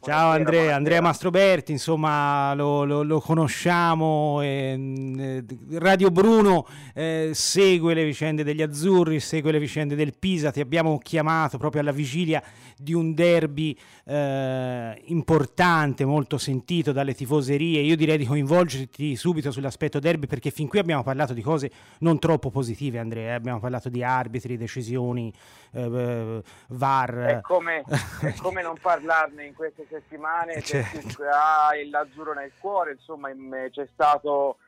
Ciao 0.00 0.28
Buonasera, 0.28 0.30
Andrea, 0.36 0.44
buonasera. 0.60 0.76
Andrea 0.76 1.00
Mastroberti, 1.00 1.72
insomma 1.72 2.54
lo, 2.54 2.84
lo- 2.84 3.02
lo 3.02 3.18
conosciamo, 3.18 4.40
eh, 4.40 5.44
Radio 5.72 6.12
Bruno 6.12 6.64
eh, 6.94 7.30
segue 7.32 7.94
le 7.94 8.04
vicende 8.04 8.44
degli 8.44 8.62
azzurri, 8.62 9.18
segue 9.18 9.50
le 9.50 9.58
vicende 9.58 9.96
del 9.96 10.14
Pisa, 10.16 10.52
ti 10.52 10.60
abbiamo 10.60 10.96
chiamato 10.98 11.58
proprio 11.58 11.80
alla 11.80 11.90
vigilia 11.90 12.40
di 12.78 12.94
un 12.94 13.14
derby 13.14 13.76
eh, 14.04 15.02
importante, 15.06 16.04
molto 16.04 16.38
sentito 16.38 16.92
dalle 16.92 17.14
tifoserie, 17.14 17.80
io 17.80 17.96
direi 17.96 18.18
di 18.18 18.26
coinvolgerti 18.26 19.16
subito 19.16 19.50
sull'aspetto 19.50 19.98
derby 19.98 20.26
perché 20.26 20.50
fin 20.50 20.68
qui 20.68 20.78
abbiamo 20.78 21.02
parlato 21.02 21.34
di 21.34 21.42
cose 21.42 21.70
non 22.00 22.18
troppo 22.18 22.50
positive 22.50 22.98
Andrea, 22.98 23.32
eh, 23.32 23.34
abbiamo 23.34 23.60
parlato 23.60 23.88
di 23.88 24.02
arbitri, 24.02 24.56
decisioni, 24.56 25.32
eh, 25.72 25.82
eh, 25.82 26.42
VAR. 26.68 27.14
È 27.14 27.40
come, 27.40 27.84
è 28.22 28.34
come 28.34 28.62
non 28.62 28.76
parlarne 28.80 29.44
in 29.46 29.54
queste 29.54 29.86
settimane 29.88 30.54
per 30.54 30.62
Certo. 30.62 30.98
chi 30.98 31.22
ha 31.22 31.70
l'azzurro 31.90 32.34
nel 32.34 32.52
cuore, 32.58 32.92
insomma 32.92 33.30
in- 33.30 33.68
c'è 33.70 33.86
stato 33.92 34.58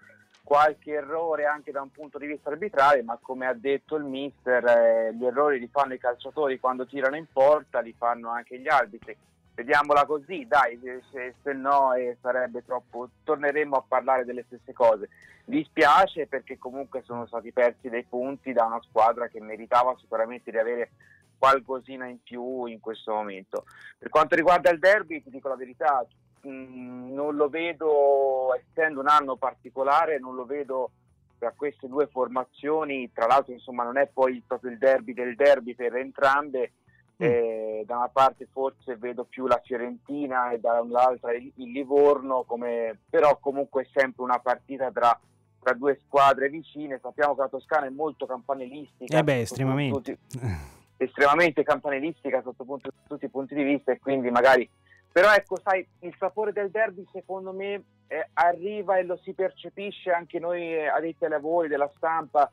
qualche 0.42 0.92
errore 0.92 1.44
anche 1.44 1.70
da 1.70 1.80
un 1.80 1.90
punto 1.90 2.18
di 2.18 2.26
vista 2.26 2.50
arbitrale, 2.50 3.02
ma 3.02 3.18
come 3.20 3.46
ha 3.46 3.54
detto 3.54 3.96
il 3.96 4.04
mister, 4.04 4.64
eh, 4.64 5.14
gli 5.14 5.24
errori 5.24 5.58
li 5.58 5.68
fanno 5.68 5.94
i 5.94 5.98
calciatori 5.98 6.58
quando 6.58 6.86
tirano 6.86 7.16
in 7.16 7.26
porta, 7.32 7.80
li 7.80 7.94
fanno 7.96 8.30
anche 8.30 8.58
gli 8.58 8.68
arbitri. 8.68 9.16
Vediamola 9.54 10.06
così, 10.06 10.46
dai, 10.46 10.80
se, 11.10 11.34
se 11.42 11.52
no 11.52 11.92
eh, 11.92 12.16
sarebbe 12.20 12.64
troppo, 12.64 13.10
torneremo 13.24 13.76
a 13.76 13.84
parlare 13.86 14.24
delle 14.24 14.44
stesse 14.46 14.72
cose. 14.72 15.08
Dispiace 15.44 16.26
perché 16.26 16.58
comunque 16.58 17.02
sono 17.02 17.26
stati 17.26 17.52
persi 17.52 17.88
dei 17.88 18.04
punti 18.04 18.52
da 18.52 18.64
una 18.64 18.80
squadra 18.82 19.28
che 19.28 19.40
meritava 19.40 19.94
sicuramente 19.98 20.50
di 20.50 20.58
avere 20.58 20.90
qualcosina 21.36 22.06
in 22.06 22.22
più 22.22 22.66
in 22.66 22.80
questo 22.80 23.12
momento. 23.12 23.64
Per 23.98 24.08
quanto 24.08 24.34
riguarda 24.34 24.70
il 24.70 24.78
derby, 24.78 25.22
ti 25.22 25.30
dico 25.30 25.48
la 25.48 25.56
verità, 25.56 26.06
mh, 26.42 27.12
non 27.12 27.36
lo 27.36 27.48
vedo, 27.48 28.54
essendo 28.54 29.00
un 29.00 29.08
anno 29.08 29.36
particolare, 29.36 30.18
non 30.18 30.34
lo 30.34 30.44
vedo 30.44 30.90
tra 31.38 31.52
queste 31.56 31.88
due 31.88 32.06
formazioni, 32.06 33.10
tra 33.12 33.26
l'altro 33.26 33.52
insomma 33.52 33.82
non 33.82 33.96
è 33.96 34.06
poi 34.06 34.42
proprio 34.46 34.70
il 34.70 34.78
derby 34.78 35.14
del 35.14 35.34
derby 35.36 35.74
per 35.74 35.96
entrambe, 35.96 36.72
eh, 37.16 37.82
da 37.86 37.96
una 37.96 38.08
parte 38.08 38.46
forse 38.50 38.96
vedo 38.96 39.24
più 39.24 39.46
la 39.46 39.60
Fiorentina 39.62 40.50
e 40.50 40.60
dall'altra 40.60 41.34
il, 41.34 41.50
il 41.56 41.70
Livorno, 41.70 42.44
come, 42.46 42.98
però 43.08 43.38
comunque 43.38 43.82
è 43.82 43.88
sempre 43.92 44.22
una 44.22 44.38
partita 44.38 44.90
tra, 44.90 45.18
tra 45.62 45.72
due 45.74 45.98
squadre 46.04 46.48
vicine, 46.48 46.98
sappiamo 47.00 47.34
che 47.34 47.40
la 47.42 47.48
Toscana 47.48 47.86
è 47.86 47.90
molto 47.90 48.26
campanilistica. 48.26 49.18
Eh 49.18 49.24
beh, 49.24 49.40
estremamente. 49.40 50.18
tutti- 50.30 50.78
estremamente 50.98 51.62
campanilistica 51.62 52.42
sotto 52.42 52.64
punto- 52.64 52.90
tutti 53.06 53.24
i 53.24 53.30
punti 53.30 53.54
di 53.54 53.62
vista 53.62 53.92
e 53.92 53.98
quindi 53.98 54.30
magari 54.30 54.68
però 55.12 55.32
ecco 55.32 55.56
sai 55.56 55.86
il 56.00 56.14
sapore 56.18 56.52
del 56.52 56.70
derby 56.70 57.06
secondo 57.12 57.52
me 57.52 57.82
eh, 58.06 58.28
arriva 58.34 58.96
e 58.96 59.04
lo 59.04 59.18
si 59.22 59.32
percepisce 59.32 60.10
anche 60.10 60.38
noi 60.38 60.74
eh, 60.74 60.86
addetti 60.86 61.24
ai 61.24 61.30
lavori 61.30 61.68
della 61.68 61.90
stampa 61.96 62.50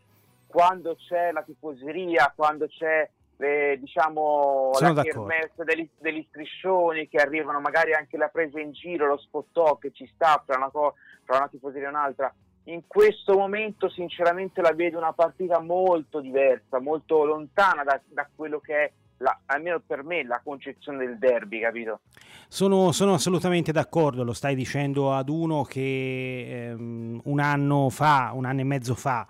quando 0.47 0.95
c'è 0.95 1.31
la 1.31 1.43
tifoseria 1.43 2.33
quando 2.35 2.67
c'è 2.67 3.09
eh, 3.37 3.77
diciamo 3.79 4.71
Sono 4.73 4.93
la 4.93 5.03
kermesse 5.03 5.63
degli, 5.63 5.87
degli 5.99 6.25
striscioni 6.29 7.07
che 7.07 7.17
arrivano 7.17 7.59
magari 7.59 7.93
anche 7.93 8.17
la 8.17 8.29
presa 8.29 8.59
in 8.59 8.71
giro 8.71 9.05
lo 9.05 9.17
spot 9.17 9.79
che 9.79 9.91
ci 9.91 10.09
sta 10.13 10.41
fra 10.45 10.57
una, 10.57 10.69
co- 10.69 10.95
fra 11.23 11.37
una 11.37 11.47
tifoseria 11.47 11.87
e 11.87 11.91
un'altra. 11.91 12.33
In 12.65 12.85
questo 12.85 13.37
momento 13.37 13.89
sinceramente 13.89 14.61
la 14.61 14.73
vedo 14.73 14.97
una 14.97 15.13
partita 15.13 15.59
molto 15.59 16.19
diversa, 16.19 16.79
molto 16.79 17.23
lontana 17.23 17.83
da, 17.83 17.99
da 18.07 18.27
quello 18.35 18.59
che 18.59 18.75
è 18.75 18.91
la, 19.17 19.39
almeno 19.45 19.81
per 19.85 20.03
me, 20.03 20.23
la 20.23 20.41
concezione 20.43 21.05
del 21.05 21.17
derby, 21.17 21.61
capito? 21.61 22.01
Sono, 22.47 22.91
sono 22.91 23.13
assolutamente 23.13 23.71
d'accordo, 23.71 24.23
lo 24.23 24.33
stai 24.33 24.55
dicendo 24.55 25.13
ad 25.13 25.29
uno 25.29 25.63
che 25.63 26.69
ehm, 26.69 27.21
un 27.23 27.39
anno 27.39 27.89
fa, 27.89 28.31
un 28.33 28.45
anno 28.45 28.61
e 28.61 28.63
mezzo 28.63 28.95
fa, 28.95 29.27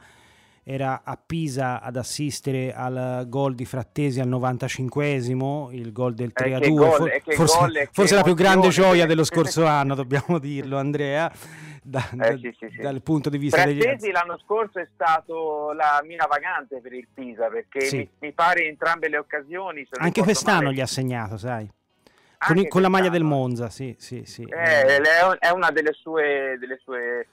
era 0.63 1.01
a 1.05 1.17
Pisa 1.17 1.81
ad 1.81 1.95
assistere 1.95 2.73
al 2.73 3.25
gol 3.29 3.55
di 3.55 3.63
Frattesi 3.63 4.19
al 4.19 4.27
95esimo, 4.27 5.73
il 5.73 5.93
gol 5.93 6.13
del 6.13 6.33
3 6.33 6.55
a 6.55 6.59
2, 6.59 6.69
gol, 6.69 7.21
forse, 7.33 7.57
gol, 7.57 7.89
forse 7.91 8.15
la 8.15 8.23
più 8.23 8.33
grande 8.33 8.67
gioia 8.67 9.05
dello 9.05 9.23
scorso 9.25 9.65
anno, 9.65 9.95
dobbiamo 9.95 10.39
dirlo 10.39 10.77
Andrea, 10.77 11.31
da, 11.87 12.05
Eh, 12.11 12.15
da- 12.17 12.37
sì, 12.37 12.55
sì, 12.59 12.69
sì. 12.69 12.81
dal 12.81 13.01
punto 13.01 13.29
di 13.29 13.37
vista 13.37 13.63
degli 13.63 13.81
Frattesi 13.81 14.11
l'anno 14.11 14.37
scorso 14.39 14.79
è 14.79 14.87
stato 14.93 15.71
la 15.71 16.01
mina 16.03 16.25
vagante 16.25 16.81
per 16.81 16.91
il 16.93 17.07
Pisa 17.13 17.47
perché 17.47 17.89
mi, 17.95 18.09
mi 18.19 18.33
pare 18.33 18.65
entrambe 18.67 19.07
le 19.07 19.17
occasioni. 19.17 19.87
Anche 19.91 20.21
quest'anno 20.21 20.63
male, 20.63 20.75
gli 20.75 20.81
ha 20.81 20.85
segnato, 20.85 21.37
sai, 21.37 21.69
con, 22.37 22.67
con 22.67 22.81
la 22.81 22.89
maglia 22.89 23.09
del. 23.09 23.23
Monza, 23.23 23.69
sì, 23.69 23.95
sì, 23.97 24.25
sì. 24.25 24.43
Eh, 24.43 24.97
è- 24.97 25.37
è 25.39 25.49
una 25.51 25.71
delle 25.71 25.93
sue, 25.93 26.57
delle 26.59 26.77
sue 26.83 27.27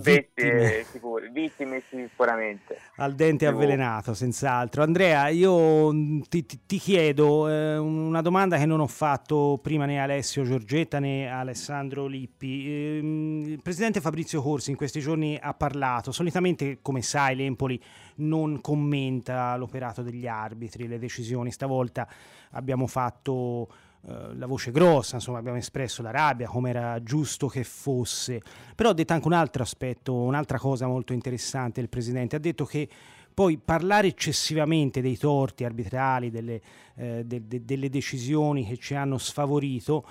Vittime. 0.00 0.84
sicure, 0.90 1.28
vittime 1.30 1.82
sicuramente. 1.90 2.78
Al 2.96 3.14
dente 3.14 3.46
Più- 3.46 3.54
avvelenato, 3.54 4.14
senz'altro. 4.14 4.82
Andrea, 4.82 5.28
io 5.28 5.92
mh, 5.92 6.22
ti, 6.28 6.46
ti- 6.46 6.60
ti 6.64 6.78
chiedo 6.78 7.48
eh, 7.48 7.76
una 7.76 8.22
domanda 8.22 8.56
che 8.56 8.66
non 8.66 8.78
ho 8.80 8.86
fatto 8.86 9.58
prima 9.60 9.84
né 9.84 9.98
a 10.00 10.04
Alessio 10.04 10.44
Giorgetta 10.44 11.00
né 11.00 11.28
a 11.30 11.40
Alessandro 11.40 12.06
Lippi. 12.06 12.66
Ehm, 12.98 13.42
il 13.48 13.62
presidente 13.62 14.00
Fabrizio 14.00 14.40
Corsi 14.42 14.70
in 14.70 14.76
questi 14.76 15.00
giorni 15.00 15.36
ha 15.40 15.54
parlato. 15.54 16.12
Solitamente, 16.12 16.78
come 16.80 17.02
sai, 17.02 17.34
l'Empoli 17.34 17.80
non 18.16 18.60
commenta 18.60 19.56
l'operato 19.56 20.02
degli 20.02 20.26
arbitri, 20.26 20.86
le 20.86 20.98
decisioni. 20.98 21.50
Stavolta 21.50 22.06
abbiamo 22.52 22.86
fatto 22.86 23.68
eh, 24.06 24.34
la 24.34 24.46
voce 24.46 24.70
grossa, 24.70 25.16
insomma, 25.16 25.38
abbiamo 25.38 25.58
espresso 25.58 26.02
la 26.02 26.10
rabbia, 26.10 26.46
come 26.46 26.70
era 26.70 27.02
giusto 27.02 27.48
che 27.48 27.64
fosse. 27.64 28.40
Però 28.74 28.90
ha 28.90 28.94
detto 28.94 29.12
anche 29.12 29.26
un 29.26 29.32
altro 29.32 29.62
aspetto, 29.62 30.14
un'altra 30.14 30.58
cosa 30.58 30.86
molto 30.86 31.12
interessante 31.12 31.80
il 31.80 31.88
Presidente, 31.88 32.36
ha 32.36 32.40
detto 32.40 32.64
che 32.64 32.88
poi 33.34 33.56
parlare 33.56 34.08
eccessivamente 34.08 35.00
dei 35.00 35.16
torti 35.16 35.64
arbitrali, 35.64 36.30
delle, 36.30 36.60
eh, 36.96 37.22
de- 37.24 37.46
de- 37.46 37.64
delle 37.64 37.88
decisioni 37.88 38.66
che 38.66 38.76
ci 38.78 38.94
hanno 38.94 39.16
sfavorito, 39.16 40.04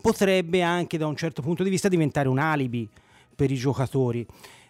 potrebbe 0.00 0.62
anche 0.62 0.98
da 0.98 1.06
un 1.06 1.16
certo 1.16 1.40
punto 1.40 1.62
di 1.62 1.70
vista 1.70 1.88
diventare 1.88 2.28
un 2.28 2.38
alibi 2.38 2.88
per 3.34 3.50
i 3.50 3.56
giocatori. 3.56 4.26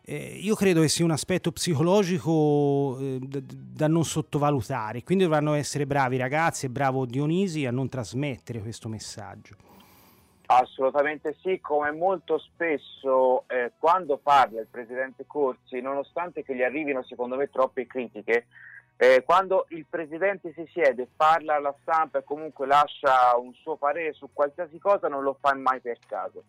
Eh, 0.09 0.39
io 0.41 0.55
credo 0.55 0.83
che 0.83 0.89
sia 0.89 1.05
un 1.05 1.11
aspetto 1.11 1.51
psicologico 1.51 2.97
eh, 3.01 3.19
da, 3.21 3.41
da 3.43 3.89
non 3.89 4.05
sottovalutare, 4.05 5.03
quindi 5.03 5.25
dovranno 5.25 5.55
essere 5.55 5.85
bravi 5.85 6.17
ragazzi 6.17 6.67
e 6.67 6.69
bravo 6.69 7.07
Dionisi 7.07 7.67
a 7.67 7.73
non 7.73 7.89
trasmettere 7.89 8.61
questo 8.61 8.89
messaggio. 8.89 9.57
Assolutamente 10.47 11.35
sì, 11.43 11.59
come 11.61 11.91
molto 11.91 12.39
spesso 12.39 13.49
eh, 13.49 13.73
quando 13.77 14.17
parla 14.17 14.61
il 14.61 14.69
presidente 14.71 15.25
Corsi, 15.27 15.81
nonostante 15.81 16.45
che 16.45 16.55
gli 16.55 16.63
arrivino 16.63 17.03
secondo 17.03 17.35
me 17.35 17.51
troppe 17.51 17.89
critiche, 17.89 18.47
eh, 18.97 19.25
quando 19.25 19.67
il 19.71 19.87
presidente 19.91 20.53
si 20.55 20.69
siede, 20.73 21.09
parla 21.17 21.57
alla 21.57 21.75
stampa 21.83 22.19
e 22.19 22.25
comunque 22.25 22.69
lascia 22.69 23.37
un 23.37 23.53
suo 23.55 23.75
parere 23.75 24.13
su 24.13 24.29
qualsiasi 24.33 24.79
cosa, 24.79 25.09
non 25.09 25.25
lo 25.25 25.37
fa 25.41 25.53
mai 25.57 25.81
per 25.81 25.99
caso. 26.07 26.45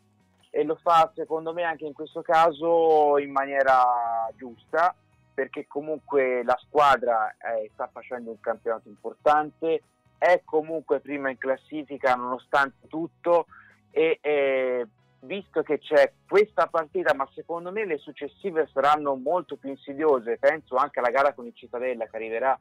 E 0.58 0.64
lo 0.64 0.76
fa 0.82 1.12
secondo 1.14 1.54
me 1.54 1.62
anche 1.62 1.86
in 1.86 1.94
questo 1.94 2.24
caso 2.24 3.20
in 3.20 3.30
maniera 3.30 4.28
giusta, 4.36 4.96
perché 5.32 5.68
comunque 5.68 6.44
la 6.44 6.60
squadra 6.66 7.30
eh, 7.38 7.70
sta 7.74 7.88
facendo 7.94 8.32
un 8.32 8.40
campionato 8.40 8.88
importante, 8.88 9.84
è 10.18 10.42
comunque 10.44 11.00
prima 11.00 11.30
in 11.30 11.38
classifica 11.38 12.16
nonostante 12.16 12.88
tutto 12.88 13.46
e 13.92 14.18
eh, 14.20 14.88
visto 15.20 15.62
che 15.62 15.78
c'è 15.78 16.12
questa 16.28 16.66
partita, 16.66 17.14
ma 17.14 17.30
secondo 17.36 17.72
me 17.72 17.86
le 17.86 18.00
successive 18.00 18.68
saranno 18.74 19.14
molto 19.14 19.58
più 19.58 19.70
insidiose, 19.70 20.40
penso 20.40 20.76
anche 20.76 20.98
alla 20.98 21.12
gara 21.12 21.34
con 21.34 21.46
il 21.46 21.54
Cittadella 21.54 22.08
che 22.08 22.16
arriverà, 22.16 22.60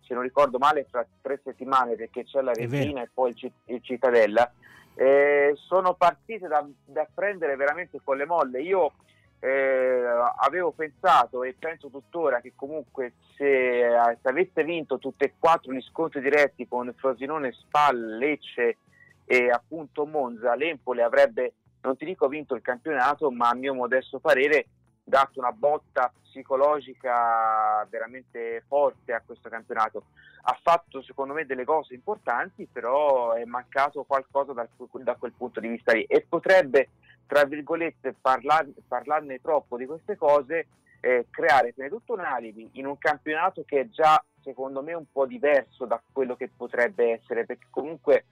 se 0.00 0.14
non 0.14 0.24
ricordo 0.24 0.58
male, 0.58 0.84
fra 0.90 1.06
tre 1.22 1.40
settimane 1.44 1.94
perché 1.94 2.24
c'è 2.24 2.40
la 2.40 2.50
È 2.50 2.56
Regina 2.56 3.02
e 3.02 3.08
poi 3.14 3.30
il, 3.30 3.36
Ci- 3.36 3.52
il 3.66 3.80
Cittadella, 3.84 4.52
eh, 4.96 5.52
sono 5.56 5.94
partite 5.94 6.48
da, 6.48 6.66
da 6.84 7.06
prendere 7.12 7.54
veramente 7.56 8.00
con 8.02 8.16
le 8.16 8.24
molle. 8.24 8.62
Io 8.62 8.92
eh, 9.40 10.02
avevo 10.38 10.72
pensato 10.72 11.44
e 11.44 11.54
penso 11.58 11.88
tuttora 11.88 12.40
che 12.40 12.52
comunque 12.56 13.12
se, 13.36 13.86
eh, 13.86 14.18
se 14.20 14.28
avesse 14.28 14.64
vinto 14.64 14.98
tutti 14.98 15.24
e 15.24 15.34
quattro 15.38 15.72
gli 15.72 15.82
scontri 15.82 16.20
diretti 16.20 16.66
con 16.66 16.92
Frosinone, 16.96 17.52
Spal, 17.52 18.16
Lecce 18.16 18.78
e 19.26 19.50
appunto 19.50 20.06
Monza, 20.06 20.54
l'Empoli 20.54 21.02
avrebbe, 21.02 21.52
non 21.82 21.96
ti 21.96 22.06
dico 22.06 22.28
vinto 22.28 22.54
il 22.54 22.62
campionato, 22.62 23.30
ma 23.30 23.50
a 23.50 23.54
mio 23.54 23.74
modesto 23.74 24.18
parere 24.18 24.66
dato 25.08 25.38
una 25.38 25.52
botta 25.52 26.12
psicologica 26.20 27.86
veramente 27.88 28.64
forte 28.66 29.12
a 29.12 29.22
questo 29.24 29.48
campionato. 29.48 30.06
Ha 30.42 30.58
fatto 30.60 31.00
secondo 31.00 31.32
me 31.32 31.46
delle 31.46 31.64
cose 31.64 31.94
importanti, 31.94 32.68
però 32.70 33.32
è 33.32 33.44
mancato 33.44 34.02
qualcosa 34.02 34.52
dal- 34.52 34.68
da 34.76 35.14
quel 35.14 35.32
punto 35.32 35.60
di 35.60 35.68
vista 35.68 35.92
lì 35.92 36.02
e 36.02 36.26
potrebbe, 36.28 36.88
tra 37.26 37.44
virgolette, 37.44 38.16
parlar- 38.20 38.68
parlarne 38.88 39.40
troppo 39.40 39.76
di 39.76 39.86
queste 39.86 40.16
cose, 40.16 40.66
eh, 41.00 41.26
creare 41.30 41.72
prima 41.72 41.88
di 41.88 41.94
tutto 41.94 42.14
un 42.14 42.20
alibi 42.20 42.68
in 42.72 42.86
un 42.86 42.98
campionato 42.98 43.62
che 43.64 43.80
è 43.80 43.88
già 43.88 44.22
secondo 44.42 44.82
me 44.82 44.92
un 44.92 45.06
po' 45.10 45.26
diverso 45.26 45.84
da 45.84 46.02
quello 46.12 46.34
che 46.34 46.50
potrebbe 46.54 47.12
essere, 47.12 47.46
perché 47.46 47.66
comunque 47.70 48.24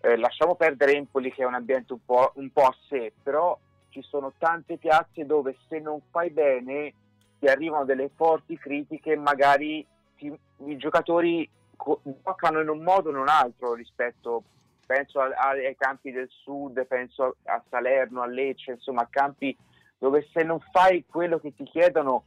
eh, 0.00 0.16
lasciamo 0.16 0.54
perdere 0.54 0.92
Empoli 0.92 1.32
che 1.32 1.42
è 1.42 1.46
un 1.46 1.54
ambiente 1.54 1.92
un 1.92 2.04
po', 2.04 2.32
un 2.36 2.50
po' 2.52 2.66
a 2.66 2.76
sé, 2.88 3.12
però 3.20 3.58
ci 3.94 4.02
sono 4.02 4.32
tante 4.38 4.76
piazze 4.76 5.24
dove 5.24 5.56
se 5.68 5.78
non 5.78 6.00
fai 6.10 6.30
bene 6.30 6.92
ti 7.38 7.46
arrivano 7.46 7.84
delle 7.84 8.10
forti 8.16 8.58
critiche 8.58 9.14
magari 9.16 9.86
ti- 10.16 10.36
i 10.66 10.76
giocatori 10.76 11.48
giocano 12.22 12.60
in 12.60 12.68
un 12.68 12.82
modo 12.82 13.08
o 13.08 13.12
in 13.12 13.18
un 13.18 13.28
altro 13.28 13.74
rispetto, 13.74 14.42
penso 14.84 15.20
a- 15.20 15.26
a- 15.36 15.50
ai 15.50 15.76
campi 15.76 16.10
del 16.10 16.28
sud, 16.28 16.84
penso 16.86 17.36
a 17.44 17.62
Salerno, 17.68 18.22
a 18.22 18.26
Lecce, 18.26 18.72
insomma 18.72 19.06
campi 19.08 19.56
dove 19.98 20.26
se 20.32 20.42
non 20.42 20.58
fai 20.72 21.04
quello 21.06 21.38
che 21.38 21.54
ti 21.54 21.62
chiedono 21.62 22.24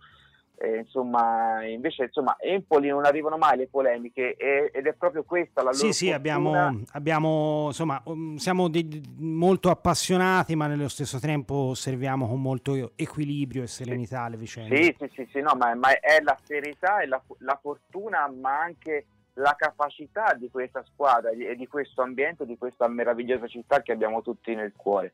eh, 0.60 0.78
insomma, 0.80 1.64
invece 1.66 2.05
insomma, 2.05 2.36
Empoli 2.39 2.89
non 2.89 3.05
arrivano 3.05 3.38
mai 3.38 3.58
le 3.58 3.68
polemiche 3.68 4.36
e- 4.36 4.72
ed 4.74 4.88
è 4.88 4.93
proprio 4.93 5.24
questa 5.24 5.62
la 5.62 5.70
loro 5.72 5.78
Sì, 5.78 5.93
sì, 5.93 6.12
abbiamo, 6.12 6.82
abbiamo, 6.93 7.66
insomma, 7.68 8.01
um, 8.05 8.38
siamo 8.38 8.68
di- 8.68 9.01
molto 9.18 9.70
appassionati, 9.70 10.55
ma 10.55 10.66
nello 10.66 10.88
stesso 10.88 11.20
tempo 11.20 11.53
osserviamo 11.53 12.28
con 12.28 12.41
molto 12.41 12.91
equilibrio 12.95 13.64
e 13.64 13.68
serenità 13.68 14.28
le 14.28 14.38
vicende. 14.38 14.76
Sì, 14.76 14.95
sì, 14.97 15.10
sì, 15.14 15.30
sì, 15.32 15.41
no, 15.41 15.53
ma, 15.55 15.76
ma 15.76 15.99
è 15.99 16.20
la 16.22 16.38
serietà 16.43 17.01
e 17.01 17.05
la, 17.05 17.22
la 17.39 17.60
fortuna, 17.62 18.28
ma 18.28 18.60
anche 18.60 19.05
la 19.34 19.55
capacità 19.55 20.34
di 20.34 20.49
questa 20.49 20.84
squadra 20.91 21.30
e 21.30 21.55
di 21.55 21.68
questo 21.68 22.01
ambiente, 22.01 22.47
di 22.47 22.58
questa 22.58 22.88
meravigliosa 22.88 23.45
città 23.45 23.84
che 23.84 23.91
abbiamo 23.91 24.24
tutti 24.24 24.55
nel 24.55 24.74
cuore. 24.76 25.14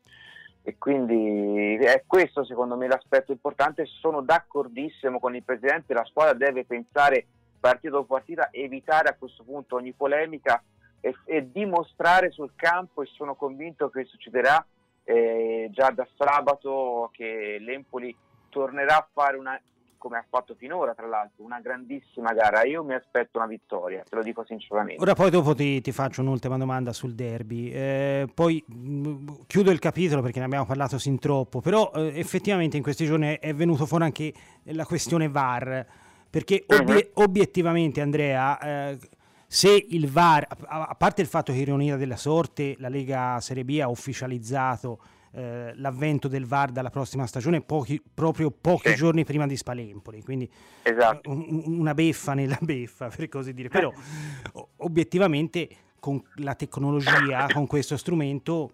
E 0.66 0.78
quindi 0.78 1.76
è 1.76 2.04
questo 2.06 2.42
secondo 2.42 2.76
me 2.76 2.86
l'aspetto 2.86 3.32
importante. 3.32 3.84
Sono 3.84 4.22
d'accordissimo 4.22 5.20
con 5.20 5.36
il 5.36 5.42
presidente, 5.42 5.92
la 5.92 6.04
squadra 6.04 6.32
deve 6.32 6.64
pensare 6.64 7.26
partita 7.60 7.92
dopo 7.92 8.14
partita, 8.14 8.48
evitare 8.50 9.10
a 9.10 9.14
questo 9.14 9.44
punto 9.44 9.76
ogni 9.76 9.92
polemica 9.92 10.62
e, 11.00 11.14
e 11.26 11.50
dimostrare 11.50 12.30
sul 12.30 12.52
campo 12.56 13.02
e 13.02 13.06
sono 13.06 13.34
convinto 13.34 13.90
che 13.90 14.04
succederà 14.04 14.64
eh, 15.04 15.68
già 15.70 15.90
da 15.90 16.06
sabato 16.16 17.10
che 17.12 17.58
l'Empoli 17.60 18.16
tornerà 18.48 18.96
a 18.96 19.08
fare 19.12 19.36
una 19.36 19.60
come 20.04 20.18
ha 20.18 20.24
fatto 20.28 20.54
finora 20.54 20.92
tra 20.92 21.06
l'altro 21.06 21.42
una 21.44 21.60
grandissima 21.60 22.34
gara. 22.34 22.62
Io 22.64 22.84
mi 22.84 22.92
aspetto 22.92 23.38
una 23.38 23.46
vittoria 23.46 24.02
te 24.06 24.14
lo 24.16 24.22
dico 24.22 24.44
sinceramente. 24.44 25.00
Ora 25.00 25.14
poi 25.14 25.30
dopo 25.30 25.54
ti, 25.54 25.80
ti 25.80 25.92
faccio 25.92 26.20
un'ultima 26.20 26.58
domanda 26.58 26.92
sul 26.92 27.14
derby, 27.14 27.70
Eh, 27.70 28.28
poi 28.34 28.62
mh, 28.66 29.44
chiudo 29.46 29.70
il 29.70 29.78
capitolo 29.78 30.20
perché 30.20 30.40
ne 30.40 30.44
abbiamo 30.44 30.66
parlato 30.66 30.98
sin 30.98 31.18
troppo, 31.18 31.60
però 31.60 31.90
eh, 31.94 32.18
effettivamente 32.18 32.76
in 32.76 32.82
questi 32.82 33.06
giorni 33.06 33.38
è, 33.40 33.54
venuto 33.54 33.86
fuori 33.86 34.04
anche 34.04 34.32
la 34.64 34.84
questione 34.84 35.28
VAR, 35.30 35.86
perché 36.28 36.64
obie- 36.66 37.10
obiettivamente 37.14 38.02
Andrea, 38.02 38.58
eh, 38.58 38.98
se 39.46 39.86
il 39.88 40.10
VAR, 40.10 40.46
a, 40.66 40.86
a 40.88 40.94
parte 40.94 41.22
il 41.22 41.28
fatto 41.28 41.52
che 41.52 41.58
ironia 41.58 41.96
della 41.96 42.16
sorte, 42.16 42.74
la 42.78 42.88
Lega 42.88 43.40
Serie 43.40 43.64
B 43.64 43.78
ha 43.80 43.88
ufficializzato 43.88 44.98
eh, 45.36 45.72
l'avvento 45.74 46.28
del 46.28 46.46
VAR 46.46 46.70
dalla 46.70 46.90
prossima 46.90 47.26
stagione 47.26 47.60
pochi- 47.60 48.00
proprio 48.14 48.50
pochi 48.52 48.90
Sì. 48.90 48.94
giorni 48.94 49.24
prima 49.24 49.46
di 49.46 49.56
Spalempoli, 49.56 50.22
quindi 50.22 50.48
esatto 50.82 51.28
un- 51.30 51.62
una 51.78 51.92
beffa 51.94 52.34
nella 52.34 52.58
beffa, 52.62 53.08
per 53.08 53.28
così 53.28 53.52
dire. 53.52 53.68
Però 53.68 53.92
obiettivamente 54.78 55.68
con 55.98 56.22
la 56.36 56.54
tecnologia, 56.54 57.48
con 57.52 57.66
questo 57.66 57.96
strumento, 57.96 58.72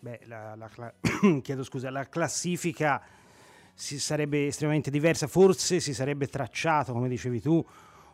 beh, 0.00 0.20
la, 0.24 0.54
la 0.56 0.94
chiedo 1.42 1.62
scusa, 1.64 1.90
la 1.90 2.08
classifica 2.08 3.02
si 3.74 3.98
sarebbe 3.98 4.46
estremamente 4.46 4.90
diversa, 4.90 5.26
forse 5.26 5.80
si 5.80 5.92
sarebbe 5.92 6.26
tracciato, 6.28 6.92
come 6.92 7.08
dicevi 7.08 7.40
tu, 7.40 7.64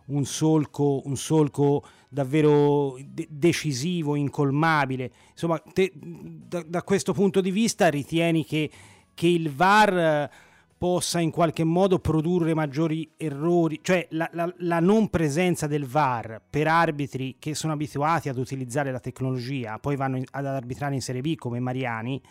un 0.08 0.24
solco, 0.24 1.02
un 1.04 1.16
solco 1.16 1.84
davvero 2.08 2.96
de- 3.04 3.26
decisivo, 3.30 4.14
incolmabile. 4.14 5.10
Insomma, 5.30 5.58
te, 5.72 5.92
da, 5.94 6.62
da, 6.66 6.82
questo 6.82 7.12
punto 7.12 7.40
di 7.40 7.50
vista 7.50 7.88
ritieni 7.88 8.44
che, 8.44 8.70
che 9.14 9.26
il 9.26 9.50
VAR 9.50 10.30
possa 10.78 11.18
in 11.18 11.30
qualche 11.30 11.64
modo 11.64 11.98
produrre 11.98 12.54
maggiori 12.54 13.10
errori, 13.16 13.80
cioè 13.82 14.06
la, 14.10 14.28
la, 14.32 14.52
la, 14.58 14.78
non 14.78 15.10
presenza 15.10 15.66
del 15.66 15.86
VAR 15.86 16.40
per 16.48 16.68
arbitri 16.68 17.36
che 17.38 17.54
sono 17.56 17.72
abituati 17.72 18.28
ad 18.28 18.38
utilizzare 18.38 18.92
la 18.92 19.00
tecnologia, 19.00 19.78
poi 19.80 19.96
vanno 19.96 20.22
ad 20.30 20.46
arbitrare 20.46 20.94
in 20.94 21.02
Serie 21.02 21.20
B 21.20 21.34
come 21.34 21.58
Mariani 21.58 22.22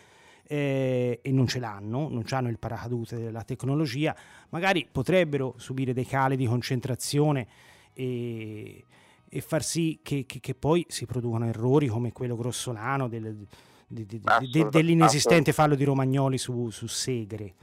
eh, 0.47 1.19
e 1.21 1.31
non 1.31 1.47
ce 1.47 1.59
l'hanno, 1.59 2.07
non 2.09 2.23
hanno 2.29 2.49
il 2.49 2.57
paracadute 2.57 3.17
della 3.17 3.43
tecnologia, 3.43 4.15
magari 4.49 4.87
potrebbero 4.89 5.55
subire 5.57 5.93
dei 5.93 6.05
cali 6.05 6.37
di 6.37 6.45
concentrazione 6.45 7.47
e, 7.93 8.83
e 9.27 9.41
far 9.41 9.63
sì 9.63 9.99
che, 10.01 10.25
che, 10.25 10.39
che, 10.39 10.55
poi 10.55 10.85
si 10.87 11.05
producano 11.05 11.47
errori 11.47 11.87
come 11.87 12.13
quello 12.13 12.37
grossolano 12.37 13.09
del, 13.09 13.45
de, 13.87 14.05
de, 14.05 14.19
de, 14.51 14.69
dell'inesistente 14.69 15.51
fallo 15.51 15.75
di 15.75 15.83
Romagnoli 15.83 16.37
su, 16.37 16.69
su 16.69 16.87
Segre. 16.87 17.53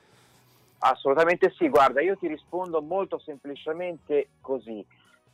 Assolutamente 0.79 1.55
sì, 1.57 1.71
guarda, 1.71 2.03
io 2.03 2.19
ti 2.19 2.27
rispondo 2.27 2.83
molto 2.83 3.19
semplicemente 3.19 4.29
così, 4.43 4.85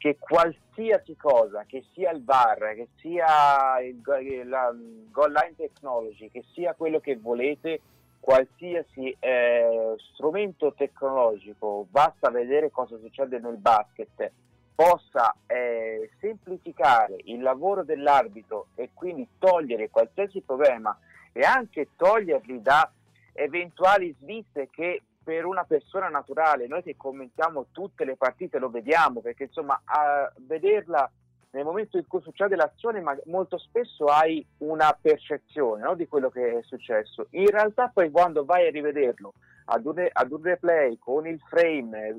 che 0.00 0.16
qualsiasi 0.18 1.14
cosa, 1.14 1.64
che 1.66 1.84
sia 1.92 2.10
il 2.10 2.24
VAR, 2.24 2.72
che 2.74 2.88
sia 3.00 3.78
il, 3.80 4.00
la 4.48 4.74
goal 5.10 5.30
line 5.30 5.54
technology, 5.56 6.30
che 6.30 6.42
sia 6.54 6.72
quello 6.72 7.00
che 7.00 7.16
volete, 7.16 7.82
qualsiasi 8.18 9.14
eh, 9.18 9.94
strumento 10.14 10.72
tecnologico, 10.72 11.86
basta 11.90 12.30
vedere 12.30 12.70
cosa 12.70 12.96
succede 12.96 13.40
nel 13.40 13.58
basket, 13.58 14.32
possa 14.74 15.36
eh, 15.46 16.08
semplificare 16.18 17.16
il 17.24 17.42
lavoro 17.42 17.84
dell'arbitro 17.84 18.68
e 18.76 18.92
quindi 18.94 19.28
togliere 19.38 19.90
qualsiasi 19.90 20.40
problema 20.40 20.98
e 21.30 21.42
anche 21.42 21.88
toglierli 21.94 22.62
da 22.62 22.90
eventuali 23.34 24.16
sviste 24.18 24.70
che 24.70 25.02
per 25.30 25.44
una 25.44 25.62
persona 25.62 26.08
naturale, 26.08 26.66
noi 26.66 26.82
che 26.82 26.96
commentiamo 26.96 27.66
tutte 27.70 28.04
le 28.04 28.16
partite 28.16 28.58
lo 28.58 28.68
vediamo, 28.68 29.20
perché 29.20 29.44
insomma 29.44 29.80
a 29.84 30.28
vederla 30.38 31.08
nel 31.50 31.62
momento 31.62 31.98
in 31.98 32.06
cui 32.08 32.20
succede 32.20 32.56
l'azione, 32.56 33.00
ma 33.00 33.16
molto 33.26 33.56
spesso 33.56 34.06
hai 34.06 34.44
una 34.58 34.92
percezione 35.00 35.84
no, 35.84 35.94
di 35.94 36.08
quello 36.08 36.30
che 36.30 36.58
è 36.58 36.62
successo. 36.62 37.28
In 37.30 37.46
realtà 37.46 37.92
poi 37.94 38.10
quando 38.10 38.44
vai 38.44 38.66
a 38.66 38.70
rivederlo 38.72 39.34
ad 39.66 39.86
un, 39.86 40.04
ad 40.10 40.32
un 40.32 40.42
replay 40.42 40.98
con 40.98 41.28
il 41.28 41.40
frame 41.48 42.12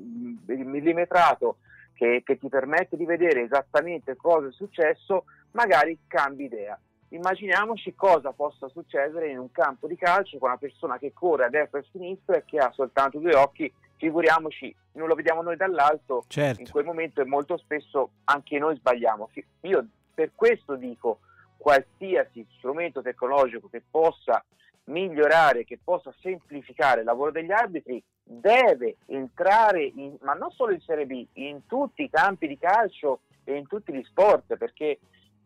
millimetrato 0.46 1.58
che, 1.94 2.22
che 2.24 2.38
ti 2.38 2.48
permette 2.48 2.96
di 2.96 3.06
vedere 3.06 3.42
esattamente 3.42 4.16
cosa 4.16 4.48
è 4.48 4.52
successo, 4.54 5.26
magari 5.52 6.00
cambi 6.08 6.46
idea. 6.46 6.80
Immaginiamoci 7.14 7.94
cosa 7.94 8.32
possa 8.32 8.70
succedere 8.70 9.30
in 9.30 9.38
un 9.38 9.52
campo 9.52 9.86
di 9.88 9.98
calcio 9.98 10.38
con 10.38 10.50
una 10.50 10.58
persona 10.58 10.98
che 10.98 11.12
corre 11.14 11.46
a 11.46 11.50
destra 11.50 11.80
e 11.80 11.82
a 11.82 11.86
sinistra 11.92 12.38
e 12.38 12.46
che 12.46 12.58
ha 12.58 12.72
soltanto 12.72 13.20
due 13.20 13.36
occhi, 13.36 13.72
figuriamoci, 13.98 14.74
non 14.94 15.08
lo 15.10 15.16
vediamo 15.16 15.42
noi 15.42 15.58
dall'alto, 15.58 16.24
certo. 16.28 16.62
in 16.62 16.70
quel 16.70 16.86
momento 16.86 17.20
e 17.20 17.26
molto 17.26 17.58
spesso 17.58 18.12
anche 18.24 18.58
noi 18.60 18.78
sbagliamo. 18.78 19.30
Io 19.62 19.86
per 20.14 20.32
questo 20.34 20.76
dico 20.76 21.20
qualsiasi 21.58 22.46
strumento 22.58 23.02
tecnologico 23.02 23.68
che 23.70 23.84
possa 23.90 24.44
migliorare, 24.86 25.66
che 25.66 25.80
possa 25.84 26.14
semplificare 26.22 27.02
il 27.02 27.06
lavoro 27.06 27.32
degli 27.32 27.52
arbitri, 27.52 28.02
deve 28.24 28.96
entrare, 29.08 29.84
in, 29.84 30.16
ma 30.22 30.34
non 30.34 30.50
solo 30.52 30.72
in 30.72 30.80
Serie 30.80 31.06
B, 31.06 31.26
in 31.34 31.66
tutti 31.68 32.04
i 32.04 32.10
campi 32.10 32.48
di 32.48 32.58
calcio 32.58 33.20
e 33.44 33.56
in 33.56 33.68
tutti 33.68 33.94
gli 33.94 34.04
sport, 34.04 34.56
perché 34.56 35.00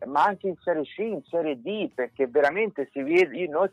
ma 0.06 0.24
anche 0.24 0.48
in 0.48 0.56
Serie 0.58 0.84
C, 0.84 0.98
in 1.00 1.24
Serie 1.24 1.62
D, 1.62 1.92
perché 1.94 2.28
veramente 2.28 2.90
si 2.92 3.02
vede, 3.02 3.48
noi 3.48 3.70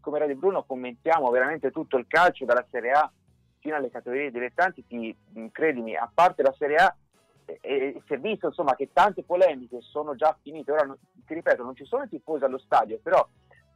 come 0.00 0.18
Radio 0.18 0.36
Bruno 0.36 0.64
commentiamo 0.64 1.30
veramente 1.30 1.70
tutto 1.70 1.96
il 1.96 2.06
calcio 2.06 2.44
dalla 2.44 2.64
Serie 2.70 2.92
A 2.92 3.10
fino 3.58 3.76
alle 3.76 3.90
categorie 3.90 4.30
dilettanti, 4.30 4.86
ti, 4.86 5.16
credimi, 5.50 5.96
a 5.96 6.10
parte 6.12 6.42
la 6.42 6.54
Serie 6.56 6.76
A, 6.76 6.94
e, 7.46 7.58
e, 7.62 8.02
si 8.06 8.12
è 8.12 8.18
visto 8.18 8.48
insomma 8.48 8.76
che 8.76 8.90
tante 8.92 9.22
polemiche 9.22 9.80
sono 9.80 10.14
già 10.14 10.36
finite, 10.42 10.70
ora 10.70 10.84
non, 10.84 10.98
ti 11.26 11.34
ripeto, 11.34 11.62
non 11.62 11.74
ci 11.74 11.84
sono 11.86 12.04
i 12.04 12.08
tifosi 12.08 12.44
allo 12.44 12.58
stadio, 12.58 13.00
però 13.02 13.26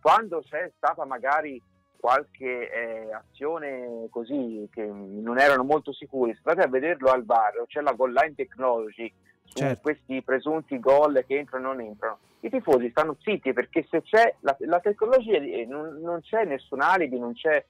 quando 0.01 0.42
c'è 0.42 0.70
stata 0.76 1.05
magari 1.07 1.61
qualche 1.96 2.70
eh, 2.70 3.12
azione 3.12 4.07
così 4.11 4.68
che 4.70 4.84
non 4.84 5.38
erano 5.38 5.64
molto 5.64 5.92
sicuri, 5.92 6.36
state 6.38 6.61
a 6.61 6.68
vederlo 6.68 7.11
al 7.11 7.24
bar, 7.24 7.64
c'è 7.66 7.80
la 7.80 7.92
goal 7.92 8.12
line 8.12 8.34
technology 8.34 9.12
su 9.49 9.59
certo. 9.59 9.80
questi 9.82 10.22
presunti 10.22 10.78
gol 10.78 11.24
che 11.26 11.38
entrano 11.38 11.70
o 11.70 11.72
non 11.72 11.80
entrano. 11.82 12.18
I 12.40 12.51
tifosi 12.51 12.90
stanno 12.90 13.16
zitti 13.20 13.53
perché 13.53 13.86
se 13.90 14.03
c'è 14.03 14.34
la, 14.40 14.57
la 14.61 14.80
tecnologia 14.80 15.38
non, 15.66 15.99
non, 16.01 16.20
c'è 16.20 16.44
nessun 16.44 16.80
alibi, 16.80 17.18
non 17.18 17.34
c'è 17.34 17.64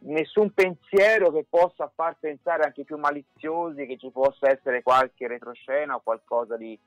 nessun 0.00 0.52
pensiero 0.52 1.32
che 1.32 1.46
possa 1.48 1.90
far 1.94 2.16
pensare 2.18 2.64
anche 2.64 2.84
più 2.84 2.98
maliziosi 2.98 3.86
che 3.86 3.96
ci 3.96 4.10
possa 4.10 4.50
essere 4.50 4.82
qualche 4.82 5.26
retroscena 5.26 5.94
o 5.94 6.00
qualcosa 6.02 6.56
di, 6.56 6.78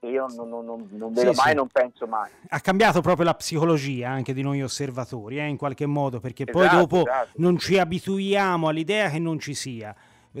che 0.00 0.06
io 0.06 0.26
non, 0.34 0.48
non, 0.48 0.64
non, 0.64 0.88
non 0.92 1.12
vedo 1.12 1.32
sì, 1.32 1.40
mai, 1.40 1.50
sì. 1.50 1.54
non 1.54 1.68
penso 1.68 2.06
mai. 2.06 2.30
Ha 2.48 2.60
cambiato 2.60 3.00
proprio 3.00 3.24
la 3.24 3.34
psicologia 3.34 4.10
anche 4.10 4.32
di 4.32 4.42
noi 4.42 4.62
osservatori, 4.62 5.38
eh, 5.38 5.46
in 5.46 5.56
qualche 5.56 5.86
modo, 5.86 6.20
perché 6.20 6.44
esatto, 6.44 6.58
poi 6.58 6.68
dopo 6.68 7.00
esatto. 7.00 7.30
non 7.36 7.58
ci 7.58 7.78
abituiamo 7.78 8.68
all'idea 8.68 9.10
che 9.10 9.18
non 9.18 9.38
ci 9.38 9.54
sia. 9.54 9.94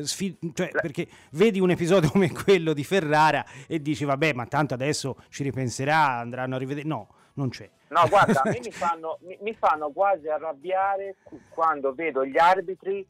Sfid- 0.04 0.52
cioè, 0.54 0.70
perché 0.70 1.06
vedi 1.32 1.60
un 1.60 1.70
episodio 1.70 2.10
come 2.12 2.30
quello 2.30 2.72
di 2.72 2.84
Ferrara 2.84 3.44
e 3.66 3.80
dici 3.80 4.04
vabbè 4.04 4.32
ma 4.32 4.46
tanto 4.46 4.74
adesso 4.74 5.16
ci 5.30 5.42
ripenserà 5.42 6.18
andranno 6.18 6.56
a 6.56 6.58
rivedere 6.58 6.86
no 6.86 7.08
non 7.34 7.50
c'è. 7.50 7.70
No 7.88 8.06
guarda 8.08 8.42
a 8.42 8.48
me 8.50 8.58
mi 8.64 8.72
fanno, 8.72 9.18
mi, 9.22 9.38
mi 9.40 9.54
fanno 9.54 9.90
quasi 9.90 10.28
arrabbiare 10.28 11.16
quando 11.50 11.94
vedo 11.94 12.24
gli 12.26 12.38
arbitri 12.38 13.06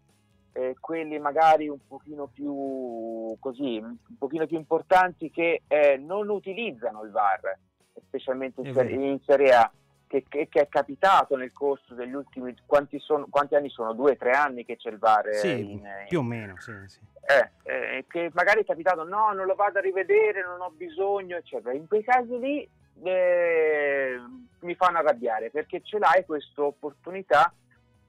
eh, 0.52 0.76
quelli 0.80 1.18
magari 1.18 1.68
un 1.68 1.78
pochino 1.86 2.26
più 2.26 3.36
così, 3.38 3.78
un 3.78 3.96
pochino 4.18 4.46
più 4.46 4.56
importanti 4.56 5.30
che 5.30 5.62
eh, 5.66 5.96
non 5.96 6.28
utilizzano 6.28 7.04
il 7.04 7.10
VAR, 7.10 7.58
specialmente 8.06 8.62
in, 8.62 9.00
in 9.02 9.20
Serie 9.24 9.54
A, 9.54 9.70
che, 10.08 10.24
che, 10.28 10.48
che, 10.48 10.62
è 10.62 10.68
capitato 10.68 11.36
nel 11.36 11.52
corso 11.52 11.94
degli 11.94 12.14
ultimi 12.14 12.56
quanti, 12.66 12.98
sono, 12.98 13.26
quanti 13.30 13.54
anni 13.54 13.68
sono? 13.68 13.92
Due, 13.92 14.16
tre 14.16 14.32
anni 14.32 14.64
che 14.64 14.76
c'è 14.76 14.90
il 14.90 14.98
VAR? 14.98 15.34
Sì, 15.34 15.72
in, 15.72 15.86
più 16.08 16.18
o 16.18 16.22
meno, 16.22 16.54
sì, 16.58 16.72
sì. 16.86 16.98
Eh, 17.24 17.50
eh, 17.70 18.04
che 18.08 18.30
magari 18.32 18.62
è 18.62 18.64
capitato, 18.64 19.04
no, 19.04 19.32
non 19.32 19.46
lo 19.46 19.54
vado 19.54 19.78
a 19.78 19.82
rivedere, 19.82 20.42
non 20.42 20.60
ho 20.60 20.70
bisogno, 20.70 21.36
eccetera. 21.36 21.74
In 21.74 21.86
quei 21.86 22.02
casi 22.02 22.38
lì 22.38 22.68
eh, 23.04 24.20
mi 24.60 24.74
fanno 24.74 24.98
arrabbiare 24.98 25.50
perché 25.50 25.82
ce 25.82 25.98
l'hai 25.98 26.24
questa 26.24 26.62
opportunità 26.62 27.52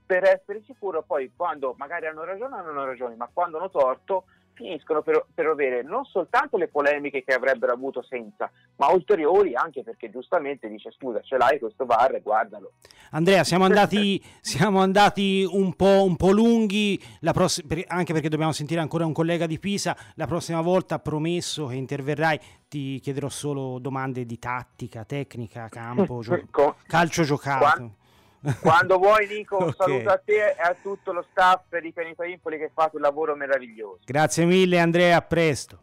per 0.06 0.24
essere 0.24 0.64
sicuro 0.66 1.04
poi 1.04 1.32
quando 1.36 1.76
magari 1.78 2.08
hanno 2.08 2.24
ragione 2.24 2.56
hanno 2.56 2.86
ragione, 2.86 3.16
ma 3.16 3.30
quando 3.32 3.58
hanno 3.58 3.70
torto 3.70 4.26
finiscono 4.60 5.02
per, 5.02 5.26
per, 5.34 5.46
avere 5.46 5.84
non 5.84 6.04
soltanto 6.04 6.58
le 6.58 6.68
polemiche 6.68 7.24
che 7.24 7.34
avrebbero 7.34 7.72
avuto 7.72 8.04
senza, 8.04 8.52
ma 8.76 8.90
ulteriori 8.92 9.56
anche 9.56 9.84
perché 9.84 10.10
giustamente 10.10 10.68
dice 10.68 10.92
scusa 10.92 11.22
ce 11.22 11.38
l'hai 11.38 11.60
questo 11.60 11.86
bar, 11.86 12.22
guardalo. 12.22 12.74
Andrea, 13.12 13.46
siamo 13.46 13.64
andati, 13.64 14.22
siamo 14.42 14.82
andati 14.82 15.48
un, 15.50 15.74
po', 15.76 16.04
un, 16.04 16.18
po', 16.18 16.32
lunghi, 16.32 17.02
pross- 17.32 17.64
anche 17.88 18.12
perché 18.12 18.28
dobbiamo 18.28 18.52
sentire 18.52 18.82
ancora 18.82 19.06
un 19.06 19.14
collega 19.14 19.48
di 19.48 19.60
Pisa, 19.60 19.96
la 20.16 20.28
prossima 20.28 20.60
volta 20.60 21.00
promesso 21.00 21.68
che 21.68 21.76
interverrai 21.76 22.40
ti 22.68 23.00
chiederò 23.00 23.30
solo 23.30 23.80
domande 23.80 24.26
di 24.26 24.38
tattica, 24.38 25.06
tecnica, 25.06 25.70
campo, 25.70 26.20
gio- 26.20 26.48
calcio 26.86 27.24
giocato. 27.24 27.64
Quando, 27.64 27.96
quando 28.62 28.98
vuoi 28.98 29.28
Nico, 29.28 29.58
un 29.58 29.70
okay. 29.70 29.76
saluto 29.76 30.10
a 30.10 30.22
te 30.24 30.52
e 30.52 30.62
a 30.62 30.76
tutto 30.82 31.12
lo 31.12 31.26
staff 31.30 31.78
di 31.80 31.92
Pianeta 31.92 32.26
Impoli 32.26 32.58
che 32.58 32.72
fa 32.74 32.90
un 32.94 33.02
lavoro 33.02 33.36
meraviglioso. 33.36 34.00
Grazie 34.06 34.46
mille 34.46 34.80
Andrea, 34.80 35.18
a 35.18 35.22
presto. 35.22 35.80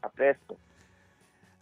A 0.00 0.10
presto. 0.12 0.56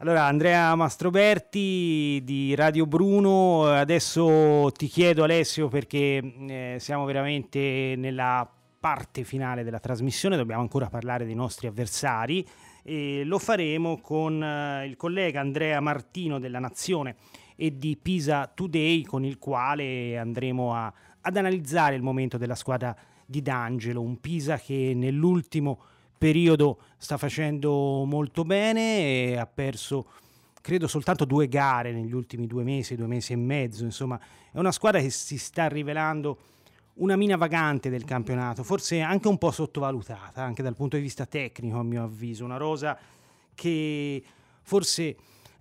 Allora, 0.01 0.26
Andrea 0.26 0.72
Mastroberti 0.76 2.22
di 2.22 2.55
Radio 2.55 2.86
Bruno, 2.86 3.64
adesso 3.64 4.70
ti 4.70 4.86
chiedo 4.86 5.24
Alessio 5.24 5.66
perché 5.66 6.22
eh, 6.49 6.76
siamo 6.78 7.05
veramente 7.05 7.94
nella 7.96 8.49
parte 8.78 9.24
finale 9.24 9.64
della 9.64 9.80
trasmissione, 9.80 10.36
dobbiamo 10.36 10.62
ancora 10.62 10.88
parlare 10.88 11.24
dei 11.24 11.34
nostri 11.34 11.66
avversari 11.66 12.46
e 12.84 13.24
lo 13.24 13.40
faremo 13.40 13.99
con 14.01 14.40
eh, 14.40 14.86
il 14.86 14.96
collega 14.96 15.40
Andrea 15.40 15.80
Martino 15.80 16.38
della 16.38 16.61
Nazione 16.61 17.16
e 17.61 17.76
di 17.76 17.96
Pisa 18.00 18.46
Today 18.46 19.02
con 19.02 19.24
il 19.24 19.36
quale 19.38 20.16
andremo 20.16 20.72
a, 20.76 20.92
ad 21.22 21.36
analizzare 21.36 21.96
il 21.96 22.02
momento 22.02 22.38
della 22.38 22.54
squadra 22.54 22.96
di 23.26 23.42
D'Angelo, 23.42 24.00
un 24.00 24.20
Pisa 24.20 24.59
che 24.59 24.92
nell'ultimo 24.94 25.80
periodo 26.16 26.78
sta 26.98 27.16
facendo 27.16 28.04
molto 28.04 28.44
bene 28.44 29.00
e 29.00 29.36
ha 29.36 29.46
perso 29.46 30.06
credo 30.61 30.86
soltanto 30.86 31.24
due 31.24 31.48
gare 31.48 31.92
negli 31.92 32.12
ultimi 32.12 32.46
due 32.46 32.62
mesi, 32.62 32.94
due 32.94 33.09
mesi 33.09 33.32
e 33.32 33.36
mezzo, 33.36 33.82
insomma 33.82 34.20
è 34.52 34.59
una 34.59 34.70
squadra 34.70 35.00
che 35.00 35.11
si 35.11 35.36
sta 35.36 35.66
rivelando 35.66 36.38
una 36.94 37.16
mina 37.16 37.36
vagante 37.36 37.90
del 37.90 38.04
campionato, 38.04 38.62
forse 38.62 39.00
anche 39.00 39.26
un 39.26 39.38
po' 39.38 39.50
sottovalutata, 39.50 40.42
anche 40.42 40.62
dal 40.62 40.76
punto 40.76 40.94
di 40.94 41.02
vista 41.02 41.26
tecnico 41.26 41.78
a 41.78 41.82
mio 41.82 42.04
avviso, 42.04 42.44
una 42.44 42.56
rosa 42.56 42.96
che 43.52 44.22
forse 44.62 45.16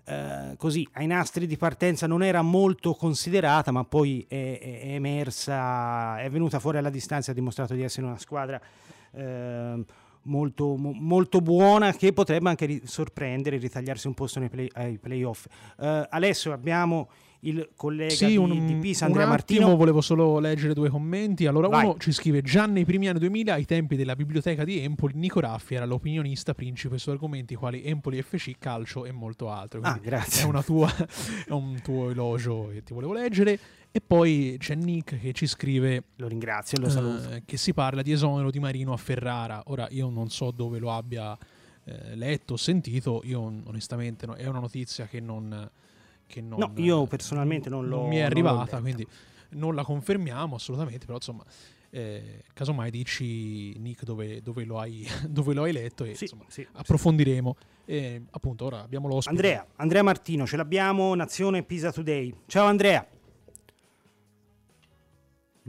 eh, 0.09 0.55
così 0.55 0.87
ai 0.93 1.05
nastri 1.05 1.45
di 1.45 1.57
partenza 1.57 2.07
non 2.07 2.23
era 2.23 2.41
molto 2.41 2.93
considerata, 2.93 3.71
ma 3.71 3.83
poi 3.83 4.25
è, 4.25 4.57
è 4.61 4.93
emersa, 4.93 6.21
è 6.21 6.29
venuta 6.29 6.59
fuori 6.59 6.77
alla 6.77 6.89
distanza 6.89 7.31
ha 7.31 7.33
dimostrato 7.33 7.73
di 7.73 7.83
essere 7.83 8.05
una 8.05 8.17
squadra 8.17 8.57
eh, 9.11 9.83
molto, 10.23 10.75
molto, 10.77 11.41
buona 11.41 11.91
che 11.91 12.13
potrebbe 12.13 12.47
anche 12.47 12.81
sorprendere, 12.85 13.57
ritagliarsi 13.57 14.07
un 14.07 14.13
posto 14.13 14.39
nei 14.39 14.47
play, 14.47 14.69
ai 14.75 14.97
playoff. 14.97 15.45
Uh, 15.75 16.05
Alessio, 16.09 16.53
abbiamo 16.53 17.09
il 17.41 17.69
collega 17.75 18.13
sì, 18.13 18.35
un, 18.35 18.49
di, 18.49 18.65
di 18.65 18.75
Pisa, 18.75 19.05
Andrea 19.05 19.25
un 19.25 19.31
attimo, 19.33 19.59
Martino. 19.59 19.77
volevo 19.77 20.01
solo 20.01 20.39
leggere 20.39 20.73
due 20.73 20.89
commenti. 20.89 21.45
Allora, 21.45 21.67
Vai. 21.67 21.85
uno 21.85 21.97
ci 21.97 22.11
scrive: 22.11 22.41
Già 22.41 22.65
nei 22.65 22.85
primi 22.85 23.07
anni 23.07 23.19
2000, 23.19 23.53
ai 23.53 23.65
tempi 23.65 23.95
della 23.95 24.15
biblioteca 24.15 24.63
di 24.63 24.79
Empoli, 24.79 25.13
Nico 25.15 25.39
Raffi 25.39 25.75
era 25.75 25.85
l'opinionista 25.85 26.53
principe 26.53 26.97
su 26.97 27.09
argomenti 27.09 27.55
quali 27.55 27.83
Empoli, 27.83 28.21
FC, 28.21 28.53
calcio 28.57 29.05
e 29.05 29.11
molto 29.11 29.49
altro. 29.49 29.81
ah, 29.83 29.99
grazie. 30.01 30.49
È, 30.49 30.63
tua, 30.63 30.89
è 31.45 31.51
un 31.51 31.79
tuo 31.81 32.09
elogio 32.09 32.69
che 32.71 32.83
ti 32.83 32.93
volevo 32.93 33.13
leggere. 33.13 33.59
E 33.91 34.01
poi 34.01 34.57
c'è 34.59 34.75
Nick 34.75 35.19
che 35.19 35.33
ci 35.33 35.45
scrive: 35.45 36.03
Lo 36.15 36.27
ringrazio 36.27 36.77
e 36.77 36.81
lo 36.81 36.89
saluto. 36.89 37.29
Eh, 37.31 37.43
che 37.45 37.57
si 37.57 37.73
parla 37.73 38.01
di 38.01 38.11
esonero 38.11 38.49
di 38.49 38.59
Marino 38.59 38.93
a 38.93 38.97
Ferrara. 38.97 39.63
Ora, 39.67 39.87
io 39.91 40.09
non 40.09 40.29
so 40.29 40.51
dove 40.51 40.79
lo 40.79 40.91
abbia 40.91 41.37
eh, 41.83 42.15
letto 42.15 42.53
o 42.53 42.57
sentito. 42.57 43.21
Io, 43.25 43.41
onestamente, 43.41 44.25
no, 44.25 44.33
è 44.33 44.45
una 44.47 44.59
notizia 44.59 45.05
che 45.05 45.19
non 45.19 45.69
che 46.27 46.41
non, 46.41 46.59
no, 46.59 46.71
io 46.75 47.05
personalmente 47.05 47.69
non, 47.69 47.87
non 47.87 48.07
mi 48.07 48.17
è 48.17 48.21
arrivata, 48.21 48.79
quindi 48.79 49.07
non 49.51 49.73
la 49.73 49.83
confermiamo 49.83 50.55
assolutamente, 50.55 51.05
però 51.05 51.15
insomma, 51.15 51.43
eh, 51.89 52.43
casomai 52.53 52.91
dici 52.91 53.77
Nick 53.79 54.03
dove, 54.03 54.41
dove, 54.41 54.65
lo 54.65 54.79
hai, 54.79 55.07
dove, 55.27 55.53
lo 55.53 55.63
hai, 55.63 55.71
letto 55.71 56.03
e 56.03 56.15
sì, 56.15 56.25
insomma, 56.25 56.43
sì, 56.47 56.67
approfondiremo. 56.71 57.55
Sì. 57.57 57.91
E, 57.91 58.21
appunto, 58.31 58.65
ora 58.65 58.81
abbiamo 58.81 59.07
l'ospite. 59.07 59.29
Andrea, 59.29 59.65
Andrea 59.77 60.03
Martino, 60.03 60.45
ce 60.45 60.57
l'abbiamo, 60.57 61.15
Nazione 61.15 61.63
Pisa 61.63 61.91
Today. 61.91 62.33
Ciao 62.45 62.67
Andrea. 62.67 63.07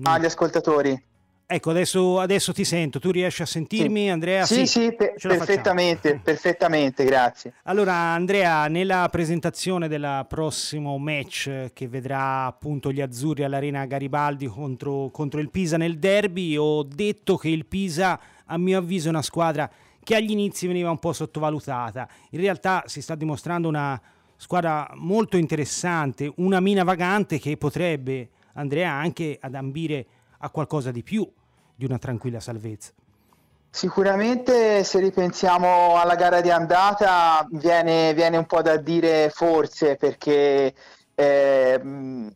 Ah, 0.02 0.18
gli 0.18 0.24
ascoltatori. 0.24 1.06
Ecco, 1.50 1.70
adesso, 1.70 2.20
adesso, 2.20 2.52
ti 2.52 2.62
sento, 2.62 3.00
tu 3.00 3.10
riesci 3.10 3.40
a 3.40 3.46
sentirmi, 3.46 4.02
sì. 4.02 4.08
Andrea? 4.08 4.44
Sì, 4.44 4.66
sì, 4.66 4.66
sì 4.66 4.94
per, 4.94 5.14
perfettamente, 5.18 6.20
perfettamente, 6.22 7.04
grazie. 7.06 7.54
Allora, 7.62 7.94
Andrea, 7.94 8.68
nella 8.68 9.08
presentazione 9.10 9.88
del 9.88 10.26
prossimo 10.28 10.98
match 10.98 11.70
che 11.72 11.88
vedrà 11.88 12.44
appunto 12.44 12.92
gli 12.92 13.00
azzurri 13.00 13.44
all'Arena 13.44 13.86
Garibaldi 13.86 14.44
contro, 14.44 15.08
contro 15.10 15.40
il 15.40 15.48
Pisa 15.48 15.78
nel 15.78 15.98
derby, 15.98 16.54
ho 16.58 16.82
detto 16.82 17.38
che 17.38 17.48
il 17.48 17.64
Pisa, 17.64 18.20
a 18.44 18.58
mio 18.58 18.76
avviso, 18.76 19.06
è 19.06 19.10
una 19.10 19.22
squadra 19.22 19.70
che 20.04 20.16
agli 20.16 20.32
inizi 20.32 20.66
veniva 20.66 20.90
un 20.90 20.98
po' 20.98 21.14
sottovalutata. 21.14 22.06
In 22.32 22.40
realtà 22.40 22.82
si 22.84 23.00
sta 23.00 23.14
dimostrando 23.14 23.68
una 23.68 23.98
squadra 24.36 24.90
molto 24.96 25.38
interessante, 25.38 26.30
una 26.36 26.60
mina 26.60 26.84
vagante 26.84 27.38
che 27.38 27.56
potrebbe, 27.56 28.28
Andrea, 28.52 28.92
anche 28.92 29.38
ad 29.40 29.54
ambire 29.54 30.06
a 30.40 30.50
qualcosa 30.50 30.90
di 30.90 31.02
più 31.02 31.26
di 31.78 31.84
una 31.84 31.98
tranquilla 31.98 32.40
salvezza. 32.40 32.90
Sicuramente 33.70 34.82
se 34.82 34.98
ripensiamo 34.98 35.96
alla 35.96 36.16
gara 36.16 36.40
di 36.40 36.50
andata 36.50 37.46
viene, 37.52 38.12
viene 38.14 38.36
un 38.36 38.46
po' 38.46 38.62
da 38.62 38.76
dire 38.76 39.30
forse 39.32 39.94
perché 39.94 40.74
eh, 41.14 41.80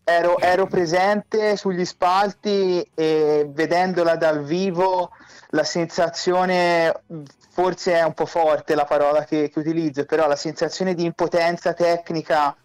ero, 0.04 0.38
ero, 0.38 0.66
presente 0.68 1.56
sugli 1.56 1.84
spalti 1.84 2.88
e 2.94 3.48
vedendola 3.48 4.14
dal 4.14 4.44
vivo 4.44 5.10
la 5.48 5.64
sensazione, 5.64 7.02
forse 7.50 7.94
è 7.94 8.04
un 8.04 8.14
po' 8.14 8.26
forte 8.26 8.76
la 8.76 8.84
parola 8.84 9.24
che, 9.24 9.50
che 9.50 9.58
utilizzo, 9.58 10.04
però 10.04 10.28
la 10.28 10.36
sensazione 10.36 10.94
di 10.94 11.04
impotenza 11.04 11.72
tecnica 11.72 12.56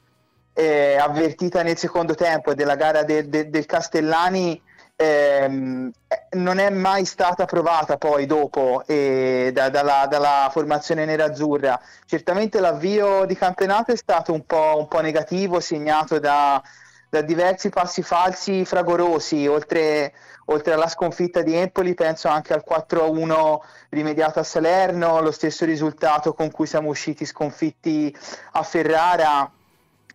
eh, 0.53 0.95
avvertita 0.95 1.63
nel 1.63 1.77
secondo 1.77 2.13
tempo 2.13 2.53
della 2.53 2.75
gara 2.75 3.01
de, 3.01 3.27
de, 3.27 3.49
del 3.49 3.65
Castellani 3.65 4.61
ehm, 4.97 5.91
non 6.31 6.57
è 6.57 6.69
mai 6.69 7.05
stata 7.05 7.45
provata 7.45 7.97
poi 7.97 8.25
dopo 8.25 8.83
eh, 8.85 9.51
da, 9.53 9.69
dalla, 9.69 10.07
dalla, 10.09 10.49
formazione 10.51 11.05
nerazzurra. 11.05 11.79
Certamente 12.05 12.59
l'avvio 12.59 13.25
di 13.25 13.35
campionato 13.35 13.91
è 13.91 13.95
stato 13.95 14.33
un 14.33 14.45
po', 14.45 14.75
un 14.77 14.87
po 14.87 14.99
negativo, 14.99 15.59
segnato 15.59 16.19
da, 16.19 16.61
da, 17.09 17.21
diversi 17.21 17.69
passi 17.69 18.01
falsi 18.01 18.65
fragorosi, 18.65 19.47
oltre, 19.47 20.13
oltre, 20.45 20.73
alla 20.73 20.87
sconfitta 20.87 21.41
di 21.41 21.55
Empoli 21.55 21.93
penso 21.93 22.27
anche 22.27 22.53
al 22.53 22.63
4-1 22.67 23.59
rimediato 23.89 24.39
a 24.39 24.43
Salerno, 24.43 25.21
lo 25.21 25.31
stesso 25.31 25.63
risultato 25.63 26.33
con 26.33 26.51
cui 26.51 26.65
siamo 26.65 26.89
usciti 26.89 27.25
sconfitti 27.25 28.13
a 28.53 28.63
Ferrara 28.63 29.51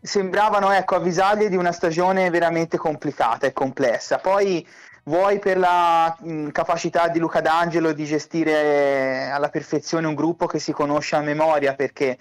sembravano 0.03 0.72
ecco, 0.72 0.96
avvisaglie 0.96 1.48
di 1.48 1.57
una 1.57 1.72
stagione 1.72 2.28
veramente 2.28 2.76
complicata 2.76 3.46
e 3.46 3.53
complessa. 3.53 4.18
Poi 4.18 4.66
vuoi 5.05 5.38
per 5.38 5.59
la 5.59 6.16
mh, 6.18 6.48
capacità 6.48 7.09
di 7.09 7.20
Luca 7.20 7.40
D'Angelo 7.40 7.92
di 7.92 8.05
gestire 8.05 9.30
alla 9.30 9.48
perfezione 9.48 10.07
un 10.07 10.14
gruppo 10.14 10.46
che 10.46 10.59
si 10.59 10.72
conosce 10.72 11.16
a 11.16 11.20
memoria 11.20 11.74
perché 11.74 12.18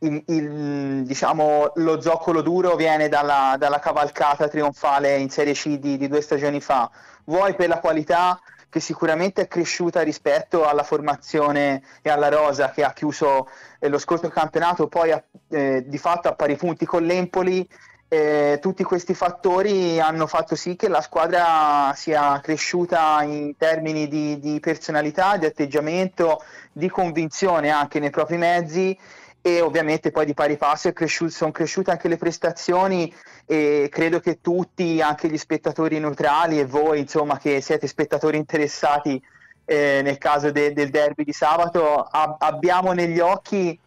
il, 0.00 0.22
il, 0.26 1.02
diciamo, 1.04 1.72
lo 1.76 2.00
zoccolo 2.00 2.40
duro 2.40 2.74
viene 2.74 3.08
dalla, 3.08 3.54
dalla, 3.58 3.78
cavalcata 3.78 4.48
trionfale 4.48 5.16
in 5.16 5.30
Serie 5.30 5.52
C 5.52 5.78
di, 5.78 5.96
di 5.96 6.08
due 6.08 6.22
stagioni 6.22 6.60
fa, 6.60 6.90
vuoi 7.24 7.54
per 7.54 7.68
la 7.68 7.78
qualità 7.80 8.40
che 8.70 8.80
sicuramente 8.80 9.42
è 9.42 9.48
cresciuta 9.48 10.00
rispetto 10.00 10.66
alla 10.66 10.84
formazione 10.84 11.82
e 12.00 12.08
alla 12.08 12.28
rosa 12.28 12.70
che 12.70 12.84
ha 12.84 12.92
chiuso 12.92 13.48
eh, 13.78 13.88
lo 13.88 13.98
scorso 13.98 14.28
campionato, 14.28 14.86
poi 14.86 15.14
eh, 15.50 15.84
di 15.86 15.98
fatto 15.98 16.28
a 16.28 16.34
pari 16.34 16.56
punti 16.56 16.86
con 16.86 17.02
l'Empoli. 17.02 17.68
Eh, 18.12 18.58
tutti 18.60 18.82
questi 18.82 19.14
fattori 19.14 20.00
hanno 20.00 20.26
fatto 20.26 20.56
sì 20.56 20.74
che 20.74 20.88
la 20.88 21.00
squadra 21.00 21.92
sia 21.94 22.40
cresciuta 22.40 23.22
in 23.22 23.56
termini 23.56 24.08
di, 24.08 24.40
di 24.40 24.58
personalità, 24.58 25.36
di 25.36 25.46
atteggiamento, 25.46 26.42
di 26.72 26.88
convinzione 26.88 27.70
anche 27.70 28.00
nei 28.00 28.10
propri 28.10 28.36
mezzi 28.36 28.98
e 29.42 29.60
ovviamente 29.60 30.10
poi 30.10 30.26
di 30.26 30.34
pari 30.34 30.56
passo 30.56 30.92
cresciuto, 30.92 31.30
sono 31.30 31.50
cresciute 31.50 31.90
anche 31.90 32.08
le 32.08 32.18
prestazioni 32.18 33.12
e 33.46 33.88
credo 33.90 34.20
che 34.20 34.40
tutti, 34.40 35.00
anche 35.00 35.28
gli 35.28 35.38
spettatori 35.38 35.98
neutrali 35.98 36.58
e 36.58 36.66
voi 36.66 37.00
insomma 37.00 37.38
che 37.38 37.60
siete 37.60 37.86
spettatori 37.86 38.36
interessati 38.36 39.20
eh, 39.64 40.00
nel 40.02 40.18
caso 40.18 40.50
de- 40.50 40.72
del 40.72 40.90
derby 40.90 41.24
di 41.24 41.32
sabato, 41.32 42.02
ab- 42.02 42.42
abbiamo 42.42 42.92
negli 42.92 43.20
occhi 43.20 43.78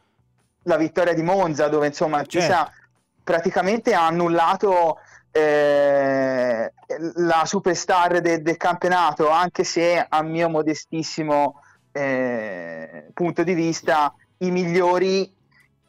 la 0.64 0.78
vittoria 0.78 1.14
di 1.14 1.22
Monza 1.22 1.68
dove 1.68 1.88
insomma 1.88 2.24
certo. 2.24 2.38
Pisa 2.40 2.72
praticamente 3.24 3.94
ha 3.94 4.08
annullato 4.08 4.98
eh, 5.32 6.72
la 7.16 7.46
superstar 7.46 8.22
de- 8.22 8.42
del 8.42 8.58
campionato 8.58 9.30
anche 9.30 9.64
se 9.64 10.04
a 10.08 10.22
mio 10.24 10.50
modestissimo 10.50 11.62
eh, 11.92 13.08
punto 13.14 13.44
di 13.44 13.54
vista 13.54 14.14
i 14.38 14.52
migliori 14.52 15.32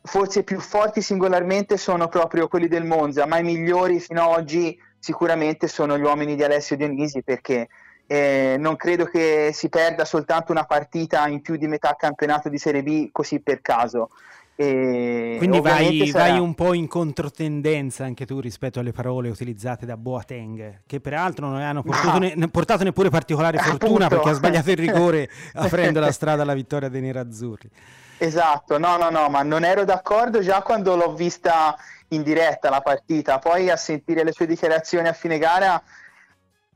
forse 0.06 0.40
i 0.40 0.44
più 0.44 0.60
forti 0.60 1.00
singolarmente 1.00 1.78
sono 1.78 2.08
proprio 2.08 2.46
quelli 2.46 2.68
del 2.68 2.84
Monza, 2.84 3.26
ma 3.26 3.38
i 3.38 3.42
migliori 3.42 3.98
fino 4.00 4.22
ad 4.22 4.38
oggi 4.38 4.78
sicuramente 4.98 5.66
sono 5.66 5.98
gli 5.98 6.02
uomini 6.02 6.36
di 6.36 6.44
Alessio 6.44 6.76
Dionisi 6.76 7.22
perché 7.22 7.68
eh, 8.06 8.56
non 8.58 8.76
credo 8.76 9.06
che 9.06 9.50
si 9.54 9.70
perda 9.70 10.04
soltanto 10.04 10.52
una 10.52 10.64
partita 10.64 11.26
in 11.26 11.40
più 11.40 11.56
di 11.56 11.66
metà 11.66 11.96
campionato 11.98 12.50
di 12.50 12.58
Serie 12.58 12.82
B 12.82 13.08
così 13.12 13.40
per 13.40 13.62
caso. 13.62 14.10
E 14.56 15.34
Quindi 15.38 15.60
vai, 15.60 16.06
sarà... 16.06 16.30
vai, 16.30 16.38
un 16.38 16.54
po' 16.54 16.74
in 16.74 16.86
controtendenza 16.86 18.04
anche 18.04 18.24
tu 18.24 18.38
rispetto 18.40 18.78
alle 18.78 18.92
parole 18.92 19.30
utilizzate 19.30 19.84
da 19.86 19.96
Boateng, 19.96 20.82
che 20.86 21.00
peraltro 21.00 21.48
non 21.48 21.60
hanno 21.60 21.82
portato, 21.82 22.18
ne, 22.18 22.48
portato 22.48 22.84
neppure 22.84 23.08
particolare 23.08 23.56
fortuna 23.64 24.04
Appunto. 24.04 24.08
perché 24.08 24.28
ha 24.28 24.32
sbagliato 24.34 24.70
il 24.70 24.76
rigore 24.76 25.28
aprendo 25.54 25.98
la 25.98 26.12
strada 26.12 26.42
alla 26.42 26.54
vittoria 26.54 26.88
dei 26.88 27.00
nerazzurri. 27.00 27.70
Esatto, 28.18 28.78
no, 28.78 28.96
no, 28.96 29.10
no, 29.10 29.28
ma 29.28 29.42
non 29.42 29.64
ero 29.64 29.84
d'accordo 29.84 30.40
già 30.40 30.62
quando 30.62 30.96
l'ho 30.96 31.14
vista 31.14 31.76
in 32.08 32.22
diretta 32.22 32.70
la 32.70 32.80
partita, 32.80 33.38
poi 33.38 33.70
a 33.70 33.76
sentire 33.76 34.22
le 34.22 34.32
sue 34.32 34.46
dichiarazioni 34.46 35.08
a 35.08 35.12
fine 35.12 35.38
gara 35.38 35.82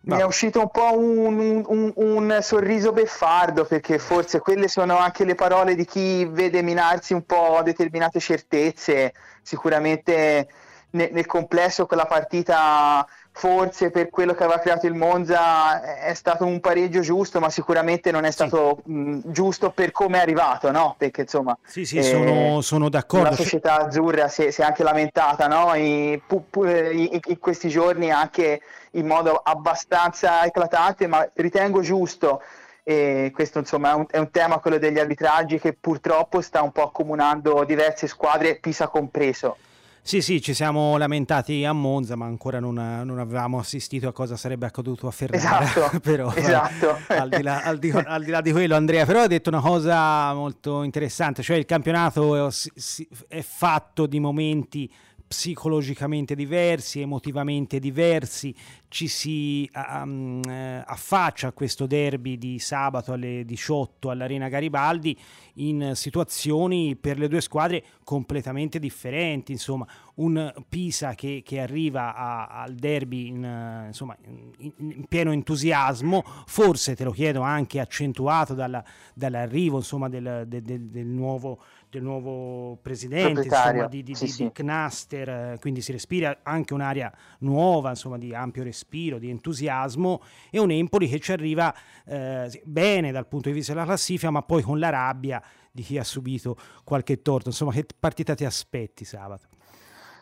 no. 0.01 0.14
mi 0.14 0.20
è 0.20 0.24
uscito 0.24 0.61
un 0.61 0.70
po' 0.70 0.99
un, 0.99 1.62
un, 1.66 1.93
un, 1.95 2.39
sorriso 2.43 2.93
beffardo 2.93 3.64
perché 3.64 3.99
forse 3.99 4.41
quelle 4.41 4.68
sono 4.68 4.99
anche 4.99 5.24
le 5.24 5.34
parole 5.34 5.74
di 5.74 5.84
chi 5.84 6.24
vede 6.24 6.62
minarsi 6.62 7.12
un 7.12 7.24
po' 7.24 7.61
determinate 7.62 8.18
certezze, 8.18 9.12
sicuramente 9.43 10.49
nel, 10.91 11.11
nel 11.12 11.26
complesso 11.26 11.86
quella 11.86 12.07
partita 12.07 13.07
forse 13.39 13.93
per 13.93 14.11
quello 14.11 14.34
che 14.34 14.43
aveva 14.43 14.59
creato 14.59 14.89
il 14.89 14.95
Monza 14.95 15.80
è 16.01 16.12
stato 16.14 16.45
un 16.45 16.59
pareggio 16.59 17.01
giusto, 17.03 17.39
ma 17.39 17.51
sicuramente 17.51 18.11
non 18.11 18.24
è 18.24 18.32
stato 18.32 18.80
sì. 18.84 18.91
mh, 18.91 19.20
giusto 19.26 19.70
per 19.70 19.93
come 19.93 20.18
è 20.18 20.20
arrivato, 20.20 20.72
no? 20.72 20.97
Perché 20.99 21.20
insomma, 21.20 21.57
sì, 21.64 21.84
sì, 21.84 21.99
eh, 21.99 22.03
sono, 22.03 22.61
sono, 22.62 22.89
d'accordo. 22.89 23.30
La 23.30 23.36
società 23.36 23.78
azzurra 23.78 24.26
si, 24.26 24.47
è, 24.47 24.51
si 24.51 24.61
è 24.61 24.64
anche 24.64 24.82
lamentata, 24.82 25.47
no? 25.47 25.72
In, 25.76 26.20
in, 26.20 27.20
in, 27.24 27.39
questi 27.39 27.68
giorni 27.68 28.11
anche 28.11 28.61
in 28.93 29.07
modo 29.07 29.36
abbastanza 29.36 30.45
eclatante, 30.45 31.07
ma 31.07 31.28
ritengo 31.34 31.80
giusto. 31.80 32.43
E 32.82 33.30
questo 33.32 33.61
insomma 33.61 33.93
è 33.93 33.95
un, 33.95 34.07
è 34.11 34.18
un 34.18 34.32
tema, 34.32 34.59
quello 34.59 34.78
degli 34.78 34.99
arbitraggi, 34.99 35.61
che 35.61 35.74
purtroppo 35.74 36.41
sta 36.41 36.61
un 36.62 36.72
po' 36.72 36.82
accomunando 36.82 37.62
diverse 37.62 38.09
squadre, 38.09 38.57
Pisa 38.57 38.89
compreso. 38.89 39.59
Sì, 40.09 40.22
sì, 40.22 40.40
ci 40.40 40.54
siamo 40.54 40.96
lamentati 40.96 41.66
a 41.66 41.74
Monza, 41.74 42.16
ma 42.16 42.24
ancora 42.24 42.61
non, 42.61 42.76
non 42.76 43.18
avevamo 43.18 43.59
assistito 43.59 44.09
a 44.09 44.12
cosa 44.14 44.38
sarebbe 44.38 44.64
accaduto 44.64 45.06
a 45.06 45.11
Ferrara. 45.11 45.61
Esatto, 45.61 45.98
però, 46.00 46.32
esatto. 46.32 46.96
al, 47.12 47.28
di 47.28 47.42
là, 47.42 47.62
al, 47.62 47.78
di, 47.78 47.90
al, 47.90 48.24
di 48.24 48.30
là, 48.30 48.40
di 48.40 48.50
quello, 48.50 48.74
Andrea, 48.74 49.04
però 49.04 49.20
ha 49.20 49.26
detto 49.26 49.50
una 49.50 49.61
cosa 49.61 50.32
molto 50.32 50.82
interessante, 50.82 51.42
cioè 51.42 51.59
il 51.59 51.66
campionato 51.66 52.48
è, 52.48 52.50
è 53.28 53.42
fatto 53.42 54.06
di 54.06 54.18
momenti 54.18 54.90
psicologicamente 55.29 56.35
diversi, 56.35 57.01
emotivamente 57.01 57.79
diversi, 57.79 58.55
ci 58.89 59.07
si 59.07 59.70
um, 59.74 60.41
affaccia 60.47 61.49
a 61.49 61.53
questo 61.53 61.87
derby 61.87 62.39
di 62.39 62.59
sabato 62.59 63.12
alle 63.12 63.45
18 63.45 64.09
all'Arena 64.09 64.49
Garibaldi 64.49 65.16
in 65.55 65.93
situazioni 65.95 66.97
per 66.97 67.18
le 67.18 67.29
due 67.29 67.43
squadre 67.43 67.85
completamente 68.03 68.79
differenti, 68.79 69.53
insomma 69.53 69.87
un 70.18 70.53
Pisa 70.68 71.14
che, 71.14 71.43
che 71.45 71.61
arriva 71.61 72.14
a, 72.14 72.47
al 72.62 72.74
derby 72.74 73.29
in, 73.29 73.85
insomma, 73.87 74.16
in, 74.24 74.72
in, 74.79 75.05
pieno 75.07 75.33
entusiasmo, 75.33 76.24
forse 76.47 76.97
te 76.97 77.05
lo 77.05 77.11
chiedo 77.11 77.43
anche 77.43 77.79
accentuato 77.81 78.55
dalla, 78.55 78.83
dall'arrivo 79.14 79.76
insomma, 79.76 80.09
del, 80.09 80.45
del, 80.47 80.62
del 80.62 81.07
nuovo 81.07 81.61
del 81.91 82.03
nuovo 82.03 82.76
presidente 82.82 83.45
insomma, 83.45 83.86
di, 83.86 84.03
di, 84.03 84.14
sì, 84.14 84.24
di, 84.24 84.30
sì. 84.30 84.43
di, 84.45 84.53
Knaster, 84.53 85.28
eh, 85.28 85.57
quindi 85.61 85.80
si 85.80 85.93
respira 85.93 86.41
anche 86.43 86.74
un'area 86.74 87.11
nuova, 87.41 87.91
insomma, 87.91 88.18
di 88.18 88.34
ampio 88.34 88.62
respiro, 88.62 89.18
di 89.18 89.30
entusiasmo, 89.30 90.22
e 90.51 90.59
un 90.59 90.70
Empoli 90.70 91.09
che 91.09 91.18
ci 91.18 91.32
arriva 91.32 91.74
eh, 92.05 92.62
bene 92.64 93.11
dal 93.11 93.26
punto 93.26 93.49
di 93.49 93.55
vista 93.55 93.72
della 93.72 93.86
classifica, 93.86 94.30
ma 94.30 94.43
poi 94.43 94.62
con 94.62 94.78
la 94.78 94.91
rabbia 94.91 95.43
di 95.70 95.82
chi 95.82 95.97
ha 95.97 96.05
subito 96.05 96.57
qualche 96.84 97.22
torto. 97.22 97.49
Insomma, 97.49 97.72
che 97.72 97.86
partita 97.99 98.34
ti 98.34 98.45
aspetti 98.45 99.05
sabato? 99.05 99.47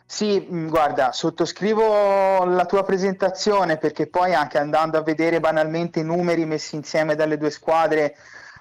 Sì, 0.05 0.47
mm, 0.49 0.69
guarda, 0.69 1.11
sottoscrivo 1.11 2.45
la 2.45 2.65
tua 2.65 2.83
presentazione 2.83 3.77
perché 3.77 4.07
poi 4.07 4.33
anche 4.33 4.57
andando 4.57 4.97
a 4.97 5.01
vedere 5.01 5.41
banalmente 5.41 5.99
i 5.99 6.05
numeri 6.05 6.45
messi 6.45 6.75
insieme 6.75 7.15
dalle 7.15 7.37
due 7.37 7.49
squadre 7.49 8.15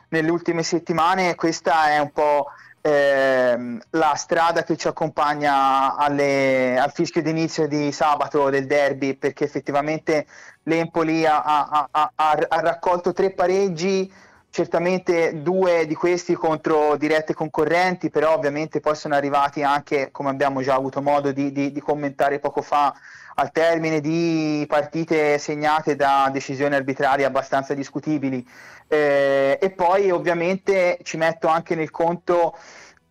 nelle 0.08 0.30
ultime 0.30 0.64
settimane, 0.64 1.36
questa 1.36 1.90
è 1.90 1.98
un 1.98 2.10
po' 2.10 2.46
ehm, 2.86 3.80
la 3.90 4.14
strada 4.14 4.62
che 4.62 4.76
ci 4.76 4.86
accompagna 4.86 5.96
alle, 5.96 6.78
al 6.78 6.92
fischio 6.92 7.22
d'inizio 7.22 7.66
di 7.66 7.90
sabato 7.90 8.48
del 8.48 8.66
derby, 8.66 9.14
perché 9.14 9.44
effettivamente 9.44 10.26
l'Empoli 10.64 11.26
ha, 11.26 11.42
ha, 11.42 11.88
ha, 11.90 12.12
ha 12.14 12.60
raccolto 12.60 13.12
tre 13.12 13.30
pareggi 13.30 14.12
certamente 14.56 15.42
due 15.42 15.84
di 15.86 15.94
questi 15.94 16.32
contro 16.32 16.96
dirette 16.96 17.34
concorrenti, 17.34 18.08
però 18.08 18.32
ovviamente 18.32 18.80
poi 18.80 18.94
sono 18.94 19.14
arrivati 19.14 19.62
anche, 19.62 20.08
come 20.10 20.30
abbiamo 20.30 20.62
già 20.62 20.72
avuto 20.72 21.02
modo 21.02 21.30
di, 21.30 21.52
di, 21.52 21.72
di, 21.72 21.80
commentare 21.82 22.38
poco 22.38 22.62
fa, 22.62 22.94
al 23.34 23.52
termine 23.52 24.00
di 24.00 24.64
partite 24.66 25.36
segnate 25.36 25.94
da 25.94 26.30
decisioni 26.32 26.74
arbitrarie 26.74 27.26
abbastanza 27.26 27.74
discutibili. 27.74 28.48
Eh, 28.88 29.58
e 29.60 29.70
poi 29.72 30.10
ovviamente 30.10 31.00
ci 31.02 31.18
metto 31.18 31.48
anche 31.48 31.74
nel 31.74 31.90
conto 31.90 32.56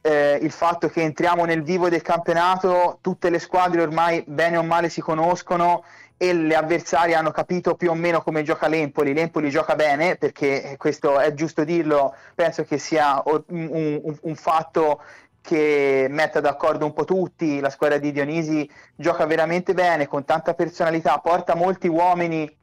eh, 0.02 0.40
il 0.42 0.52
fatto 0.52 0.88
che 0.90 1.02
entriamo 1.02 1.46
nel 1.46 1.62
vivo 1.62 1.90
del 1.90 2.02
campionato, 2.02 2.98
tutte 3.02 3.30
le 3.30 3.38
squadre 3.38 3.84
ormai 3.84 4.24
bene 4.26 4.58
o 4.58 4.64
male 4.64 4.90
si 4.90 5.00
conoscono 5.00 5.84
e 6.18 6.34
le 6.34 6.56
avversarie 6.56 7.16
hanno 7.16 7.32
capito 7.32 7.76
più 7.76 7.90
o 7.90 7.94
meno 7.94 8.22
come 8.22 8.44
gioca 8.44 8.68
l'Empoli. 8.68 9.14
L'Empoli 9.14 9.50
gioca 9.50 9.76
bene 9.76 10.16
perché 10.16 10.76
questo 10.78 11.20
è 11.20 11.34
giusto 11.34 11.64
dirlo, 11.64 12.16
penso 12.34 12.64
che 12.64 12.78
sia 12.78 13.22
un, 13.26 13.44
un, 13.48 14.18
un 14.22 14.36
fatto 14.36 15.02
che 15.42 16.08
metta 16.10 16.40
d'accordo 16.40 16.86
un 16.86 16.94
po' 16.94 17.04
tutti. 17.04 17.60
La 17.60 17.70
squadra 17.70 17.98
di 17.98 18.12
Dionisi 18.12 18.70
gioca 18.96 19.26
veramente 19.26 19.74
bene, 19.74 20.08
con 20.08 20.26
tanta 20.26 20.54
personalità, 20.54 21.20
porta 21.20 21.56
molti 21.56 21.88
uomini 21.88 22.58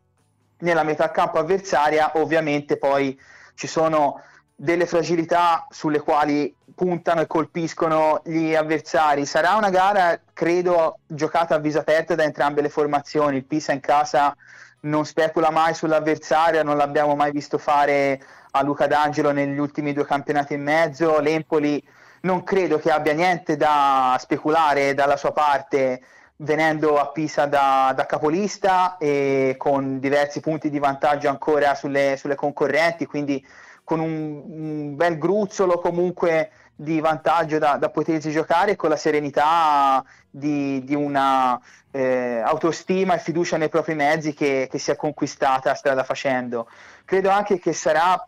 nella 0.59 0.83
metà 0.83 1.11
campo 1.11 1.39
avversaria. 1.39 2.13
Ovviamente 2.15 2.79
poi 2.79 3.19
ci 3.55 3.67
sono 3.67 4.21
delle 4.55 4.87
fragilità 4.87 5.67
sulle 5.71 6.01
quali 6.01 6.55
puntano 6.75 7.21
e 7.21 7.27
colpiscono 7.27 8.21
gli 8.25 8.55
avversari. 8.55 9.27
Sarà 9.27 9.55
una 9.55 9.71
gara, 9.71 10.19
credo, 10.33 10.99
giocata 11.07 11.55
a 11.55 11.59
viso 11.59 11.79
aperto 11.79 12.15
da 12.15 12.25
entrambe 12.25 12.63
le 12.63 12.69
formazioni. 12.69 13.37
Il 13.37 13.45
Pisa 13.45 13.73
in 13.73 13.81
casa 13.81 14.35
non 14.81 15.05
specula 15.05 15.51
mai 15.51 15.75
sull'avversario, 15.75 16.63
non 16.63 16.77
l'abbiamo 16.77 17.15
mai 17.15 17.31
visto 17.31 17.59
fare 17.59 18.21
a 18.53 18.63
Luca 18.63 18.87
D'Angelo 18.87 19.31
negli 19.31 19.59
ultimi 19.59 19.93
due 19.93 20.05
campionati 20.05 20.55
e 20.55 20.59
mezzo. 20.59 21.21
L'Empoli 21.21 21.83
non 22.23 22.43
credo 22.45 22.79
che 22.79 22.91
abbia 22.91 23.13
niente 23.13 23.57
da 23.57 24.17
speculare 24.19 24.95
dalla 24.95 25.17
sua 25.17 25.33
parte 25.33 26.01
venendo 26.37 26.99
a 26.99 27.09
Pisa 27.09 27.47
da, 27.47 27.93
da 27.95 28.07
capolista 28.07 28.97
e 28.99 29.55
con 29.57 30.01
diversi 30.01 30.41
punti 30.41 30.71
di 30.71 30.79
vantaggio 30.79 31.29
ancora 31.29 31.75
sulle, 31.75 32.17
sulle 32.17 32.35
concorrenti, 32.35 33.07
quindi 33.07 33.45
con 33.85 34.01
un, 34.01 34.43
un 34.47 34.97
bel 34.97 35.19
gruzzolo 35.19 35.79
comunque 35.79 36.51
di 36.75 37.01
vantaggio 37.01 37.59
da, 37.59 37.77
da 37.77 37.91
potersi 37.91 38.31
giocare 38.31 38.77
con 38.77 38.89
la 38.91 38.97
serenità 38.97 40.05
di, 40.29 40.83
di 40.85 40.95
una 40.95 41.61
eh, 41.91 42.41
autostima 42.45 43.15
e 43.15 43.19
fiducia 43.19 43.57
nei 43.57 43.69
propri 43.69 43.95
mezzi 43.95 44.35
che, 44.35 44.69
che 44.71 44.79
si 44.79 44.91
è 44.91 44.97
conquistata 44.97 45.75
strada 45.75 46.03
facendo. 46.03 46.69
Credo 47.05 47.29
anche 47.29 47.59
che 47.59 47.73
sarà, 47.73 48.27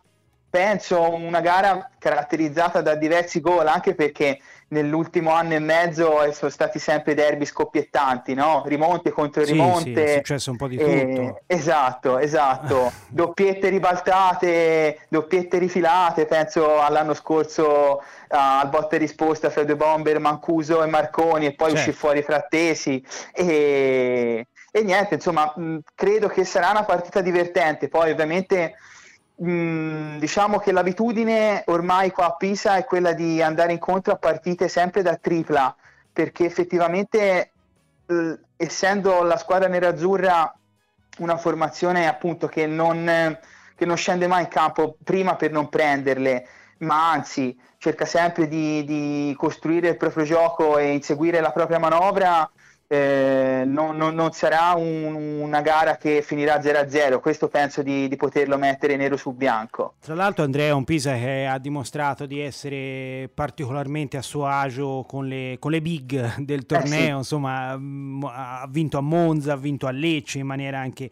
penso, 0.50 1.12
una 1.14 1.40
gara 1.40 1.90
caratterizzata 1.98 2.82
da 2.82 2.94
diversi 2.94 3.40
gol, 3.40 3.66
anche 3.66 3.94
perché 3.94 4.38
nell'ultimo 4.68 5.30
anno 5.32 5.54
e 5.54 5.58
mezzo 5.58 6.32
sono 6.32 6.50
stati 6.50 6.78
sempre 6.78 7.14
derby 7.14 7.44
scoppiettanti, 7.44 8.34
no? 8.34 8.62
rimonte 8.66 9.10
contro 9.10 9.42
rimonte. 9.44 9.82
Sì, 9.84 9.92
sì, 9.94 10.02
è 10.02 10.16
successo 10.16 10.50
un 10.50 10.56
po' 10.56 10.68
di 10.68 10.76
eh, 10.76 11.14
tutto. 11.14 11.40
Esatto, 11.46 12.18
esatto. 12.18 12.92
doppiette 13.08 13.68
ribaltate, 13.68 15.06
doppiette 15.08 15.58
rifilate, 15.58 16.26
penso 16.26 16.80
all'anno 16.80 17.14
scorso 17.14 18.00
uh, 18.00 18.00
al 18.28 18.68
botta 18.68 18.96
e 18.96 18.98
risposta 18.98 19.50
fra 19.50 19.64
due 19.64 19.76
bomber 19.76 20.18
Mancuso 20.18 20.82
e 20.82 20.86
Marconi 20.86 21.46
e 21.46 21.54
poi 21.54 21.70
certo. 21.70 21.90
uscì 21.90 21.92
fuori 21.92 22.22
Frattesi 22.22 23.04
e, 23.32 24.46
e 24.70 24.82
niente, 24.82 25.14
insomma, 25.14 25.52
mh, 25.54 25.78
credo 25.94 26.28
che 26.28 26.44
sarà 26.44 26.70
una 26.70 26.84
partita 26.84 27.20
divertente, 27.20 27.88
poi 27.88 28.10
ovviamente 28.10 28.74
Mm, 29.42 30.18
diciamo 30.18 30.58
che 30.58 30.70
l'abitudine 30.70 31.64
ormai 31.66 32.12
qua 32.12 32.26
a 32.26 32.34
Pisa 32.36 32.76
è 32.76 32.84
quella 32.84 33.12
di 33.12 33.42
andare 33.42 33.72
incontro 33.72 34.12
a 34.12 34.16
partite 34.16 34.68
sempre 34.68 35.02
da 35.02 35.16
tripla, 35.16 35.74
perché 36.12 36.44
effettivamente 36.44 37.50
eh, 38.06 38.38
essendo 38.56 39.22
la 39.24 39.36
squadra 39.36 39.68
nerazzurra 39.68 40.54
una 41.18 41.36
formazione 41.36 42.06
appunto 42.06 42.46
che 42.46 42.66
non, 42.66 43.38
che 43.74 43.84
non, 43.84 43.96
scende 43.96 44.28
mai 44.28 44.42
in 44.42 44.48
campo 44.48 44.96
prima 45.02 45.34
per 45.34 45.50
non 45.50 45.68
prenderle, 45.68 46.46
ma 46.78 47.10
anzi 47.10 47.58
cerca 47.78 48.04
sempre 48.04 48.46
di, 48.46 48.84
di 48.84 49.34
costruire 49.36 49.88
il 49.88 49.96
proprio 49.96 50.24
gioco 50.24 50.78
e 50.78 50.92
inseguire 50.92 51.40
la 51.40 51.50
propria 51.50 51.80
manovra, 51.80 52.48
eh, 52.86 53.62
non, 53.66 53.96
non, 53.96 54.14
non, 54.14 54.32
sarà 54.32 54.74
un, 54.74 55.14
una 55.14 55.60
gara 55.62 55.96
che 55.96 56.22
finirà 56.22 56.58
0-0, 56.58 57.18
questo 57.20 57.48
penso 57.48 57.82
di, 57.82 58.08
di, 58.08 58.16
poterlo 58.16 58.58
mettere 58.58 58.96
nero 58.96 59.16
su 59.16 59.32
bianco. 59.32 59.94
Tra 60.00 60.14
l'altro 60.14 60.44
Andrea 60.44 60.68
è 60.68 60.72
un 60.72 60.84
Pisa 60.84 61.14
che 61.14 61.46
ha 61.46 61.58
dimostrato 61.58 62.26
di 62.26 62.40
essere 62.40 63.30
particolarmente 63.32 64.16
a 64.16 64.22
suo 64.22 64.46
agio 64.46 65.04
con 65.08 65.26
le, 65.26 65.56
con 65.58 65.70
le 65.70 65.80
big 65.80 66.36
del 66.38 66.66
torneo, 66.66 67.04
eh 67.04 67.10
sì. 67.10 67.16
insomma 67.16 67.76
mm, 67.76 68.24
ha 68.24 68.66
vinto 68.68 68.98
a 68.98 69.02
Monza, 69.02 69.54
ha 69.54 69.56
vinto 69.56 69.86
a 69.86 69.90
Lecce 69.90 70.38
in 70.38 70.46
maniera 70.46 70.78
anche 70.78 71.10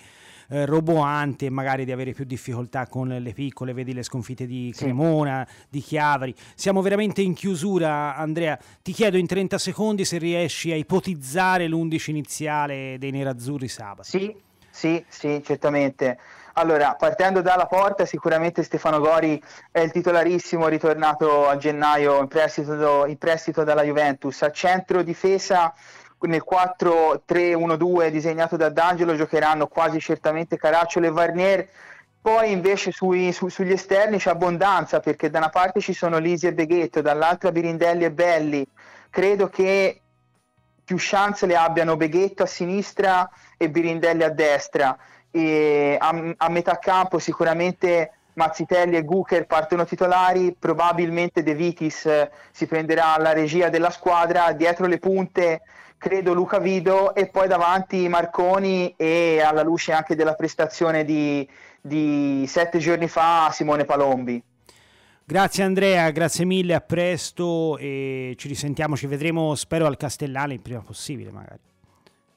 eh, 0.53 0.67
roboante 0.67 1.49
magari 1.49 1.87
di 1.87 1.93
avere 1.93 2.13
più 2.13 2.25
difficoltà 2.25 2.87
con 2.87 3.09
le 3.09 3.33
piccole, 3.33 3.73
vedi 3.73 3.95
le 3.95 4.03
sconfitte 4.03 4.47
di 4.47 4.71
Cremona, 4.77 5.47
sì. 5.49 5.67
di 5.71 5.81
Chiavari. 5.81 6.35
Siamo 6.55 6.83
veramente 6.83 7.23
in 7.23 7.33
chiusura, 7.33 8.15
Andrea. 8.15 8.59
Ti 8.83 8.93
chiedo 8.93 9.17
in 9.17 9.27
30 9.27 9.57
secondi 9.57 10.05
se 10.05 10.19
riesci 10.19 10.71
a 10.71 10.77
ipotizzare 10.77 11.67
l'11 11.67 12.11
iniziale 12.11 12.97
dei 12.99 13.11
nerazzurri 13.11 13.67
sabato. 13.67 14.03
Sì, 14.03 14.35
sì, 14.69 15.03
sì, 15.09 15.43
certamente. 15.43 16.19
Allora, 16.55 16.97
partendo 16.99 17.41
dalla 17.41 17.65
porta, 17.65 18.05
sicuramente 18.05 18.63
Stefano 18.63 19.01
Gori 19.01 19.43
è 19.71 19.81
il 19.81 19.91
titolarissimo 19.91 20.69
ritornato 20.69 21.49
a 21.49 21.57
gennaio 21.57 22.21
in 22.21 22.29
prestito, 22.29 23.07
in 23.07 23.17
prestito 23.17 23.65
dalla 23.65 23.83
Juventus. 23.83 24.43
A 24.43 24.51
centro 24.51 25.03
difesa 25.03 25.73
nel 26.23 26.45
4-3-1-2 26.49 28.09
disegnato 28.09 28.57
da 28.57 28.69
D'Angelo 28.69 29.15
giocheranno 29.15 29.67
quasi 29.67 30.01
certamente 30.01 30.57
Caracciolo 30.57 31.07
e 31.07 31.11
Varnier. 31.11 31.69
Poi 32.21 32.53
invece 32.53 32.93
sui, 32.93 33.33
su, 33.33 33.49
sugli 33.49 33.73
esterni 33.73 34.19
c'è 34.19 34.31
abbondanza 34.31 35.01
perché 35.01 35.29
da 35.29 35.39
una 35.39 35.49
parte 35.49 35.81
ci 35.81 35.93
sono 35.93 36.19
Lisi 36.19 36.47
e 36.47 36.53
Beghetto, 36.53 37.01
dall'altra 37.01 37.51
Birindelli 37.51 38.05
e 38.05 38.13
Belli. 38.13 38.67
Credo 39.11 39.49
che 39.49 40.01
più 40.85 40.97
chance 40.99 41.47
le 41.47 41.57
abbiano 41.57 41.97
Beghetto 41.97 42.45
a 42.45 42.47
sinistra 42.47 43.29
e 43.57 43.69
Birindelli 43.69 44.23
a 44.23 44.31
destra. 44.31 44.97
E 45.31 45.97
a, 45.99 46.35
a 46.37 46.49
metà 46.49 46.79
campo 46.79 47.19
sicuramente 47.19 48.13
Mazzitelli 48.35 48.97
e 48.97 49.03
Gucher 49.03 49.47
partono 49.47 49.85
titolari, 49.85 50.57
probabilmente 50.59 51.43
De 51.43 51.55
Vitis 51.55 52.07
eh, 52.07 52.31
si 52.51 52.67
prenderà 52.67 53.17
la 53.19 53.33
regia 53.33 53.69
della 53.69 53.91
squadra, 53.91 54.53
dietro 54.53 54.87
le 54.87 54.99
punte 54.99 55.63
credo 56.03 56.35
Luca 56.35 56.59
Vido 56.59 57.15
e 57.15 57.29
poi 57.29 57.47
davanti 57.47 58.09
Marconi 58.09 58.93
e 58.97 59.41
alla 59.41 59.63
luce 59.63 59.93
anche 59.93 60.17
della 60.17 60.35
prestazione 60.35 61.05
di, 61.05 61.49
di 61.81 62.45
sette 62.49 62.81
giorni 62.81 63.07
fa 63.07 63.51
Simone 63.53 63.85
Palombi. 63.85 64.43
Grazie 65.25 65.63
Andrea, 65.63 66.11
grazie 66.11 66.45
mille, 66.45 66.75
a 66.75 66.81
presto 66.81 67.79
e 67.79 68.35
ci 68.37 68.49
risentiamo, 68.49 68.97
ci 68.97 69.07
vedremo 69.07 69.55
spero 69.55 69.87
al 69.87 69.97
Castellale 69.97 70.55
il 70.55 70.61
prima 70.61 70.81
possibile 70.81 71.31
magari. 71.31 71.61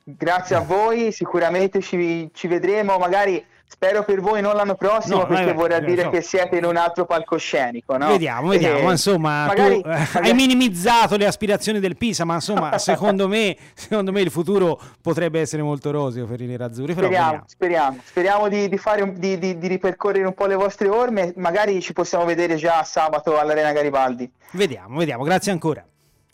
Grazie 0.04 0.58
a 0.58 0.60
voi, 0.60 1.12
sicuramente 1.12 1.82
ci, 1.82 2.30
ci 2.36 2.48
vedremo 2.48 3.00
magari 3.00 3.44
Spero 3.68 4.04
per 4.04 4.22
voi 4.22 4.42
non 4.42 4.56
l'anno 4.56 4.76
prossimo, 4.76 5.18
no, 5.18 5.26
perché 5.26 5.52
vorrà 5.54 5.80
dire 5.80 6.04
so. 6.04 6.10
che 6.10 6.22
siete 6.22 6.58
in 6.58 6.66
un 6.66 6.78
altro 6.78 7.06
palcoscenico. 7.06 7.98
No? 7.98 8.08
Vediamo, 8.08 8.50
vediamo. 8.50 8.88
Eh, 8.90 8.92
insomma, 8.92 9.48
magari, 9.48 9.82
tu, 9.82 9.90
eh, 9.90 10.08
hai 10.22 10.34
minimizzato 10.34 11.18
le 11.18 11.26
aspirazioni 11.26 11.80
del 11.80 11.98
Pisa, 11.98 12.26
ma 12.26 12.36
insomma, 12.36 12.78
secondo, 12.80 13.28
me, 13.28 13.58
secondo 13.74 14.12
me 14.12 14.22
il 14.22 14.30
futuro 14.30 14.80
potrebbe 15.02 15.42
essere 15.42 15.64
molto 15.64 15.92
roseo 15.92 16.26
per 16.26 16.42
i 16.42 16.46
nerazzurri. 16.46 16.94
Speriamo, 16.94 17.44
speriamo, 17.48 18.00
speriamo 18.04 18.48
di, 18.48 18.70
di, 18.70 18.78
fare 18.78 19.12
di, 19.14 19.38
di, 19.38 19.68
ripercorrere 19.68 20.26
un 20.26 20.34
po' 20.34 20.46
le 20.46 20.56
vostre 20.56 20.88
orme. 20.88 21.34
Magari 21.38 21.82
ci 21.82 21.92
possiamo 21.92 22.24
vedere 22.24 22.56
già 22.56 22.84
sabato 22.84 23.40
all'Arena 23.40 23.72
Garibaldi. 23.72 24.32
Vediamo, 24.52 25.00
vediamo. 25.00 25.24
Grazie 25.24 25.52
ancora. 25.52 25.84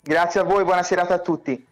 Grazie 0.00 0.40
a 0.40 0.42
voi, 0.44 0.64
buona 0.64 0.82
serata 0.82 1.14
a 1.14 1.18
tutti. 1.18 1.66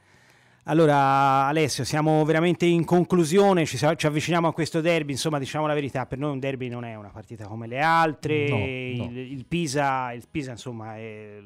Allora 0.71 1.47
Alessio, 1.47 1.83
siamo 1.83 2.25
veramente 2.25 2.65
in 2.65 2.85
conclusione, 2.85 3.67
ci, 3.67 3.77
ci, 3.77 4.07
avviciniamo 4.07 4.47
a 4.47 4.53
questo 4.53 4.81
derby, 4.81 5.11
insomma 5.11 5.41
diciamo 5.41 5.67
la 5.67 5.75
verità, 5.75 6.07
per 6.07 6.19
noi 6.19 6.31
un 6.31 6.39
derby 6.39 6.69
non 6.69 6.85
è 6.85 6.95
una 6.95 7.09
partita 7.09 7.49
come 7.49 7.67
le 7.67 7.81
altre, 7.81 8.49
no, 8.49 8.57
no. 8.59 8.65
Il, 9.11 9.33
il, 9.33 9.47
Pisa, 9.47 10.13
il, 10.13 10.23
Pisa, 10.31 10.53
insomma 10.53 10.97
è, 10.97 11.41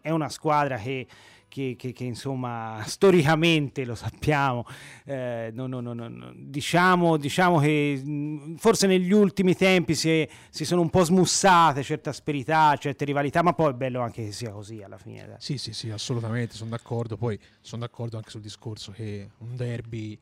è 0.00 0.10
una 0.10 0.28
squadra 0.28 0.76
che 0.76 1.04
che, 1.48 1.74
che, 1.78 1.92
che, 1.92 2.04
insomma 2.04 2.82
storicamente 2.86 3.84
lo 3.84 3.94
sappiamo, 3.94 4.64
eh, 5.04 5.50
no, 5.52 5.66
no, 5.66 5.80
no, 5.80 6.32
diciamo, 6.36 7.16
diciamo, 7.16 7.58
che 7.58 8.00
mm, 8.04 8.56
forse 8.56 8.86
negli 8.86 9.12
ultimi 9.12 9.54
tempi 9.54 9.94
si, 9.94 10.10
è, 10.10 10.28
si, 10.50 10.64
sono 10.64 10.80
un 10.80 10.90
po' 10.90 11.04
smussate 11.04 11.82
certe 11.82 12.08
asperità, 12.08 12.76
certe 12.76 13.04
rivalità, 13.04 13.42
ma 13.42 13.52
poi 13.52 13.70
è 13.70 13.74
bello 13.74 14.00
anche 14.00 14.26
che 14.26 14.32
sia 14.32 14.50
così 14.50 14.82
alla 14.82 14.98
fine. 14.98 15.26
Dai. 15.26 15.36
Sì, 15.38 15.58
sì, 15.58 15.72
sì, 15.72 15.90
assolutamente, 15.90 16.54
sono 16.54 16.70
d'accordo. 16.70 17.16
Poi 17.16 17.38
sono 17.60 17.82
d'accordo 17.82 18.16
anche 18.16 18.30
sul 18.30 18.40
discorso 18.40 18.92
che 18.92 19.30
un 19.38 19.56
derby 19.56 20.18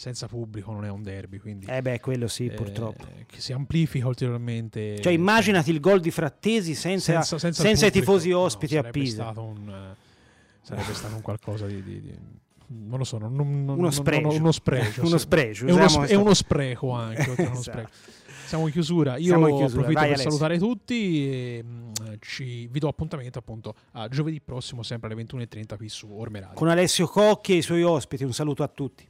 senza 0.00 0.28
pubblico 0.28 0.72
non 0.72 0.86
è 0.86 0.88
un 0.88 1.02
derby. 1.02 1.36
Quindi, 1.36 1.66
eh 1.66 1.82
beh, 1.82 2.00
quello 2.00 2.26
sì, 2.26 2.46
eh, 2.46 2.54
purtroppo. 2.54 3.04
Che 3.26 3.38
si 3.38 3.52
amplifica 3.52 4.06
ulteriormente. 4.06 4.98
Cioè, 4.98 5.12
immaginati 5.12 5.70
il 5.70 5.78
gol 5.78 6.00
di 6.00 6.10
Frattesi 6.10 6.74
senza, 6.74 7.20
senza, 7.20 7.38
senza, 7.38 7.62
senza 7.62 7.86
i 7.86 7.90
tifosi 7.90 8.32
ospiti 8.32 8.76
no, 8.76 8.80
a 8.80 8.84
Pisa. 8.84 9.24
Stato 9.24 9.42
un, 9.42 9.94
sarebbe 10.62 10.94
stato 10.94 11.14
un 11.14 11.22
qualcosa 11.22 11.66
di, 11.66 11.82
di, 11.82 12.00
di 12.00 12.18
non 12.72 12.98
lo 12.98 13.04
so, 13.04 13.18
non, 13.18 13.34
non, 13.34 13.78
uno 13.78 13.90
spregio. 13.90 14.28
Non, 14.28 14.36
uno 14.40 14.52
spregio, 14.52 15.04
uno 15.04 15.18
spregio. 15.18 15.66
È, 15.68 15.72
uno, 15.72 15.88
sp- 15.88 16.06
è 16.06 16.14
uno 16.14 16.34
spreco 16.34 16.92
anche. 16.92 17.34
uno 17.36 17.52
esatto. 17.52 17.62
spreco. 17.62 17.90
Siamo 18.46 18.66
in 18.66 18.72
chiusura. 18.72 19.16
Io 19.16 19.34
in 19.34 19.56
chiusura. 19.56 19.64
approfitto 19.64 19.82
Vai, 19.82 19.94
per 19.94 20.02
Alessio. 20.02 20.30
salutare 20.30 20.58
tutti 20.58 21.30
e 21.30 21.62
mh, 21.62 21.68
mm, 21.68 22.14
ci, 22.20 22.66
vi 22.68 22.78
do 22.78 22.88
appuntamento 22.88 23.38
appunto 23.38 23.74
a 23.92 24.08
giovedì 24.08 24.40
prossimo, 24.40 24.82
sempre 24.82 25.12
alle 25.12 25.22
21.30 25.22 25.76
qui 25.76 25.88
su 25.88 26.08
Orme 26.10 26.40
Radio. 26.40 26.56
Con 26.56 26.68
Alessio 26.68 27.06
Cocchi 27.06 27.54
e 27.54 27.56
i 27.56 27.62
suoi 27.62 27.82
ospiti. 27.82 28.24
Un 28.24 28.32
saluto 28.32 28.62
a 28.62 28.68
tutti. 28.68 29.08